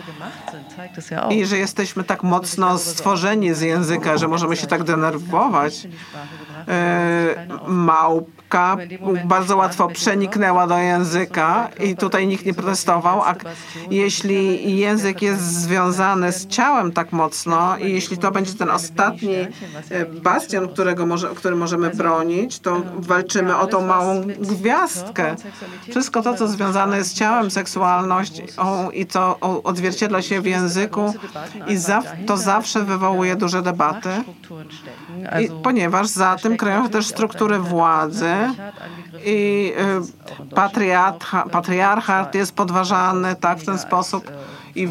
i 1.30 1.46
że 1.46 1.58
jesteśmy 1.58 2.04
tak 2.04 2.22
mocno 2.22 2.78
stworzeni 2.78 3.54
z 3.54 3.60
języka, 3.60 4.18
że 4.18 4.28
możemy 4.28 4.56
się 4.56 4.66
tak 4.66 4.84
denerwować. 4.84 5.88
E, 6.68 7.46
małpka 8.54 8.76
bardzo 9.24 9.56
łatwo 9.56 9.88
przeniknęła 9.88 10.66
do 10.66 10.78
języka 10.78 11.68
i 11.80 11.96
tutaj 11.96 12.26
nikt 12.26 12.46
nie 12.46 12.54
protestował. 12.54 13.22
A 13.22 13.34
jeśli 13.90 14.76
język 14.78 15.22
jest 15.22 15.42
związany 15.42 16.32
z 16.32 16.46
ciałem 16.46 16.92
tak 16.92 17.12
mocno 17.12 17.78
i 17.78 17.92
jeśli 17.92 18.18
to 18.18 18.30
będzie 18.30 18.54
ten 18.54 18.70
ostatni 18.70 19.34
e, 19.90 20.06
bastion, 20.06 20.68
którego 20.68 21.06
może, 21.06 21.28
który 21.28 21.56
możemy 21.56 21.90
bronić, 21.90 22.60
to 22.60 22.82
walczymy 22.96 23.56
o 23.56 23.66
tą 23.66 23.86
małą 23.86 24.22
gwiazdkę. 24.38 25.36
Wszystko 25.90 26.22
to, 26.22 26.34
co 26.34 26.48
związane 26.48 26.96
jest 26.96 27.10
z 27.10 27.14
ciałem, 27.14 27.50
seksualnością 27.50 28.90
i 28.92 29.06
co 29.06 29.38
odzwierciedla 29.64 30.22
się 30.22 30.40
w 30.40 30.46
języku 30.46 31.14
i 31.66 31.76
to 32.26 32.36
zawsze 32.36 32.84
wywołuje 32.84 33.36
duże 33.36 33.62
debaty, 33.62 34.10
I, 35.42 35.50
ponieważ 35.62 36.06
za 36.06 36.36
tym 36.36 36.56
kryją 36.56 36.88
też 36.88 37.06
struktury 37.06 37.58
władzy 37.58 38.35
i 39.24 39.72
y, 40.50 40.54
patriarcha, 40.54 41.44
patriarchat 41.52 42.34
jest 42.34 42.54
podważany 42.54 43.36
tak 43.36 43.58
w 43.58 43.66
ten 43.66 43.78
sposób. 43.78 44.30
I 44.74 44.88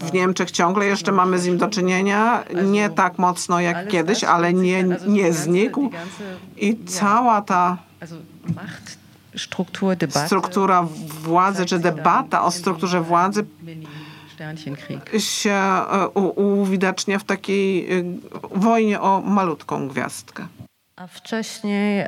w 0.00 0.12
Niemczech 0.12 0.50
ciągle 0.50 0.86
jeszcze 0.86 1.12
mamy 1.12 1.38
z 1.38 1.46
nim 1.46 1.58
do 1.58 1.68
czynienia, 1.68 2.44
nie 2.64 2.90
tak 2.90 3.18
mocno 3.18 3.60
jak 3.60 3.88
kiedyś, 3.88 4.24
ale 4.24 4.52
nie, 4.52 4.84
nie 5.06 5.32
znikł. 5.32 5.90
I 6.56 6.84
cała 6.84 7.42
ta 7.42 7.76
struktura 10.26 10.86
władzy, 11.22 11.66
czy 11.66 11.78
debata 11.78 12.42
o 12.42 12.50
strukturze 12.50 13.00
władzy 13.00 13.44
się 15.18 15.50
e, 15.50 16.08
uwidacznia 16.36 17.18
w 17.18 17.24
takiej 17.24 17.92
e, 17.98 18.04
wojnie 18.50 19.00
o 19.00 19.20
malutką 19.20 19.88
gwiazdkę. 19.88 20.46
A 20.96 21.06
wcześniej 21.06 22.00
e, 22.00 22.06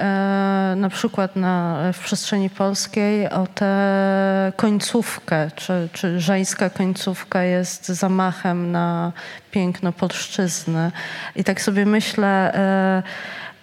na 0.76 0.88
przykład 0.90 1.36
na, 1.36 1.78
w 1.92 1.98
przestrzeni 1.98 2.50
polskiej 2.50 3.30
o 3.30 3.46
tę 3.46 4.52
końcówkę, 4.56 5.50
czy, 5.56 5.88
czy 5.92 6.20
żeńska 6.20 6.70
końcówka 6.70 7.42
jest 7.42 7.88
zamachem 7.88 8.72
na 8.72 9.12
piękno 9.50 9.92
polszczyzny. 9.92 10.92
I 11.36 11.44
tak 11.44 11.60
sobie 11.60 11.86
myślę 11.86 12.52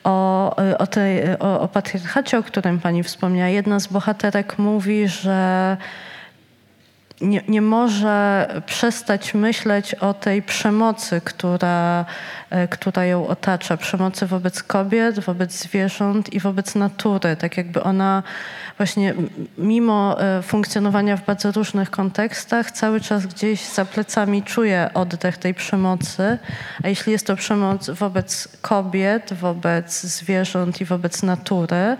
o, 0.03 0.55
o, 0.78 0.88
tej, 0.88 1.38
o, 1.39 1.61
o 1.61 1.67
patriarchacie, 1.67 2.38
o 2.38 2.43
którym 2.43 2.80
pani 2.80 3.03
wspomniała. 3.03 3.49
Jedna 3.49 3.80
z 3.80 3.88
bohaterek 3.88 4.59
mówi, 4.59 5.07
że 5.07 5.78
nie, 7.22 7.41
nie 7.47 7.61
może 7.61 8.47
przestać 8.66 9.34
myśleć 9.34 9.95
o 9.95 10.14
tej 10.14 10.41
przemocy, 10.41 11.22
która, 11.24 12.05
e, 12.49 12.68
która 12.68 13.05
ją 13.05 13.28
otacza. 13.28 13.78
Przemocy 13.78 14.26
wobec 14.26 14.64
kobiet, 14.64 15.20
wobec 15.20 15.51
zwierząt 15.51 16.34
i 16.34 16.39
wobec 16.39 16.76
natury. 16.76 17.36
Tak 17.36 17.57
jakby 17.57 17.84
ona 17.84 18.24
właśnie 18.78 19.14
mimo 19.57 20.22
e, 20.22 20.41
funkcjonowania 20.41 21.18
w 21.18 21.26
bardzo 21.26 21.51
różnych 21.51 21.91
kontekstach 21.91 22.72
cały 22.72 23.01
czas 23.01 23.26
gdzieś 23.26 23.66
za 23.66 23.86
plecami 23.86 24.43
czuje 24.43 24.89
oddech 24.93 25.38
tej 25.38 25.53
przemocy. 25.53 26.38
A 26.84 26.88
jeśli 26.88 27.11
jest 27.11 27.28
to 27.28 27.36
przemoc 27.36 27.89
wobec 27.89 28.47
kobiet, 28.61 29.34
wobec 29.34 30.01
zwierząt 30.01 30.82
i 30.82 30.86
wobec 30.86 31.24
natury, 31.24 31.97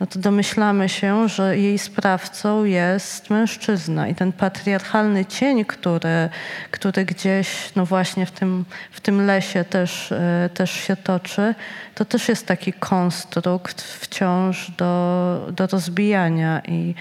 no 0.00 0.06
to 0.06 0.18
domyślamy 0.18 0.88
się, 0.88 1.28
że 1.28 1.58
jej 1.58 1.78
sprawcą 1.78 2.64
jest 2.64 3.30
mężczyzna. 3.30 4.08
I 4.08 4.14
ten 4.14 4.32
patriarchalny 4.32 5.24
cień, 5.24 5.64
który, 5.64 6.28
który 6.70 7.04
gdzieś, 7.04 7.48
no 7.76 7.86
właśnie 7.86 8.26
w 8.26 8.30
tym, 8.30 8.64
w 8.90 9.00
tym 9.00 9.26
lesie 9.26 9.64
też, 9.64 10.12
e, 10.12 10.50
też 10.54 10.70
się 10.70 10.96
toczy, 10.96 11.54
to 11.94 12.04
też 12.04 12.28
jest 12.28 12.46
taki 12.46 12.72
konstrukt 12.72 13.82
wciąż 13.82 14.70
do, 14.70 15.46
do 15.52 15.66
rozbijania. 15.66 16.62
I 16.68 16.94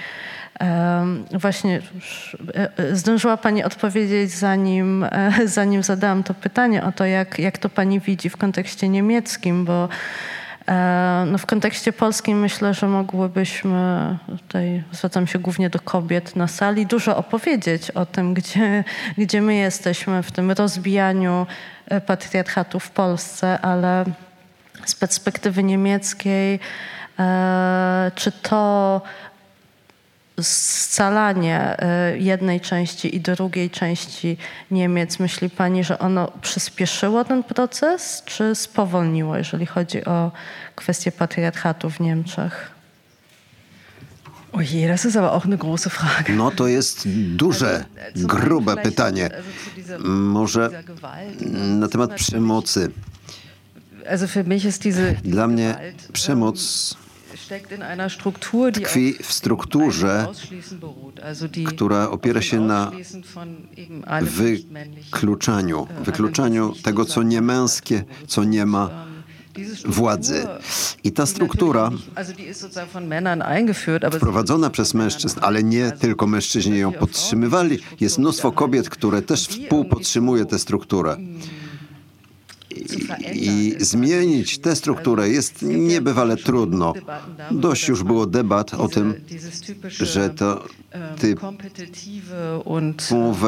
Właśnie 1.32 1.82
e, 2.54 2.96
zdążyła 2.96 3.38
Pani 3.38 3.64
odpowiedzieć, 3.64 4.32
zanim, 4.32 5.04
e, 5.04 5.32
zanim 5.46 5.84
zadałam 5.84 6.24
to 6.24 6.34
pytanie 6.34 6.84
o 6.84 6.92
to, 6.92 7.06
jak, 7.06 7.40
jak 7.40 7.58
to 7.58 7.70
Pani 7.70 8.00
widzi 8.00 8.30
w 8.30 8.38
kontekście 8.38 8.90
niemieckim, 8.90 9.66
bo 9.66 9.90
E, 9.90 9.90
no 11.26 11.38
w 11.38 11.46
kontekście 11.46 11.94
polskim 11.94 12.40
myślę, 12.40 12.74
że 12.74 12.88
mogłybyśmy, 12.88 14.18
tutaj 14.28 14.84
zwracam 14.92 15.28
się 15.28 15.40
głównie 15.40 15.70
do 15.70 15.80
kobiet 15.80 16.36
na 16.36 16.48
sali, 16.48 16.86
dużo 16.86 17.18
opowiedzieć 17.18 17.92
o 17.92 18.06
tym, 18.06 18.34
gdzie, 18.34 18.84
gdzie 19.18 19.42
my 19.42 19.56
jesteśmy 19.56 20.24
w 20.24 20.32
tym 20.32 20.52
rozbijaniu 20.52 21.48
e, 21.88 22.02
patriarchatu 22.02 22.80
w 22.80 22.90
Polsce, 22.90 23.60
ale 23.60 24.06
z 24.86 24.96
perspektywy 24.96 25.64
niemieckiej, 25.64 26.60
e, 27.20 28.12
czy 28.16 28.32
to 28.32 29.02
scalanie 30.42 31.78
jednej 32.20 32.62
części 32.62 33.16
i 33.16 33.22
drugiej 33.22 33.70
części 33.70 34.38
Niemiec, 34.72 35.20
myśli 35.20 35.50
Pani, 35.50 35.84
że 35.84 36.00
ono 36.00 36.32
przyspieszyło 36.42 37.26
ten 37.26 37.44
proces, 37.44 38.24
czy 38.26 38.56
spowolniło, 38.56 39.38
jeżeli 39.38 39.66
chodzi 39.66 40.06
o 40.06 40.32
kwestię 40.76 41.12
patriarchatu 41.12 41.90
w 41.90 42.00
Niemczech? 42.00 42.72
Ojej, 44.54 44.88
das 44.88 45.06
ist 45.06 45.18
aber 45.18 45.32
auch 45.32 45.46
eine 45.46 45.58
große 45.58 45.90
Frage. 45.90 46.34
No 46.34 46.52
to 46.52 46.68
jest 46.68 47.08
duże, 47.36 47.86
grube 48.16 48.78
pytanie. 48.78 49.30
Może 50.06 50.70
na 51.52 51.88
temat 51.88 52.14
przemocy. 52.14 52.92
Dla 55.24 55.48
mnie 55.48 55.76
przemoc 56.14 56.98
tkwi 58.74 59.14
w 59.24 59.34
strukturze, 59.34 60.28
która 61.66 62.10
opiera 62.10 62.42
się 62.42 62.60
na 62.60 62.92
wykluczaniu, 64.22 65.88
wykluczaniu 66.04 66.74
tego, 66.84 67.06
co 67.06 67.24
nie 67.24 67.42
męskie, 67.42 68.04
co 68.28 68.44
nie 68.44 68.66
ma 68.66 69.06
władzy. 69.86 70.48
I 71.04 71.12
ta 71.12 71.26
struktura 71.26 71.92
wprowadzona 74.12 74.70
przez 74.70 74.94
mężczyzn, 74.94 75.40
ale 75.42 75.64
nie 75.64 75.92
tylko 75.92 76.28
mężczyźni 76.28 76.78
ją 76.78 76.92
podtrzymywali, 76.92 77.80
jest 78.00 78.18
mnóstwo 78.18 78.52
kobiet, 78.52 78.90
które 78.90 79.22
też 79.22 79.48
współpodtrzymuje 79.48 80.46
tę 80.46 80.60
strukturę. 80.60 81.18
I 83.34 83.76
zmienić 83.80 84.60
tę 84.60 84.76
strukturę 84.76 85.30
jest 85.30 85.62
niebywale 85.62 86.38
trudno. 86.38 86.94
Dość 87.52 87.88
już 87.88 88.04
było 88.04 88.26
debat 88.26 88.74
o 88.74 88.88
tym, 88.88 89.14
że 89.88 90.30
to 90.30 90.64
typowe 91.20 91.70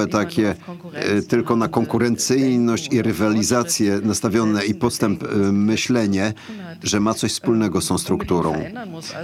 takie 0.08 0.56
e, 0.94 1.22
tylko 1.22 1.56
na 1.56 1.68
konkurencyjność 1.68 2.94
i 2.94 3.02
rywalizację 3.02 4.00
nastawione 4.04 4.66
i 4.66 4.76
postęp 4.76 5.24
e, 5.24 5.28
myślenie, 5.52 6.34
że 6.84 7.00
ma 7.00 7.14
coś 7.14 7.32
wspólnego 7.32 7.82
z 7.82 7.88
tą 7.88 7.98
strukturą 7.98 8.64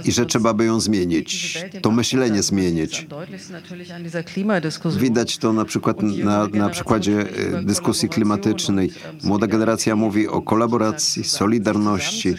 i 0.04 0.12
że 0.12 0.26
trzeba 0.26 0.54
by 0.54 0.64
ją 0.64 0.80
zmienić, 0.80 1.58
to 1.82 1.90
myślenie 1.90 2.42
zmienić. 2.42 3.06
Widać 4.96 5.38
to 5.38 5.52
na 5.52 5.64
przykład 5.64 6.02
na, 6.02 6.46
na 6.46 6.68
przykładzie 6.68 7.20
e, 7.20 7.62
dyskusji 7.62 8.08
klimatycznej. 8.08 8.90
Młoda 9.24 9.46
generacja 9.46 9.96
mówi 9.96 10.28
o 10.28 10.42
kolaboracji, 10.42 11.24
solidarności, 11.24 12.34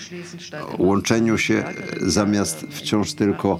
łączeniu 0.77 1.37
się 1.37 1.63
zamiast 2.01 2.65
wciąż 2.69 3.13
tylko 3.13 3.59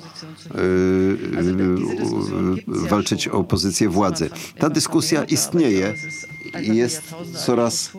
yy, 0.55 2.12
walczyć 2.67 3.27
o 3.27 3.43
pozycję 3.43 3.89
władzy. 3.89 4.29
Ta 4.59 4.69
dyskusja 4.69 5.23
istnieje 5.23 5.93
i 6.61 6.75
jest 6.75 7.01
coraz 7.45 7.91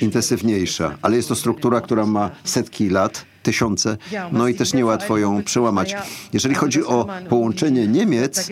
intensywniejsza, 0.00 0.98
ale 1.02 1.16
jest 1.16 1.28
to 1.28 1.34
struktura, 1.34 1.80
która 1.80 2.06
ma 2.06 2.30
setki 2.44 2.88
lat 2.90 3.24
tysiące, 3.42 3.96
no 4.32 4.48
i 4.48 4.54
też 4.54 4.74
niełatwo 4.74 5.18
ją 5.18 5.42
przełamać. 5.42 5.96
Jeżeli 6.32 6.54
chodzi 6.54 6.84
o 6.84 7.06
połączenie 7.28 7.86
Niemiec, 7.88 8.50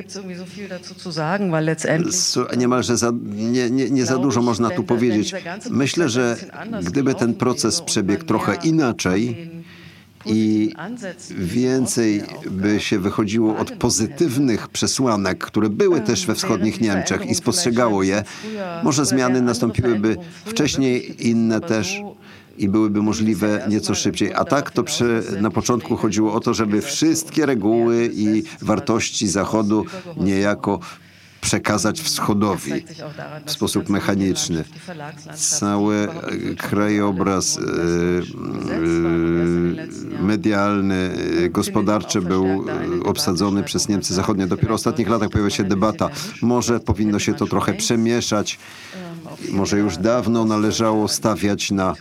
niemalże 2.57 2.97
za, 2.97 3.13
nie, 3.25 3.71
nie, 3.71 3.91
nie 3.91 4.07
za 4.07 4.19
dużo 4.19 4.43
można 4.43 4.71
tu 4.71 4.85
powiedzieć. 4.85 5.35
Myślę, 5.71 6.09
że 6.09 6.37
gdyby 6.83 7.15
ten 7.15 7.35
proces 7.35 7.81
przebiegł 7.81 8.25
trochę 8.25 8.55
inaczej, 8.65 9.51
i 10.27 10.73
więcej 11.39 12.23
by 12.51 12.81
się 12.81 12.99
wychodziło 12.99 13.57
od 13.57 13.71
pozytywnych 13.71 14.69
przesłanek, 14.69 15.39
które 15.39 15.69
były 15.69 16.01
też 16.01 16.27
we 16.27 16.35
wschodnich 16.35 16.81
Niemczech 16.81 17.27
i 17.27 17.35
spostrzegało 17.35 18.03
je, 18.03 18.25
może 18.83 19.05
zmiany 19.05 19.43
nastąpiłyby 19.43 20.17
wcześniej, 20.45 21.29
inne 21.29 21.61
też 21.61 22.01
i 22.59 22.69
byłyby 22.69 23.03
możliwe 23.03 23.67
nieco 23.69 23.95
szybciej. 23.95 24.35
A 24.35 24.45
tak 24.45 24.71
to 24.71 24.83
przy, 24.83 25.23
na 25.41 25.51
początku 25.51 25.97
chodziło 25.97 26.35
o 26.35 26.41
to, 26.41 26.55
żeby 26.55 26.81
wszystkie 26.81 27.47
reguły 27.47 28.11
i 28.15 28.43
wartości 28.63 29.29
Zachodu 29.29 29.85
niejako 30.17 30.81
przekazać 31.45 32.01
wschodowi 32.01 32.73
w 33.47 33.51
sposób 33.51 33.89
mechaniczny. 33.89 34.65
Cały 35.35 36.09
krajobraz 36.59 37.59
e, 37.59 37.61
e, 37.61 37.65
medialny, 40.23 41.11
e, 41.45 41.49
gospodarczy 41.49 42.23
był 42.23 42.65
obsadzony 43.05 43.63
przez 43.63 43.89
Niemcy 43.89 44.15
Zachodnie. 44.15 44.47
Dopiero 44.47 44.73
w 44.73 44.75
ostatnich 44.75 45.09
latach 45.09 45.29
pojawia 45.29 45.51
się 45.51 45.65
debata. 45.65 46.11
Może 46.43 46.81
powinno 46.81 47.19
się 47.19 47.35
to 47.35 47.47
trochę 47.47 47.75
przemieszać. 47.75 48.59
Może 49.51 49.79
już 49.79 49.97
dawno 49.97 50.45
należało 50.45 51.09
stawiać 51.09 51.71
na 51.71 51.91
e, 51.91 51.97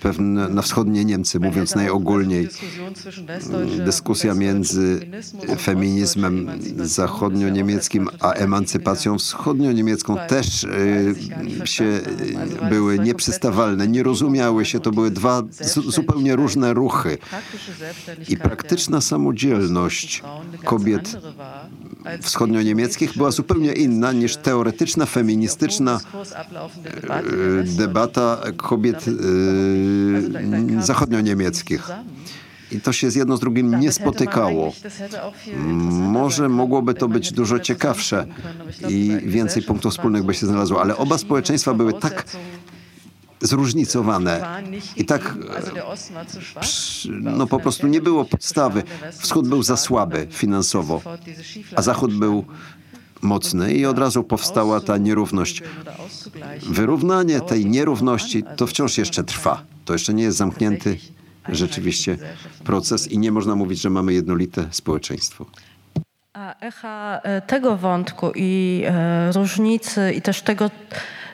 pewne, 0.00 0.48
na 0.48 0.62
wschodnie 0.62 1.04
Niemcy, 1.04 1.40
mówiąc 1.40 1.74
najogólniej. 1.74 2.48
Dyskusja 3.84 4.34
między 4.34 5.10
feminizmem 5.58 6.48
zachodnio-niemieckim 6.76 8.08
a 8.20 8.32
emancypacją 8.32 9.18
wschodnio-niemiecką 9.18 10.16
też 10.28 10.64
e, 10.64 11.66
się 11.66 12.00
były 12.70 12.98
nieprzystawalne, 12.98 13.88
nie 13.88 14.02
rozumiały 14.02 14.64
się. 14.64 14.80
To 14.80 14.90
były 14.90 15.10
dwa 15.10 15.42
zupełnie 15.88 16.36
różne 16.36 16.74
ruchy. 16.74 17.18
I 18.28 18.36
praktyczna 18.36 19.00
samodzielność 19.00 20.22
kobiet 20.64 21.16
wschodnio-niemieckich 22.22 23.16
była 23.16 23.30
zupełnie 23.30 23.72
inna 23.72 24.12
niż 24.12 24.36
teoretyczna, 24.36 25.06
feministyczna 25.06 26.00
e, 26.00 26.05
debata 27.64 28.42
kobiet 28.56 29.04
e, 29.08 30.82
zachodnio-niemieckich. 30.82 31.90
I 32.72 32.80
to 32.80 32.92
się 32.92 33.10
z 33.10 33.14
jedno 33.14 33.36
z 33.36 33.40
drugim 33.40 33.80
nie 33.80 33.92
spotykało. 33.92 34.72
Może 35.90 36.48
mogłoby 36.48 36.94
to 36.94 37.08
być 37.08 37.32
dużo 37.32 37.58
ciekawsze 37.58 38.26
i 38.88 39.18
więcej 39.24 39.62
punktów 39.62 39.92
wspólnych 39.92 40.24
by 40.24 40.34
się 40.34 40.46
znalazło, 40.46 40.80
ale 40.80 40.96
oba 40.96 41.18
społeczeństwa 41.18 41.74
były 41.74 41.92
tak 41.92 42.24
zróżnicowane. 43.40 44.62
I 44.96 45.04
tak 45.04 45.34
no 47.10 47.46
po 47.46 47.60
prostu 47.60 47.86
nie 47.86 48.00
było 48.00 48.24
podstawy. 48.24 48.82
Wschód 49.12 49.48
był 49.48 49.62
za 49.62 49.76
słaby 49.76 50.26
finansowo, 50.30 51.02
a 51.76 51.82
Zachód 51.82 52.14
był 52.14 52.44
mocny 53.26 53.72
i 53.72 53.86
od 53.86 53.98
razu 53.98 54.24
powstała 54.24 54.80
ta 54.80 54.98
nierówność. 54.98 55.62
Wyrównanie 56.62 57.40
tej 57.40 57.66
nierówności 57.66 58.44
to 58.56 58.66
wciąż 58.66 58.98
jeszcze 58.98 59.24
trwa. 59.24 59.62
To 59.84 59.92
jeszcze 59.92 60.14
nie 60.14 60.22
jest 60.22 60.38
zamknięty 60.38 60.98
rzeczywiście 61.48 62.18
proces 62.64 63.08
i 63.08 63.18
nie 63.18 63.32
można 63.32 63.56
mówić, 63.56 63.80
że 63.80 63.90
mamy 63.90 64.12
jednolite 64.12 64.64
społeczeństwo. 64.70 65.46
A 66.32 66.54
echa 66.60 67.20
e, 67.22 67.40
tego 67.40 67.76
wątku 67.76 68.32
i 68.34 68.82
e, 68.86 69.32
różnicy 69.32 70.12
i 70.12 70.22
też 70.22 70.42
tego, 70.42 70.70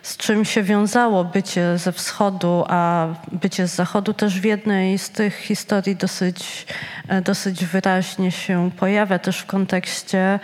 z 0.02 0.16
czym 0.16 0.44
się 0.44 0.62
wiązało 0.62 1.24
bycie 1.24 1.78
ze 1.78 1.92
wschodu, 1.92 2.64
a 2.68 3.08
bycie 3.32 3.68
z 3.68 3.74
zachodu 3.74 4.12
też 4.14 4.40
w 4.40 4.44
jednej 4.44 4.98
z 4.98 5.10
tych 5.10 5.36
historii 5.36 5.96
dosyć, 5.96 6.66
e, 7.08 7.22
dosyć 7.22 7.64
wyraźnie 7.64 8.32
się 8.32 8.70
pojawia 8.78 9.18
też 9.18 9.38
w 9.38 9.46
kontekście 9.46 10.40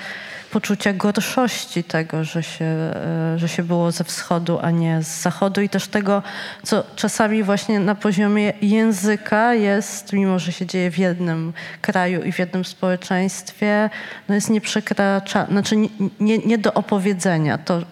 poczucia 0.51 0.92
gorszości 0.92 1.84
tego, 1.84 2.24
że 2.24 2.42
się, 2.42 2.64
e, 2.64 3.34
że 3.36 3.49
się 3.49 3.62
było 3.62 3.92
ze 3.92 4.05
wschodu, 4.05 4.59
a 4.62 4.70
nie 4.70 5.03
z 5.03 5.22
zachodu 5.22 5.61
i 5.61 5.68
też 5.68 5.88
tego, 5.88 6.22
co 6.62 6.84
czasami 6.96 7.42
właśnie 7.42 7.80
na 7.80 7.94
poziomie 7.94 8.53
języka 8.62 9.55
jest, 9.55 10.12
mimo 10.12 10.38
że 10.38 10.53
się 10.53 10.66
dzieje 10.66 10.90
w 10.90 10.99
jednym 10.99 11.53
kraju 11.80 12.22
i 12.22 12.32
w 12.32 12.38
jednym 12.38 12.64
społeczeństwie, 12.64 13.90
no 14.28 14.34
jest 14.34 14.51
nieprzekraczalne, 14.51 15.53
znaczy 15.53 15.76
nie, 15.76 15.88
nie, 16.20 16.38
nie, 16.38 16.59
do 16.59 16.74
opowiedzenia. 16.74 17.59
To, 17.59 17.82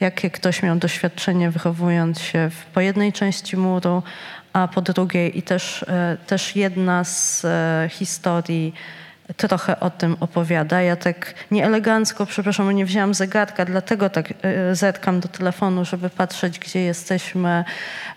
jakie 0.00 0.30
ktoś 0.30 0.62
miał 0.62 0.76
doświadczenie 0.76 1.50
wychowując 1.50 2.20
się 2.20 2.50
w, 2.50 2.66
po 2.66 2.80
jednej 2.80 3.12
części 3.12 3.56
muru, 3.56 4.02
a 4.52 4.68
po 4.68 4.82
drugiej 4.82 5.38
i 5.38 5.42
też, 5.42 5.82
e, 5.82 6.16
też 6.26 6.56
jedna 6.56 7.04
z 7.04 7.44
e, 7.44 7.88
historii 7.92 8.74
trochę 9.36 9.80
o 9.80 9.90
tym 9.90 10.16
opowiada. 10.20 10.82
Ja 10.82 10.96
tak 10.96 11.34
nieelegancko, 11.50 12.26
przepraszam, 12.26 12.72
nie 12.72 12.86
wzięłam 12.86 13.14
zegarka, 13.14 13.64
dlatego 13.64 14.10
tak 14.10 14.34
e, 14.42 14.74
zetkam 14.74 15.20
do 15.20 15.28
telefonu, 15.28 15.84
żeby 15.84 16.10
patrzeć, 16.10 16.58
gdzie 16.58 16.80
jesteśmy 16.80 17.64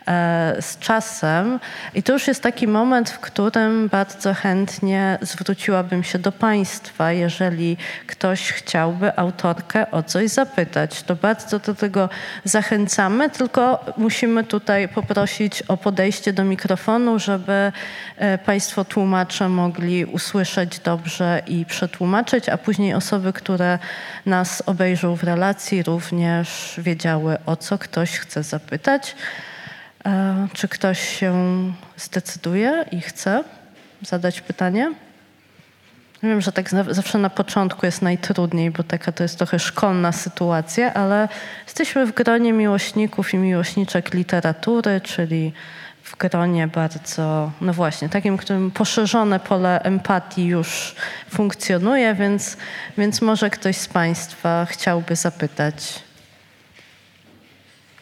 e, 0.07 0.55
z 0.60 0.80
czasem. 0.80 1.60
I 1.93 2.03
to 2.03 2.14
już 2.14 2.28
jest 2.28 2.43
taki 2.43 2.68
moment, 2.68 3.10
w 3.10 3.20
którym 3.20 3.88
bardzo 3.88 4.34
chętnie 4.34 5.18
zwróciłabym 5.22 6.03
się 6.03 6.20
do 6.20 6.32
Państwa, 6.32 7.12
jeżeli 7.12 7.78
ktoś 8.07 8.51
chciałby 8.51 9.18
autorkę 9.18 9.91
o 9.91 10.03
coś 10.03 10.30
zapytać. 10.30 11.03
To 11.03 11.16
bardzo 11.16 11.60
do 11.60 11.76
tego 11.76 12.10
zachęcamy, 12.43 13.30
tylko 13.30 13.86
musimy 13.97 14.43
tutaj 14.43 14.88
poprosić 14.88 15.62
o 15.62 15.78
podejście 15.78 16.34
do 16.34 16.43
mikrofonu, 16.43 17.20
żeby 17.20 17.72
e, 18.18 18.38
Państwo 18.38 18.86
tłumacze 18.86 19.49
mogli 19.49 20.05
usłyszeć 20.05 20.80
dobrze 20.80 20.99
dobrze 21.00 21.41
i 21.47 21.66
przetłumaczyć, 21.66 22.50
a 22.50 22.58
później 22.58 22.93
osoby, 22.93 23.34
które 23.34 23.80
nas 24.26 24.64
obejrzą 24.66 25.16
w 25.16 25.24
relacji, 25.24 25.84
również 25.84 26.76
wiedziały, 26.78 27.38
o 27.45 27.56
co 27.56 27.78
ktoś 27.78 28.20
chce 28.20 28.43
zapytać. 28.43 29.16
E, 30.06 30.47
czy 30.54 30.68
ktoś 30.68 31.20
się 31.20 31.34
zdecyduje 31.97 32.86
i 32.91 33.02
chce 33.02 33.43
zadać 34.02 34.41
pytanie? 34.41 34.91
Wiem, 36.24 36.41
że 36.41 36.52
tak 36.52 36.70
zawsze 36.70 37.18
na 37.18 37.30
początku 37.30 37.86
jest 37.86 38.02
najtrudniej, 38.02 38.72
bo 38.72 38.84
taka 38.84 39.12
to 39.12 39.24
jest 39.24 39.38
trochę 39.38 39.60
szkolna 39.60 40.12
sytuacja, 40.12 40.93
ale 40.93 41.28
jesteśmy 41.66 42.06
w 42.06 42.14
gronie 42.14 42.54
miłośników 42.54 43.34
i 43.34 43.38
miłośniczek 43.38 44.14
literatury, 44.14 45.02
czyli 45.02 45.54
gronie 46.20 46.67
bardzo, 46.67 47.51
no 47.61 47.74
właśnie, 47.74 48.09
takim, 48.09 48.38
którym 48.38 48.72
poszerzone 48.72 49.39
pole 49.39 49.82
empatii 49.82 50.45
już 50.45 50.95
funkcjonuje, 51.30 52.15
więc, 52.15 52.57
więc 52.97 53.22
może 53.22 53.49
ktoś 53.49 53.78
z 53.78 53.88
Państwa 53.88 54.65
chciałby 54.65 55.15
zapytać. 55.15 56.03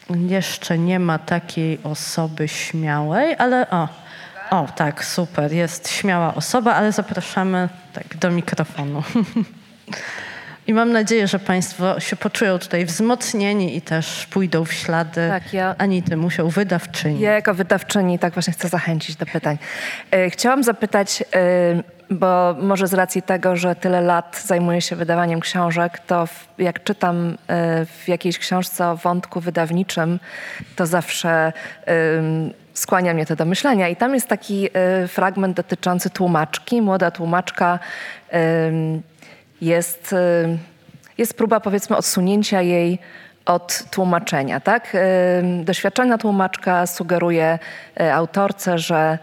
Jeszcze 0.10 0.78
nie 0.78 1.00
ma 1.00 1.20
takiej 1.20 1.80
osoby 1.84 2.48
śmiałej, 2.48 3.36
ale 3.38 3.70
o, 3.70 3.88
o 4.50 4.68
tak, 4.76 5.06
super, 5.06 5.54
jest 5.54 5.90
śmiała 5.90 6.36
osoba, 6.36 6.76
ale 6.76 6.92
zapraszamy 6.92 7.70
tak 7.94 8.18
do 8.18 8.32
mikrofonu. 8.32 9.04
I 10.68 10.74
mam 10.74 10.92
nadzieję, 10.92 11.28
że 11.28 11.40
Państwo 11.40 12.00
się 12.00 12.16
poczują 12.16 12.60
tutaj 12.60 12.86
wzmocnieni 12.86 13.78
i 13.78 13.82
też 13.82 14.26
pójdą 14.26 14.66
w 14.66 14.74
ślady 14.74 15.28
tak, 15.30 15.54
ja, 15.54 15.76
Musiał, 16.18 16.50
wydawczyni. 16.50 17.20
Ja 17.20 17.32
jako 17.32 17.54
wydawczyni 17.54 18.20
tak 18.20 18.34
właśnie 18.34 18.54
chcę 18.54 18.70
zachęcić 18.70 19.16
do 19.16 19.26
pytań. 19.26 19.58
E, 20.12 20.30
chciałam 20.30 20.64
zapytać, 20.64 21.24
e, 21.36 21.84
bo 22.10 22.56
może 22.62 22.88
z 22.88 22.94
racji 22.94 23.22
tego, 23.22 23.56
że 23.56 23.76
tyle 23.76 24.02
lat 24.02 24.42
zajmuję 24.46 24.82
się 24.82 24.96
wydawaniem 24.96 25.40
książek, 25.40 26.00
to 26.00 26.28
jak 26.58 26.84
czytam 26.84 27.38
e, 27.48 27.86
w 27.86 28.08
jakiejś 28.08 28.40
książce 28.40 28.88
o 28.88 28.98
wątku 28.98 29.40
wydawniczym, 29.40 30.20
to 30.76 30.86
zawsze 30.86 31.54
skłania 32.74 33.14
mnie 33.14 33.26
to 33.26 33.36
do 33.36 33.46
myślenia. 33.46 33.90
I 33.90 33.96
tam 33.96 34.14
jest 34.14 34.28
taki 34.28 34.70
fragment 35.08 35.58
dotyczący 35.58 36.10
tłumaczki. 36.10 36.82
Młoda 36.82 37.12
tłumaczka 37.12 37.80
jest, 39.62 40.14
y, 40.14 40.58
jest 41.18 41.38
próba 41.38 41.60
powiedzmy 41.60 41.98
odsunięcia 41.98 42.62
jej 42.62 43.00
od 43.46 43.84
tłumaczenia. 43.92 44.60
Tak? 44.60 44.96
Y, 44.96 45.64
doświadczona 45.64 46.18
tłumaczka 46.18 46.88
sugeruje 46.88 47.60
y, 48.02 48.14
autorce, 48.14 48.80
że 48.80 49.18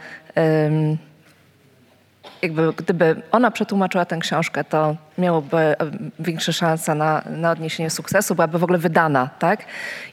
jakby 2.45 2.73
gdyby 2.73 3.23
ona 3.33 3.51
przetłumaczyła 3.51 4.05
tę 4.05 4.19
książkę, 4.19 4.65
to 4.65 4.97
miałoby 5.19 5.77
większe 6.19 6.53
szanse 6.53 6.95
na, 6.95 7.23
na 7.27 7.51
odniesienie 7.51 7.91
sukcesu, 7.91 8.35
byłaby 8.35 8.59
w 8.59 8.65
ogóle 8.65 8.79
wydana, 8.79 9.31
tak? 9.39 9.65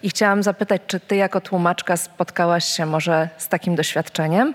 I 0.03 0.09
chciałam 0.09 0.43
zapytać, 0.43 0.81
czy 0.87 0.99
ty 0.99 1.15
jako 1.15 1.41
tłumaczka 1.41 1.97
spotkałaś 1.97 2.65
się 2.65 2.85
może 2.85 3.29
z 3.37 3.47
takim 3.47 3.75
doświadczeniem 3.75 4.53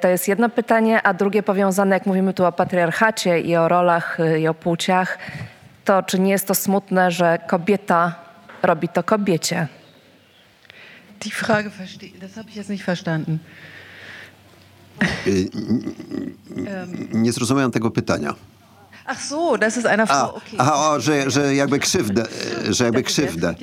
to 0.00 0.08
jest 0.08 0.28
jedno 0.28 0.48
pytanie, 0.48 1.02
a 1.02 1.14
drugie 1.14 1.42
powiązane, 1.42 1.96
jak 1.96 2.06
mówimy 2.06 2.34
tu 2.34 2.44
o 2.44 2.52
patriarchacie 2.52 3.40
i 3.40 3.56
o 3.56 3.68
rolach 3.68 4.20
y, 4.20 4.40
i 4.40 4.48
o 4.48 4.54
płciach, 4.54 5.18
to 5.84 6.02
czy 6.02 6.18
nie 6.18 6.30
jest 6.30 6.46
to 6.46 6.54
smutne, 6.54 7.10
że 7.10 7.38
kobieta 7.46 8.14
robi 8.62 8.88
to 8.88 9.02
kobiecie? 9.02 9.68
Die 11.20 11.32
Frage, 11.32 11.70
das 12.20 12.34
habe 12.34 12.48
ich 12.48 12.56
jetzt 12.56 12.70
nicht 12.70 12.84
verstanden. 12.84 13.38
Y, 15.26 15.48
nie 17.12 17.32
zrozumiałem 17.32 17.70
tego 17.70 17.90
pytania. 17.90 18.34
Ach 19.06 19.22
so, 19.22 19.56
das 19.56 19.76
ist 19.76 19.86
einer 19.86 20.06
Frau, 20.06 20.28
okay. 20.28 20.58
Aha, 20.58 20.90
o, 20.90 21.00
że, 21.00 21.30
że 21.30 21.54
jakby 21.54 21.78
krzywdę, 21.78 22.24
że 22.70 22.84
jakby 22.84 23.02
krzywdę. 23.02 23.54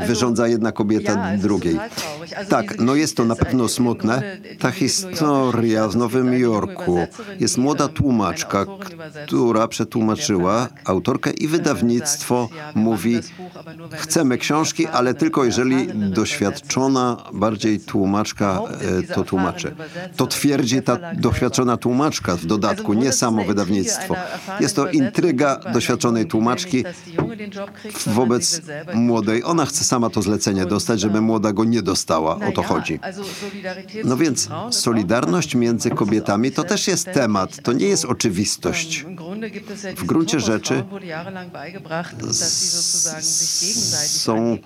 e, 0.00 0.06
wyrządza 0.06 0.48
jedna 0.48 0.72
kobieta 0.72 1.36
drugiej. 1.36 1.78
Tak, 2.48 2.78
no 2.78 2.94
jest 2.94 3.16
to 3.16 3.24
na 3.24 3.36
pewno 3.36 3.68
smutne. 3.68 4.22
Ta 4.58 4.70
historia 4.70 5.88
w 5.88 5.96
Nowym 5.96 6.38
Jorku. 6.38 6.98
jest 7.40 7.58
młoda 7.58 7.88
tłumaczka, 7.88 8.66
która 9.26 9.68
przetłumaczyła 9.68 10.68
autorkę 10.84 11.30
i 11.30 11.48
wydawnictwo 11.48 12.48
mówi 12.74 13.20
chcemy 13.92 14.38
książki, 14.38 14.86
ale 14.86 15.14
tylko 15.14 15.44
jeżeli 15.44 15.88
doświadczona 16.10 17.16
bardziej 17.32 17.80
tłumaczka 17.80 18.60
e, 19.08 19.14
to 19.14 19.24
tłumaczy. 19.24 19.74
To 20.16 20.26
twierdzi 20.26 20.82
ta 20.82 20.98
doświadczona 21.14 21.76
tłumaczka 21.76 22.36
w 22.36 22.46
dodatku, 22.46 22.94
nie 22.94 23.12
samo 23.12 23.44
wydawnictwo. 23.48 24.16
Jest 24.60 24.76
to 24.76 24.90
intryga 24.90 25.60
doświadczonej 25.72 26.26
tłumaczki 26.26 26.84
wobec 28.06 28.60
młodej. 28.94 29.44
Ona 29.44 29.66
chce 29.66 29.84
sama 29.84 30.10
to 30.10 30.22
zlecenie 30.22 30.66
dostać, 30.66 31.00
żeby 31.00 31.20
młoda 31.20 31.52
go 31.52 31.64
nie 31.64 31.82
dostała. 31.82 32.38
O 32.48 32.52
to 32.52 32.62
chodzi. 32.62 33.00
No 34.04 34.16
więc 34.16 34.48
solidarność 34.70 35.54
między 35.54 35.90
kobietami 35.90 36.52
to 36.52 36.64
też 36.64 36.88
jest 36.88 37.12
temat. 37.12 37.62
To 37.62 37.72
nie 37.72 37.86
jest 37.86 38.04
oczywistość. 38.04 39.06
W 39.96 40.04
gruncie 40.04 40.40
rzeczy 40.40 40.84
są, 44.06 44.58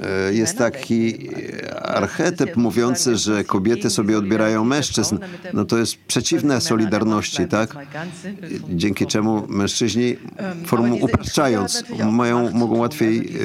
e, 0.00 0.34
jest 0.34 0.58
taki 0.58 1.28
archetyp 1.82 2.56
mówiący, 2.56 3.16
że 3.16 3.44
kobiety 3.44 3.90
sobie 3.90 4.18
odbierają 4.18 4.64
mężczyzn. 4.64 5.18
No 5.54 5.64
to 5.64 5.78
jest 5.78 5.96
przeciwne 5.96 6.60
solidarności, 6.60 7.46
tak? 7.48 7.76
dzięki 8.68 9.06
czemu 9.06 9.46
mężczyźni, 9.48 10.16
formą 10.66 10.94
upraszczając, 10.94 11.84
mają, 12.12 12.50
mogą 12.50 12.76
łatwiej 12.76 13.36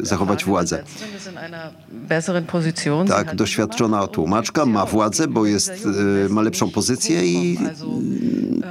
y, 0.00 0.06
zachować 0.06 0.44
władzę. 0.44 0.84
Tak, 3.08 3.34
doświadczona 3.34 4.06
tłumaczka 4.06 4.66
ma 4.66 4.86
władzę, 4.86 5.28
bo 5.28 5.46
jest, 5.46 5.88
ma 6.28 6.42
lepszą 6.42 6.70
pozycję 6.70 7.26
i 7.26 7.58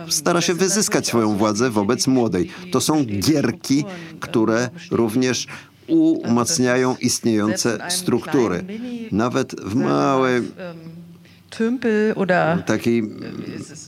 stara 0.10 0.42
się 0.42 0.54
wyzyskać 0.54 1.08
swoją 1.08 1.38
władzę 1.38 1.45
wobec 1.70 2.08
młodej. 2.08 2.50
To 2.72 2.82
są 2.82 3.06
gierki, 3.06 3.84
które 4.20 4.70
również 4.92 5.48
umacniają 5.88 6.96
istniejące 7.02 7.78
struktury. 7.90 8.66
Nawet 9.12 9.62
w 9.62 9.76
małej 9.76 10.42
Tümpel 11.58 12.14
oder 12.16 12.64
takiej 12.66 13.04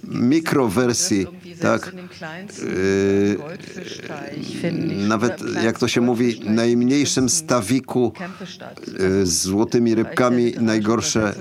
mikrowersji, 0.03 1.27
tak, 1.61 1.91
yy, 4.63 4.71
nawet 5.07 5.41
jak 5.63 5.79
to 5.79 5.87
się 5.87 6.01
mówi, 6.01 6.41
najmniejszym 6.45 7.29
stawiku 7.29 8.13
yy, 8.87 9.25
z 9.25 9.41
złotymi 9.41 9.95
rybkami 9.95 10.53
najgorsze, 10.59 11.33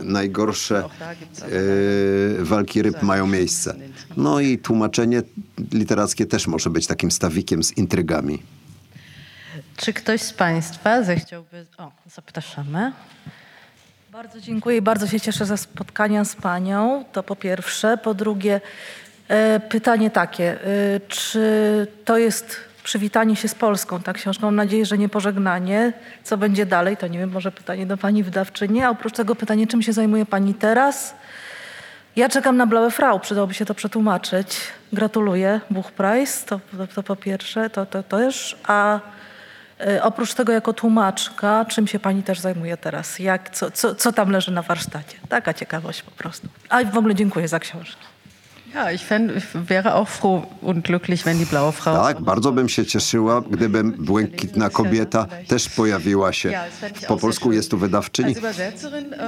yy, 0.00 0.04
najgorsze 0.04 0.84
walki 2.38 2.82
ryb 2.82 3.02
mają 3.02 3.26
miejsce. 3.26 3.74
No 4.16 4.40
i 4.40 4.58
tłumaczenie 4.58 5.22
literackie 5.72 6.26
też 6.26 6.46
może 6.46 6.70
być 6.70 6.86
takim 6.86 7.10
stawikiem 7.10 7.62
z 7.62 7.76
intrygami. 7.76 8.42
Czy 9.76 9.92
ktoś 9.92 10.22
z 10.22 10.32
Państwa 10.32 11.02
zechciałby... 11.02 11.66
O, 11.78 11.92
zapraszamy. 12.14 12.92
Bardzo 14.18 14.40
dziękuję 14.40 14.76
i 14.76 14.82
bardzo 14.82 15.06
się 15.06 15.20
cieszę 15.20 15.46
ze 15.46 15.56
spotkania 15.56 16.24
z 16.24 16.36
Panią. 16.36 17.04
To 17.12 17.22
po 17.22 17.36
pierwsze. 17.36 17.98
Po 17.98 18.14
drugie, 18.14 18.60
e, 19.28 19.60
pytanie 19.60 20.10
takie. 20.10 20.64
E, 20.64 21.00
czy 21.08 21.86
to 22.04 22.18
jest 22.18 22.56
przywitanie 22.82 23.36
się 23.36 23.48
z 23.48 23.54
Polską, 23.54 24.02
ta 24.02 24.12
książka? 24.12 24.46
Mam 24.46 24.56
nadzieję, 24.56 24.86
że 24.86 24.98
nie 24.98 25.08
pożegnanie. 25.08 25.92
Co 26.24 26.36
będzie 26.36 26.66
dalej? 26.66 26.96
To 26.96 27.06
nie 27.06 27.18
wiem, 27.18 27.30
może 27.30 27.52
pytanie 27.52 27.86
do 27.86 27.96
Pani 27.96 28.22
wydawczyni. 28.22 28.82
A 28.82 28.90
oprócz 28.90 29.12
tego 29.12 29.34
pytanie, 29.34 29.66
czym 29.66 29.82
się 29.82 29.92
zajmuje 29.92 30.26
Pani 30.26 30.54
teraz? 30.54 31.14
Ja 32.16 32.28
czekam 32.28 32.56
na 32.56 32.66
Blaue 32.66 32.90
Frau, 32.90 33.20
przydałoby 33.20 33.54
się 33.54 33.64
to 33.64 33.74
przetłumaczyć. 33.74 34.58
Gratuluję, 34.92 35.60
Buchpreis, 35.70 36.44
to, 36.44 36.60
to, 36.78 36.86
to 36.86 37.02
po 37.02 37.16
pierwsze, 37.16 37.70
to, 37.70 37.86
to 37.86 38.02
też. 38.02 38.56
A 38.66 39.00
oprócz 40.02 40.34
tego 40.34 40.52
jako 40.52 40.72
tłumaczka, 40.72 41.64
czym 41.64 41.86
się 41.86 41.98
pani 41.98 42.22
też 42.22 42.40
zajmuje 42.40 42.76
teraz? 42.76 43.18
Jak, 43.18 43.50
co, 43.50 43.70
co, 43.70 43.94
co 43.94 44.12
tam 44.12 44.30
leży 44.30 44.50
na 44.50 44.62
warsztacie? 44.62 45.18
Taka 45.28 45.54
ciekawość 45.54 46.02
po 46.02 46.10
prostu. 46.10 46.48
A 46.68 46.84
w 46.84 46.98
ogóle 46.98 47.14
dziękuję 47.14 47.48
za 47.48 47.58
książkę. 47.58 48.07
Ja, 48.74 48.90
ich, 48.92 49.02
fänd, 49.02 49.32
ich 49.36 49.44
wäre 49.54 49.94
auch 49.94 50.08
froh 50.08 50.42
und 50.60 50.84
glücklich, 50.84 51.24
wenn 51.24 51.38
die 51.38 51.44
blaue 51.44 51.72
Frau. 51.72 51.94
Tak, 51.94 52.20
bardzo 52.20 52.52
bym 52.52 52.68
się 52.68 52.86
cieszyła, 52.86 53.42
gdyby 53.50 53.84
błękitna 53.84 54.70
kobieta 54.70 55.26
też 55.46 55.68
pojawiła 55.68 56.32
się. 56.32 56.52
Po 57.08 57.16
polsku 57.16 57.52
jest 57.52 57.70
tu 57.70 57.78
wydawczyni. 57.78 58.34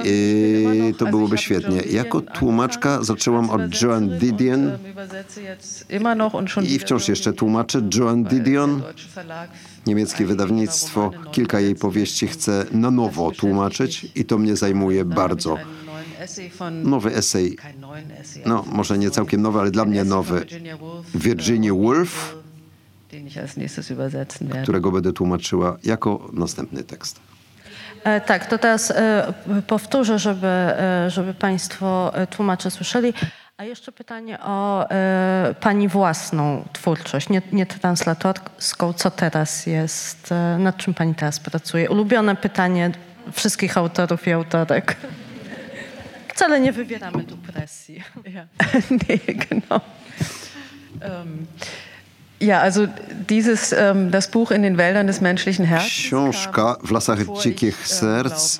I 0.05 0.93
to 0.97 1.05
byłoby 1.05 1.37
świetnie. 1.37 1.81
Jako 1.81 2.21
tłumaczka 2.21 3.03
zaczęłam 3.03 3.49
od 3.49 3.81
Joan 3.81 4.09
Didion 4.09 4.71
i 6.63 6.79
wciąż 6.79 7.07
jeszcze 7.07 7.33
tłumaczę 7.33 7.81
Joan 7.95 8.23
Didion. 8.23 8.81
Niemieckie 9.87 10.25
wydawnictwo 10.25 11.11
kilka 11.31 11.59
jej 11.59 11.75
powieści 11.75 12.27
chce 12.27 12.65
na 12.71 12.91
nowo 12.91 13.31
tłumaczyć 13.31 14.07
i 14.15 14.25
to 14.25 14.37
mnie 14.37 14.55
zajmuje 14.55 15.05
bardzo. 15.05 15.57
Nowy 16.83 17.15
esej, 17.15 17.57
no 18.45 18.65
może 18.71 18.97
nie 18.97 19.11
całkiem 19.11 19.41
nowy, 19.41 19.59
ale 19.59 19.71
dla 19.71 19.85
mnie 19.85 20.03
nowy. 20.03 20.45
Virginia 21.15 21.73
Woolf, 21.73 22.35
którego 24.63 24.91
będę 24.91 25.13
tłumaczyła 25.13 25.77
jako 25.83 26.29
następny 26.33 26.83
tekst. 26.83 27.19
E, 28.03 28.21
tak, 28.21 28.45
to 28.45 28.57
teraz 28.57 28.91
e, 28.91 29.33
powtórzę, 29.67 30.19
żeby, 30.19 30.47
e, 30.47 31.09
żeby 31.09 31.33
Państwo 31.33 32.13
tłumacze 32.29 32.71
słyszeli. 32.71 33.13
A 33.57 33.63
jeszcze 33.63 33.91
pytanie 33.91 34.39
o 34.39 34.85
Pani 35.59 35.87
własną 35.87 36.63
twórczość, 36.73 37.29
nie, 37.29 37.41
nie 37.51 37.65
translatorską. 37.65 38.93
Co 38.93 39.11
teraz 39.11 39.65
jest, 39.65 40.29
nad 40.59 40.77
czym 40.77 40.93
Pani 40.93 41.15
teraz 41.15 41.39
pracuje? 41.39 41.89
Ulubione 41.89 42.35
pytanie 42.35 42.91
wszystkich 43.31 43.77
autorów 43.77 44.27
i 44.27 44.31
autorek. 44.31 44.95
Wcale 46.35 46.59
nie 46.59 46.71
wywieramy 46.71 47.23
tu 47.23 47.37
presji. 47.37 48.03
Ja. 48.35 48.45
nee, 49.09 49.19
genau. 49.49 49.81
Ähm, 51.01 51.47
ja, 52.39 52.61
also 52.61 52.87
dieses, 53.29 53.71
ähm, 53.73 54.11
das 54.11 54.31
Buch 54.31 54.51
in 54.51 54.63
den 54.63 54.77
Wäldern 54.77 55.07
des 55.07 55.21
menschlichen 55.21 55.65
Herzens. 55.65 55.91
Książka 55.91 56.77
w 56.83 56.91
lasach 56.91 57.19
dzikich 57.41 57.87
serc, 57.87 58.59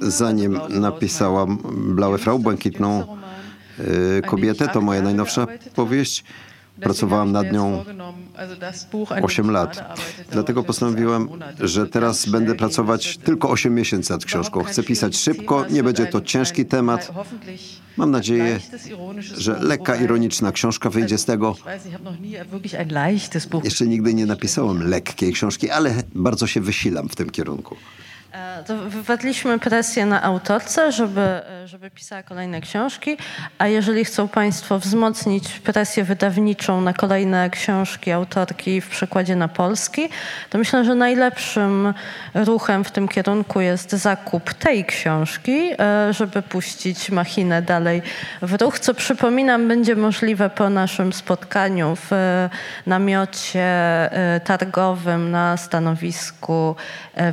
zanim 0.00 0.60
napisałam 0.68 1.58
Blałe 1.94 2.18
Frau, 2.18 2.38
Błękitną 2.38 3.18
y, 3.78 4.22
kobietę, 4.26 4.68
to 4.68 4.80
moja 4.80 5.02
najnowsza 5.02 5.46
powieść. 5.74 6.24
Pracowałam 6.82 7.32
nad 7.32 7.52
nią 7.52 7.84
8 9.22 9.50
lat. 9.50 9.98
Dlatego 10.30 10.62
postanowiłam, 10.62 11.28
że 11.60 11.86
teraz 11.86 12.28
będę 12.28 12.54
pracować 12.54 13.18
tylko 13.18 13.50
8 13.50 13.74
miesięcy 13.74 14.12
nad 14.12 14.24
książką. 14.24 14.64
Chcę 14.64 14.82
pisać 14.82 15.16
szybko, 15.16 15.66
nie 15.70 15.82
będzie 15.82 16.06
to 16.06 16.20
ciężki 16.20 16.66
temat. 16.66 17.12
Mam 17.96 18.10
nadzieję, 18.10 18.60
że 19.36 19.58
lekka, 19.60 19.96
ironiczna 19.96 20.52
książka 20.52 20.90
wyjdzie 20.90 21.18
z 21.18 21.24
tego. 21.24 21.56
Jeszcze 23.64 23.86
nigdy 23.86 24.14
nie 24.14 24.26
napisałem 24.26 24.88
lekkiej 24.88 25.32
książki, 25.32 25.70
ale 25.70 25.94
bardzo 26.14 26.46
się 26.46 26.60
wysilam 26.60 27.08
w 27.08 27.16
tym 27.16 27.30
kierunku. 27.30 27.76
E, 28.32 28.64
To 28.64 28.76
wywarliśmy 28.76 29.58
presję 29.58 30.06
na 30.06 30.22
autorce, 30.22 30.92
żeby, 30.92 31.20
e, 31.20 31.68
żeby 31.68 31.90
pisała 31.90 32.22
kolejne 32.22 32.60
książki, 32.60 33.16
a 33.58 33.66
jeżeli 33.66 34.04
chcą 34.04 34.28
Państwo 34.28 34.78
wzmocnić 34.78 35.48
presję 35.48 36.04
wydawniczą 36.04 36.80
na 36.80 36.92
kolejne 36.92 37.50
książki 37.50 38.10
autorki 38.12 38.80
w 38.80 38.88
przekładzie 38.88 39.36
na 39.36 39.48
polski, 39.48 40.08
to 40.50 40.58
myślę, 40.58 40.84
że 40.84 40.94
najlepszym 40.94 41.94
ruchem 42.34 42.84
w 42.84 42.90
tym 42.90 43.08
kierunku 43.08 43.60
jest 43.60 43.90
zakup 43.90 44.54
tej 44.54 44.84
książki, 44.84 45.70
e, 45.78 46.12
żeby 46.12 46.42
puścić 46.42 47.10
machinę 47.10 47.62
dalej 47.62 48.02
w 48.42 48.60
ruch, 48.62 48.78
co 48.78 48.94
przypominam 48.94 49.68
będzie 49.68 49.96
możliwe 49.96 50.50
po 50.50 50.70
naszym 50.70 51.12
spotkaniu 51.12 51.96
w 51.96 52.10
namiocie 52.86 53.62
targowym 54.44 55.30
na 55.30 55.56
stanowisku 55.56 56.76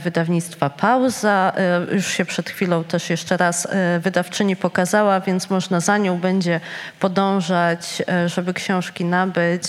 wydawnictwa 0.03 0.69
Pauza. 0.89 1.53
E, 1.57 1.95
Już 1.95 2.07
się 2.07 2.25
przed 2.25 2.49
chwilą 2.49 2.83
też 2.83 3.09
jeszcze 3.09 3.37
raz 3.37 3.65
e, 3.65 3.99
wydawczyni 3.99 4.55
pokazała, 4.55 5.19
więc 5.19 5.49
można 5.49 5.79
za 5.79 5.97
nią 5.97 6.17
będzie 6.17 6.59
podążać, 6.99 8.01
e, 8.07 8.29
żeby 8.29 8.53
książki 8.53 9.05
nabyć 9.05 9.63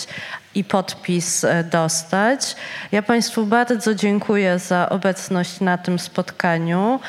i 0.54 0.64
podpis 0.64 1.44
e, 1.44 1.64
dostać. 1.64 2.56
Ja 2.92 3.02
Państwu 3.02 3.46
bardzo 3.46 3.94
dziękuję 3.94 4.58
za 4.58 4.88
obecność 4.88 5.60
na 5.60 5.78
tym 5.78 5.98
spotkaniu. 5.98 7.00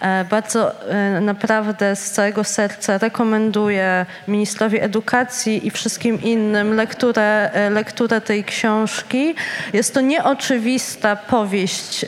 E, 0.00 0.24
Bardzo 0.24 0.90
e, 0.90 1.20
naprawdę 1.20 1.96
z 1.96 2.10
całego 2.10 2.44
serca 2.44 2.98
rekomenduję 2.98 4.06
ministrowi 4.28 4.80
edukacji 4.80 5.66
i 5.66 5.70
wszystkim 5.70 6.22
innym 6.22 6.74
lekturę, 6.74 7.50
lekturę 7.70 8.20
tej 8.20 8.44
książki. 8.44 9.34
Jest 9.72 9.94
to 9.94 10.00
nieoczywista 10.00 11.16
powieść 11.16 12.04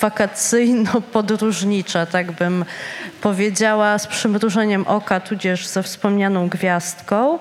wakacyjno-podróżnicza, 0.00 2.06
tak 2.06 2.32
bym 2.32 2.64
powiedziała, 3.20 3.98
z 3.98 4.06
przymrużeniem 4.06 4.86
oka, 4.86 5.20
tudzież 5.20 5.66
ze 5.66 5.82
wspomnianą 5.82 6.48
gwiazdką. 6.48 7.38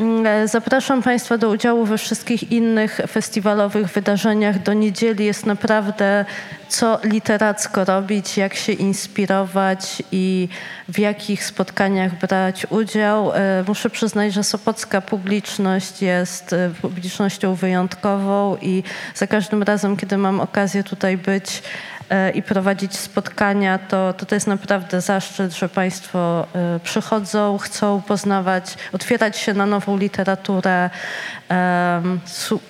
Mm, 0.00 0.48
Zapraszam 0.48 1.02
Państwa 1.02 1.38
do 1.38 1.48
udziału 1.50 1.84
we 1.84 1.98
wszystkich 1.98 2.52
innych 2.52 3.00
festiwalowych 3.08 3.86
wydarzeniach. 3.86 4.62
Do 4.62 4.72
niedzieli 4.72 5.24
jest 5.24 5.46
naprawdę 5.46 6.24
co 6.68 6.98
literacko 7.04 7.84
robić, 7.84 8.36
jak 8.36 8.54
się 8.54 8.72
inspirować 8.72 10.02
i 10.12 10.48
w 10.88 10.98
jakich 10.98 11.44
spotkaniach 11.44 12.18
brać 12.18 12.66
udział. 12.70 13.32
E, 13.34 13.64
Muszę 13.68 13.90
przyznać, 13.90 14.32
że 14.32 14.44
sopocka 14.44 15.00
publiczność 15.00 16.02
jest 16.02 16.52
e, 16.52 16.70
publicznością 16.82 17.54
wyjątkową 17.54 18.56
i 18.62 18.82
za 19.14 19.26
każdym 19.26 19.62
razem, 19.62 19.96
kiedy 19.96 20.16
mam 20.16 20.40
okazję 20.40 20.84
tutaj 20.84 21.16
być, 21.16 21.58
e, 21.58 21.99
i 22.34 22.42
prowadzić 22.42 22.96
spotkania, 22.96 23.78
to, 23.78 24.12
to 24.12 24.26
to 24.26 24.34
jest 24.34 24.46
naprawdę 24.46 25.00
zaszczyt, 25.00 25.52
że 25.52 25.68
Państwo 25.68 26.46
e, 26.54 26.80
przychodzą, 26.80 27.58
chcą 27.58 28.02
poznawać, 28.02 28.74
otwierać 28.92 29.38
się 29.38 29.54
na 29.54 29.66
nową 29.66 29.96
literaturę. 29.96 30.90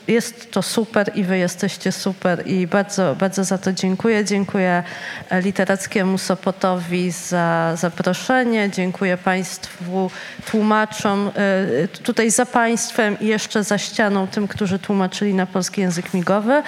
Jest 0.08 0.50
to 0.50 0.62
super 0.62 1.10
i 1.14 1.24
Wy 1.24 1.38
jesteście 1.38 1.92
super 1.92 2.46
i 2.46 2.66
bardzo, 2.66 3.14
bardzo 3.14 3.44
za 3.44 3.58
to 3.58 3.72
dziękuję. 3.72 4.24
Dziękuję 4.24 4.82
e, 5.30 5.42
Literackiemu 5.42 6.18
Sopotowi 6.18 7.10
za 7.10 7.72
zaproszenie. 7.76 8.70
Dziękuję 8.70 9.16
Państwu 9.16 10.10
tłumaczom 10.50 11.30
e, 11.36 11.88
tutaj 11.88 12.30
za 12.30 12.46
Państwem 12.46 13.20
i 13.20 13.26
jeszcze 13.26 13.64
za 13.64 13.78
ścianą 13.78 14.26
tym, 14.26 14.48
którzy 14.48 14.78
tłumaczyli 14.78 15.34
na 15.34 15.46
polski 15.46 15.80
język 15.80 16.14
migowy. 16.14 16.62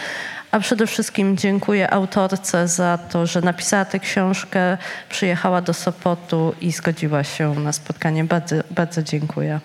A 0.52 0.60
przede 0.60 0.86
wszystkim 0.86 1.36
dziękuję 1.36 1.90
autorce 1.90 2.68
za 2.68 2.98
to, 2.98 3.26
że 3.26 3.40
napisała 3.40 3.84
tę 3.84 3.98
książkę, 3.98 4.78
przyjechała 5.08 5.60
do 5.60 5.74
Sopotu 5.74 6.54
i 6.60 6.72
zgodziła 6.72 7.24
się 7.24 7.54
na 7.54 7.72
spotkanie. 7.72 8.24
Bardzo, 8.24 8.56
bardzo 8.70 9.02
dziękuję. 9.02 9.60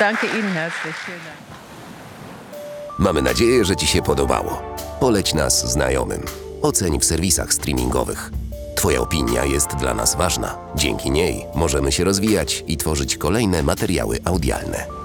Danke 0.00 0.26
Ihnen 0.26 0.52
herzlich. 0.52 1.06
Dank. 1.06 1.50
Mamy 2.98 3.22
nadzieję, 3.22 3.64
że 3.64 3.76
Ci 3.76 3.86
się 3.86 4.02
podobało. 4.02 4.76
Poleć 5.00 5.34
nas 5.34 5.72
znajomym. 5.72 6.22
Oceń 6.62 7.00
w 7.00 7.04
serwisach 7.04 7.54
streamingowych. 7.54 8.30
Twoja 8.76 9.00
opinia 9.00 9.44
jest 9.44 9.76
dla 9.76 9.94
nas 9.94 10.16
ważna. 10.16 10.58
Dzięki 10.74 11.10
niej 11.10 11.46
możemy 11.54 11.92
się 11.92 12.04
rozwijać 12.04 12.64
i 12.66 12.76
tworzyć 12.76 13.16
kolejne 13.16 13.62
materiały 13.62 14.18
audialne. 14.24 14.99